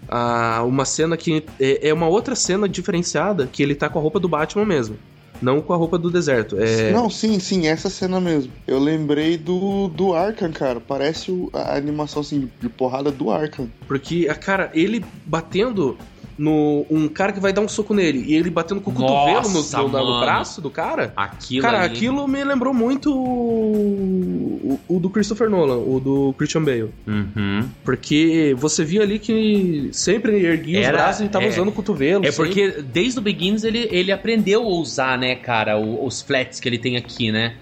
[0.07, 4.01] Ah, uma cena que é, é uma outra cena diferenciada que ele tá com a
[4.01, 4.97] roupa do Batman mesmo.
[5.41, 6.55] Não com a roupa do deserto.
[6.57, 8.51] É, Não, sim, sim, essa cena mesmo.
[8.67, 10.79] Eu lembrei do, do Arkham, cara.
[10.79, 13.69] Parece o- a animação assim, de porrada do Arkham.
[13.87, 15.97] Porque, a cara, ele batendo
[16.37, 19.47] no um cara que vai dar um soco nele e ele batendo com o cotovelo
[19.49, 20.19] no, Nossa, no- no mano.
[20.19, 21.13] braço do cara.
[21.15, 21.93] Aquilo Cara, ali.
[21.93, 26.89] aquilo me lembrou muito o, o- o do Christopher Nolan, o do Christian Bale.
[27.07, 27.65] Uhum.
[27.83, 31.49] Porque você via ali que sempre erguia Era- os braços e tava é.
[31.49, 32.25] usando o cotovelo.
[32.25, 36.59] É porque desde o Begins ele, ele aprendeu a usar, né, cara, o- os flats
[36.59, 37.55] que ele tem aqui, né?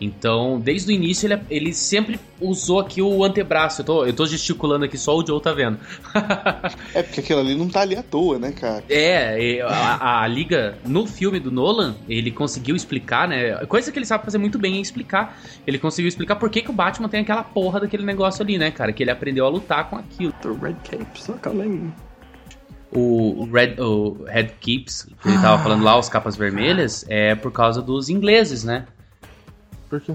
[0.00, 3.80] Então, desde o início ele, ele sempre usou aqui o antebraço.
[3.80, 5.78] Eu tô, eu tô gesticulando aqui, só o Joe tá vendo.
[6.94, 8.82] É porque aquilo ali não tá ali à toa, né, cara?
[8.88, 13.54] É, a, a liga no filme do Nolan, ele conseguiu explicar, né?
[13.66, 15.38] Coisa que ele sabe fazer muito bem é explicar.
[15.66, 18.70] Ele conseguiu explicar por que, que o Batman tem aquela porra daquele negócio ali, né,
[18.70, 18.92] cara?
[18.92, 20.32] Que ele aprendeu a lutar com aquilo.
[20.40, 21.92] The red cape suckling.
[22.90, 27.52] O Red, o Red Keeps, que ele tava falando lá, os capas vermelhas, é por
[27.52, 28.86] causa dos ingleses, né?
[29.88, 30.12] Por quê?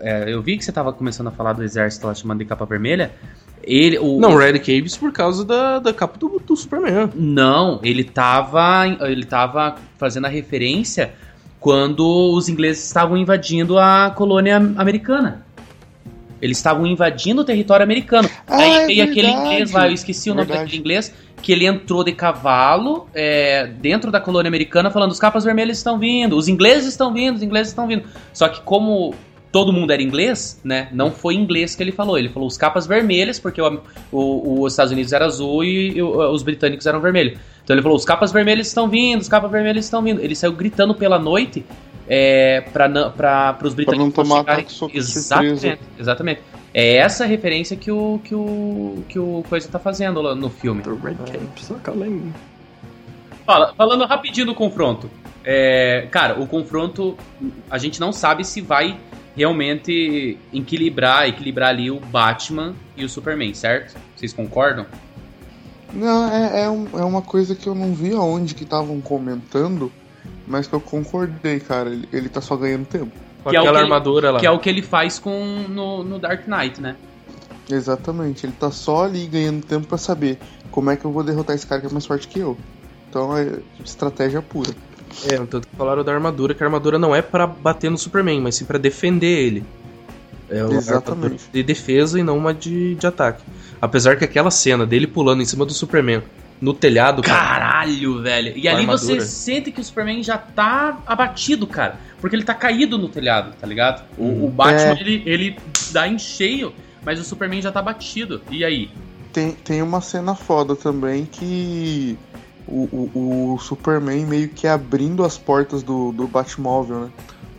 [0.00, 2.64] É, eu vi que você tava começando a falar do exército lá chamando de capa
[2.64, 3.12] vermelha.
[3.62, 7.10] Ele, o, Não, Red Caves por causa da, da capa do, do Superman.
[7.14, 11.12] Não, ele tava, ele tava fazendo a referência
[11.60, 15.44] quando os ingleses estavam invadindo a colônia americana.
[16.40, 18.28] Eles estavam invadindo o território americano.
[18.46, 19.46] Ah, Aí é veio aquele verdade.
[19.46, 20.64] inglês lá, eu esqueci o nome Verdade.
[20.64, 25.44] daquele inglês, que ele entrou de cavalo é, dentro da colônia americana falando: os capas
[25.44, 28.04] vermelhas estão vindo, os ingleses estão vindo, os ingleses estão vindo.
[28.32, 29.14] Só que como
[29.52, 30.88] todo mundo era inglês, né?
[30.92, 32.16] Não foi inglês que ele falou.
[32.16, 33.80] Ele falou os capas vermelhas, porque o,
[34.12, 37.38] o- os Estados Unidos era azul e, e os britânicos eram vermelhos.
[37.64, 40.20] Então ele falou: os capas vermelhas estão vindo, os capas vermelhas estão vindo.
[40.20, 41.64] Ele saiu gritando pela noite
[42.08, 44.64] é, para os britânicos não tomar chegarem-
[44.98, 46.40] Exatamente, exatamente.
[46.72, 50.82] É essa referência que o que o que o coisa tá fazendo lá no filme.
[50.82, 52.32] The red cape suckling.
[53.44, 55.10] Fala- falando rapidinho do confronto.
[55.44, 57.16] É, cara, o confronto
[57.68, 58.96] a gente não sabe se vai
[59.34, 63.96] realmente equilibrar, equilibrar ali o Batman e o Superman, certo?
[64.14, 64.86] Vocês concordam?
[65.92, 69.90] Não, é, é, um- é uma coisa que eu não vi aonde que estavam comentando,
[70.46, 71.90] mas que eu concordei, cara.
[71.90, 73.10] Ele, ele tá só ganhando tempo.
[73.42, 74.40] Com Que é o aquela que- armadura lá.
[74.40, 76.96] Que é o que ele faz com no, no Dark Knight, né?
[77.70, 80.38] Exatamente, ele tá só ali ganhando tempo pra saber
[80.70, 82.56] como é que eu vou derrotar esse cara que é mais forte que eu.
[83.08, 84.70] Então é estratégia pura.
[85.28, 88.40] É, tanto que falaram da armadura, que a armadura não é pra bater no Superman,
[88.40, 89.64] mas sim pra defender ele.
[90.48, 91.10] É uma Exatamente.
[91.10, 93.42] armadura de defesa e não uma de, de ataque.
[93.80, 96.22] Apesar que aquela cena dele pulando em cima do Superman
[96.60, 98.52] no telhado, cara, Caralho, velho.
[98.56, 98.98] E ali armadura.
[98.98, 101.98] você sente que o Superman já tá abatido, cara.
[102.20, 104.04] Porque ele tá caído no telhado, tá ligado?
[104.18, 105.00] O, o Batman, É.
[105.00, 105.56] ele, ele
[105.90, 106.74] dá em cheio,
[107.04, 108.42] mas o Superman já tá batido.
[108.50, 108.90] E aí?
[109.32, 112.18] Tem, tem uma cena foda também que
[112.68, 117.10] o, o, o Superman meio que abrindo as portas do, do Batmóvel, né?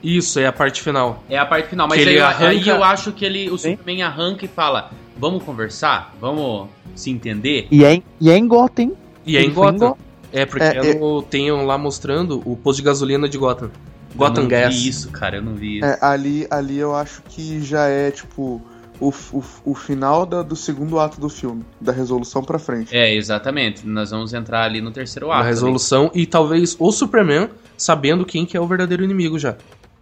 [0.03, 1.23] isso é a parte final.
[1.29, 1.87] É a parte final.
[1.87, 3.71] Mas aí, arranca- aí eu acho que ele, o Sim.
[3.71, 4.91] Superman arranca e fala:
[5.21, 6.15] Vamos conversar?
[6.19, 7.67] Vamos se entender?
[7.71, 8.91] E é, em- e é em Gotham.
[9.25, 9.95] E é em Gotham.
[10.33, 13.69] É, porque É, é no- tem lá mostrando o posto de gasolina de Gotham.
[14.15, 14.75] Gotham eu não Gas.
[14.75, 15.37] vi isso, cara.
[15.37, 15.85] Eu não vi isso.
[15.85, 18.59] É, ali, ali eu acho que já é tipo
[18.99, 22.95] o, o, o final da- do segundo ato do filme, da resolução pra frente.
[22.95, 23.85] É, exatamente.
[23.85, 25.41] Nós vamos entrar ali no terceiro Na ato.
[25.43, 25.49] ali.
[25.49, 29.55] resolução e talvez o Superman sabendo quem que é o verdadeiro inimigo já.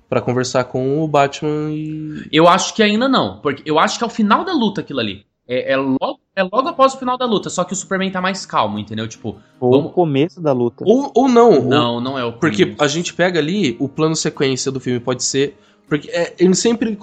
[0.10, 2.28] Pra conversar com o Batman e.
[2.32, 5.00] Eu acho que ainda não, porque eu acho que é o final da luta aquilo
[5.00, 5.24] ali.
[5.48, 8.20] É, é logo, é logo após o final da luta, só que o Superman tá
[8.22, 9.08] mais calmo, entendeu?
[9.08, 10.84] Tipo, Ou Vamos- no começo da luta.
[10.88, 11.54] Ou, ou não.
[11.60, 12.84] ou- não, não é o Porque começo.
[12.84, 15.58] a gente pega ali o plano sequência do filme, pode ser.
[15.88, 16.96] Porque é, eles sempre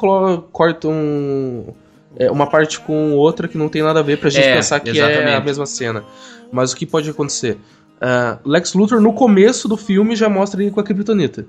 [0.53, 1.75] cortam
[2.17, 4.81] é, uma parte com outra que não tem nada a ver pra gente É, pensar
[4.81, 5.35] que é exatamente.
[5.35, 6.05] a mesma cena.
[6.53, 7.59] Mas o que pode acontecer?
[8.01, 11.47] Ah, Lex Luthor, no começo do filme, já mostra ele com a Kryptonita.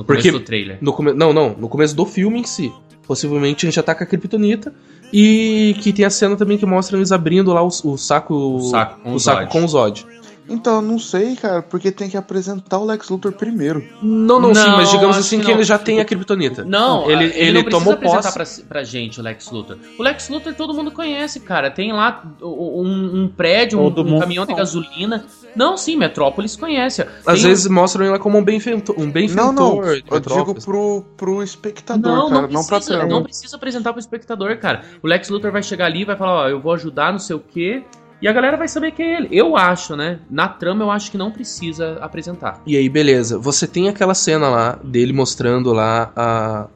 [0.00, 0.78] No começo porque- do trailer.
[0.80, 1.12] No come...
[1.12, 2.72] Não, não, no começo do filme em si.
[3.06, 4.72] Possivelmente a gente com a Kryptonita.
[5.12, 8.34] E que tem a cena também que mostra eles abrindo lá o, o saco.
[8.34, 9.50] O saco com o o saco Zod.
[9.52, 10.06] com o Zod.
[10.48, 13.84] Então, eu não sei, cara, porque tem que apresentar o Lex Luthor primeiro.
[14.02, 15.58] Não, não, sim, Não, mas digamos assim que que, não.
[15.58, 16.64] ele já tem a Kryptonita.
[16.64, 18.62] Não, ele, ele, ele, não precisa tomou apresentar posse.
[18.62, 19.76] pra, pra gente o Lex Luthor.
[19.98, 21.70] O Lex Luthor todo mundo conhece, cara.
[21.70, 24.58] Tem lá um, um prédio, um, Todo um caminhão de não.
[24.58, 25.24] gasolina.
[25.54, 27.02] Não, sim, Metrópolis conhece.
[27.26, 28.96] Às Tem- vezes mostram ele como um benfeitor.
[28.98, 32.76] Um Não, benfeitor não, de eu digo pro, pro espectador, Não, cara, não não, pra
[32.78, 34.82] precisa, não precisa apresentar pro espectador, cara.
[35.02, 37.36] O Lex Luthor vai chegar ali e vai falar, ó, eu vou ajudar, não sei
[37.36, 37.84] o quê.
[38.22, 39.28] E a galera vai saber que é ele.
[39.32, 40.18] Eu acho, né?
[40.30, 42.60] Na trama eu acho que não precisa apresentar.
[42.66, 43.38] E aí, beleza.
[43.38, 46.68] Você tem aquela cena lá dele mostrando lá a,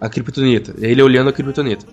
[0.00, 0.74] a Kryptonita.
[0.78, 1.86] Ele olhando a Kryptonita.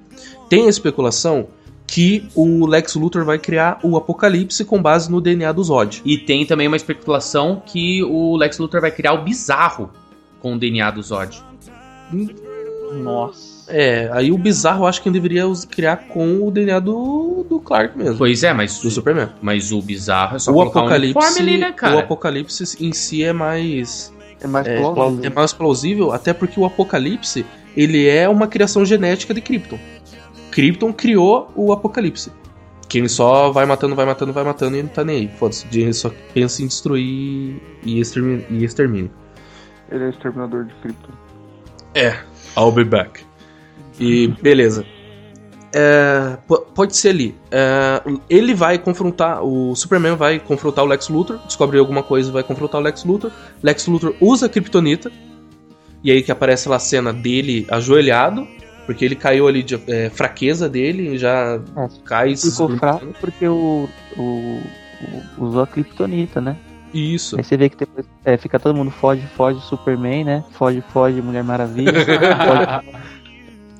[0.50, 1.48] Tem a especulação
[1.88, 6.02] que o Lex Luthor vai criar o Apocalipse com base no DNA do Zod.
[6.04, 9.90] E tem também uma especulação que o Lex Luthor vai criar o bizarro
[10.42, 11.42] com o DNA do Zod.
[13.02, 13.47] Nossa.
[13.70, 17.60] É, aí o bizarro eu acho que ele deveria criar com o DNA do, do
[17.60, 18.18] Clark mesmo.
[18.18, 19.30] Pois é, mas, Do Superman.
[19.42, 22.00] mas o bizarro é só O colocar um apocalipse, uniforme ali, né, o cara?
[22.00, 25.26] apocalipse em si é mais É mais é, plausível.
[25.26, 27.46] é mais plausível, até porque o apocalipse
[27.76, 29.78] ele é uma criação genética de Krypton.
[30.52, 32.32] Krypton criou o apocalipse.
[32.88, 35.28] Que ele só vai matando, vai matando, vai matando e não tá nem aí.
[35.28, 38.46] Foda-se, ele só pensa em destruir e extermínio.
[38.50, 39.12] E extermínio.
[39.92, 41.12] Ele é o exterminador de Krypton.
[41.94, 42.18] É,
[42.58, 43.26] I'll be back.
[44.00, 44.86] E beleza.
[45.74, 47.36] É, po- pode ser ali.
[47.52, 49.44] É, ele vai confrontar.
[49.44, 51.40] O Superman vai confrontar o Lex Luthor.
[51.46, 53.32] Descobre alguma coisa e vai confrontar o Lex Luthor.
[53.62, 55.12] Lex Luthor usa a Kryptonita.
[56.04, 58.48] E aí que aparece lá a cena dele ajoelhado.
[58.86, 63.08] Porque ele caiu ali de é, fraqueza dele e já É, cai se Ficou fraco
[63.20, 64.62] porque o, o, o-
[65.46, 66.56] usou a Kryptonita, né?
[66.94, 67.38] Isso.
[67.38, 70.44] Aí você vê que depois é, fica todo mundo foge, foge Superman, né?
[70.52, 71.92] Foge, foge Mulher Maravilha.
[71.94, 72.88] foge-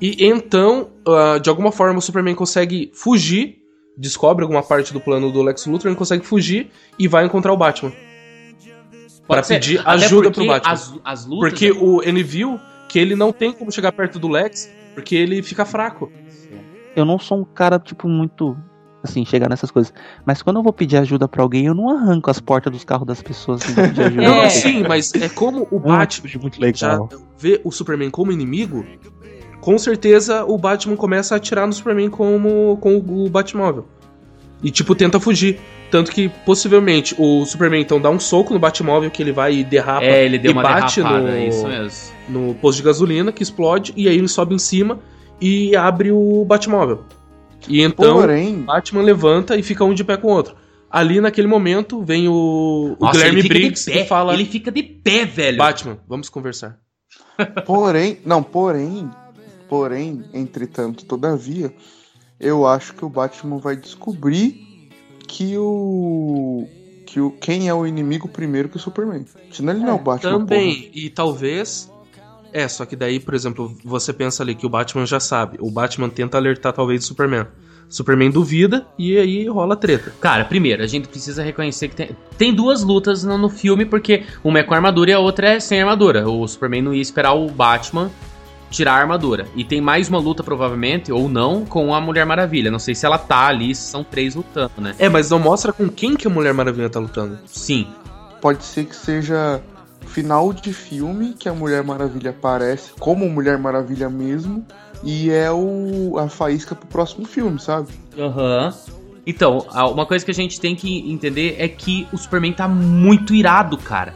[0.00, 3.58] E então, ah, de alguma forma, o Superman consegue fugir,
[3.96, 7.56] descobre alguma parte do plano do Lex Luthor, ele consegue fugir e vai encontrar o
[7.56, 7.92] Batman.
[9.42, 9.54] Ser.
[9.54, 10.72] pedir Até ajuda porque pro Batman.
[10.72, 11.50] As, as lutas.
[11.50, 12.58] Porque o, ele viu
[12.88, 16.10] que ele não tem como chegar perto do Lex, porque ele fica fraco.
[16.96, 18.56] eu não sou um cara, tipo, muito.
[19.00, 19.92] Assim, chegar nessas coisas.
[20.26, 23.06] Mas quando eu vou pedir ajuda pra alguém, eu não arranco as portas dos carros
[23.06, 24.22] das pessoas assim, pra pedir ajuda.
[24.22, 24.48] Não, É.
[24.50, 27.08] sim, mas é como o É um Batman atitude muito já legal.
[27.38, 28.84] vê o Superman como inimigo,
[29.60, 33.86] com certeza o Batman começa a atirar no Superman como, com o Batmóvel.
[34.62, 35.58] E, tipo, tenta fugir.
[35.90, 39.64] Tanto que, possivelmente, o Superman então dá um soco no Batmóvel que ele vai e
[39.64, 42.12] derrapa É, ele deu e uma bate derrapada, no- é isso mesmo.
[42.28, 44.98] no posto de gasolina, que explode, e aí ele sobe em cima
[45.40, 47.04] e abre o Batmóvel.
[47.66, 50.54] E então o Porém, Batman levanta e fica um de pé com o outro.
[50.90, 54.44] Ali naquele momento vem o, o Guilherme ele fica Briggs de pé, e fala: Ele
[54.44, 55.56] fica de pé, velho.
[55.58, 56.78] Batman, vamos conversar.
[57.64, 59.08] porém, não, porém,
[59.68, 61.72] porém, entretanto, todavia,
[62.40, 64.66] eu acho que o Batman vai descobrir
[65.26, 66.66] que o
[67.06, 69.24] que o quem é o inimigo primeiro que o Superman.
[69.50, 70.38] Senão ele não é o Batman.
[70.38, 71.90] Também, e talvez.
[72.52, 75.58] É, só que daí, por exemplo, você pensa ali que o Batman já sabe.
[75.60, 77.46] O Batman tenta alertar talvez o Superman.
[77.88, 80.12] Superman duvida e aí rola treta.
[80.20, 84.24] Cara, primeiro, a gente precisa reconhecer que tem, tem duas lutas no, no filme, porque
[84.44, 86.28] uma é com armadura e a outra é sem armadura.
[86.28, 88.10] O Superman não ia esperar o Batman
[88.70, 89.46] tirar a armadura.
[89.56, 92.70] E tem mais uma luta, provavelmente, ou não, com a Mulher Maravilha.
[92.70, 94.94] Não sei se ela tá ali, se são três lutando, né?
[94.98, 97.38] É, mas não mostra com quem que a Mulher Maravilha tá lutando.
[97.46, 97.86] Sim.
[98.40, 99.60] Pode ser que seja
[100.06, 104.64] final de filme que a Mulher Maravilha aparece como Mulher Maravilha mesmo
[105.04, 107.88] e é o a faísca pro próximo filme, sabe?
[108.18, 108.72] Aham.
[109.26, 112.66] Então, a- uma coisa que a gente tem que entender é que o Superman tá
[112.66, 114.14] muito irado, cara.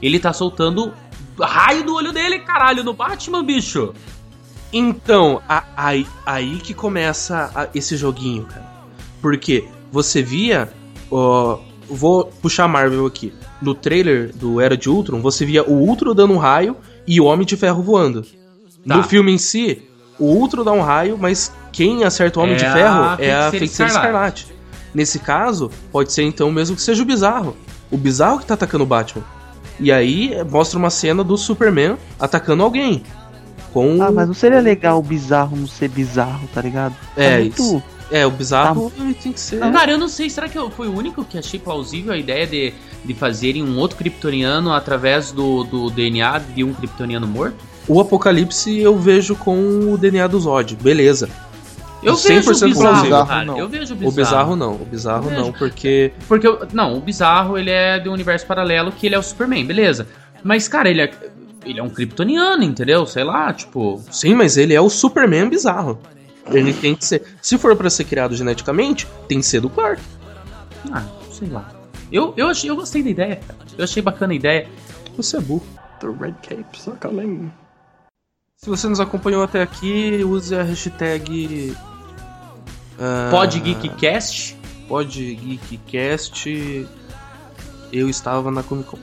[0.00, 0.92] Ele tá soltando
[1.42, 3.92] raio do olho dele, caralho, no Batman, bicho.
[4.72, 8.72] Então, a- aí, aí que começa a- esse joguinho, cara.
[9.20, 10.72] Porque você via.
[11.10, 11.58] ó,
[11.88, 13.32] vou puxar a Marvel aqui.
[13.62, 17.24] No trailer do Era de Ultron, você via o Ultron dando um raio e o
[17.26, 18.22] Homem de Ferro voando.
[18.22, 18.96] Tá.
[18.96, 19.82] No filme em si,
[20.18, 23.04] o Ultron dá um raio, mas quem acerta o Homem É de a Ferro é
[23.04, 24.40] a Feiticeira Feiticeira Escarlate.
[24.42, 24.64] Escarlate.
[24.94, 27.56] Nesse caso, pode ser então mesmo que seja o Bizarro.
[27.90, 29.24] O Bizarro que tá atacando o Batman.
[29.80, 33.02] E aí é, mostra uma cena do Superman atacando alguém.
[33.72, 36.94] Com Ah, mas não seria legal o bizarro não ser bizarro, tá ligado?
[37.16, 37.82] É, Tá muito- isso.
[38.10, 39.02] É, o bizarro Tá.
[39.20, 39.58] tem que ser.
[39.58, 42.46] Cara, eu não sei, será que eu fui o único que achei plausível a ideia
[42.46, 42.72] de,
[43.04, 47.56] de fazerem um outro kryptoniano através do, do DNA de um kryptoniano morto?
[47.88, 49.58] O Apocalipse eu vejo com
[49.92, 51.28] o DNA do Zod, beleza.
[52.04, 53.44] Eu 100% vejo o bizarro, bizarro, cara.
[53.44, 53.58] não.
[53.58, 54.14] Eu vejo o O bizarro.
[54.16, 56.12] bizarro não, o bizarro não, porque.
[56.28, 59.22] Porque, eu- não, o bizarro, ele é de um universo paralelo que ele é o
[59.22, 60.06] Superman, beleza.
[60.42, 61.10] Mas, cara, ele é,
[61.64, 63.06] ele é um kryptoniano, entendeu?
[63.06, 64.02] Sei lá, tipo...
[64.10, 65.98] Sim, mas ele é o Superman bizarro.
[66.50, 67.22] Ele tem que ser.
[67.40, 70.02] Se for pra ser criado geneticamente, tem que ser do Clark.
[70.92, 71.02] Ah,
[71.32, 71.70] sei lá.
[72.12, 73.58] Eu, eu, achei, eu gostei da ideia, cara.
[73.78, 74.68] Eu achei bacana a ideia.
[75.16, 75.64] Você é burro.
[76.00, 77.50] The red capes are coming.
[78.56, 81.74] Se você nos acompanhou até aqui, use a hashtag.
[82.98, 84.56] Ah, PodGeekCast.
[84.88, 86.86] PodGeekCast.
[87.92, 88.98] Eu estava na Comic Con.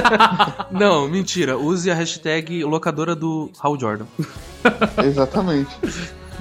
[0.72, 1.58] Não, mentira.
[1.58, 4.06] Use a hashtag locadora do Hal Jordan.
[5.04, 5.70] Exatamente.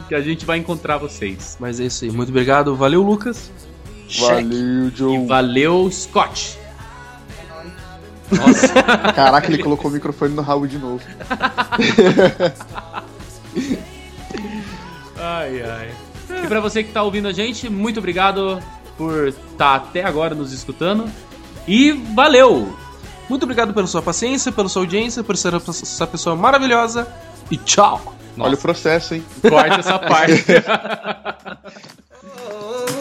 [0.08, 1.58] Que a gente vai encontrar vocês.
[1.60, 2.12] Mas é isso aí.
[2.12, 2.76] Muito obrigado.
[2.76, 3.52] Valeu, Lucas.
[4.20, 5.16] Valeu, Joe.
[5.16, 6.58] E valeu, Scott.
[9.16, 11.04] Caraca, ele colocou o microfone no rabo de novo.
[15.18, 15.92] Ai, ai.
[16.44, 18.62] E pra você que tá ouvindo a gente, muito obrigado
[18.98, 21.10] por estar até agora nos escutando.
[21.68, 22.76] E valeu!
[23.30, 27.08] Muito obrigado pela sua paciência, pela sua audiência, por ser essa pessoa maravilhosa.
[27.50, 28.16] E tchau!
[28.38, 29.24] Olha o processo, hein?
[29.42, 30.44] Corta essa parte.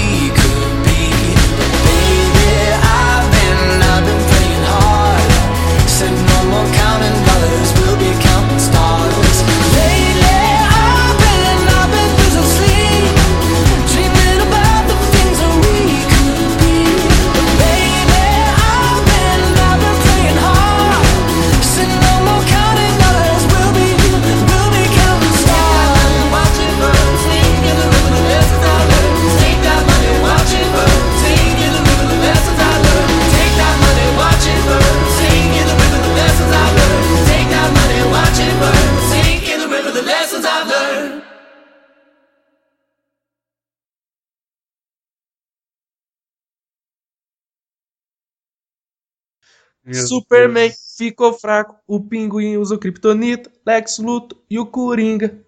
[49.91, 50.95] Meu Superman Deus.
[50.97, 55.39] ficou fraco, o Pinguim usou Kryptonita, Lex Luthor e o Coringa.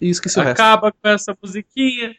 [0.00, 0.60] E esqueci o resto.
[0.60, 2.14] Acaba com essa musiquinha.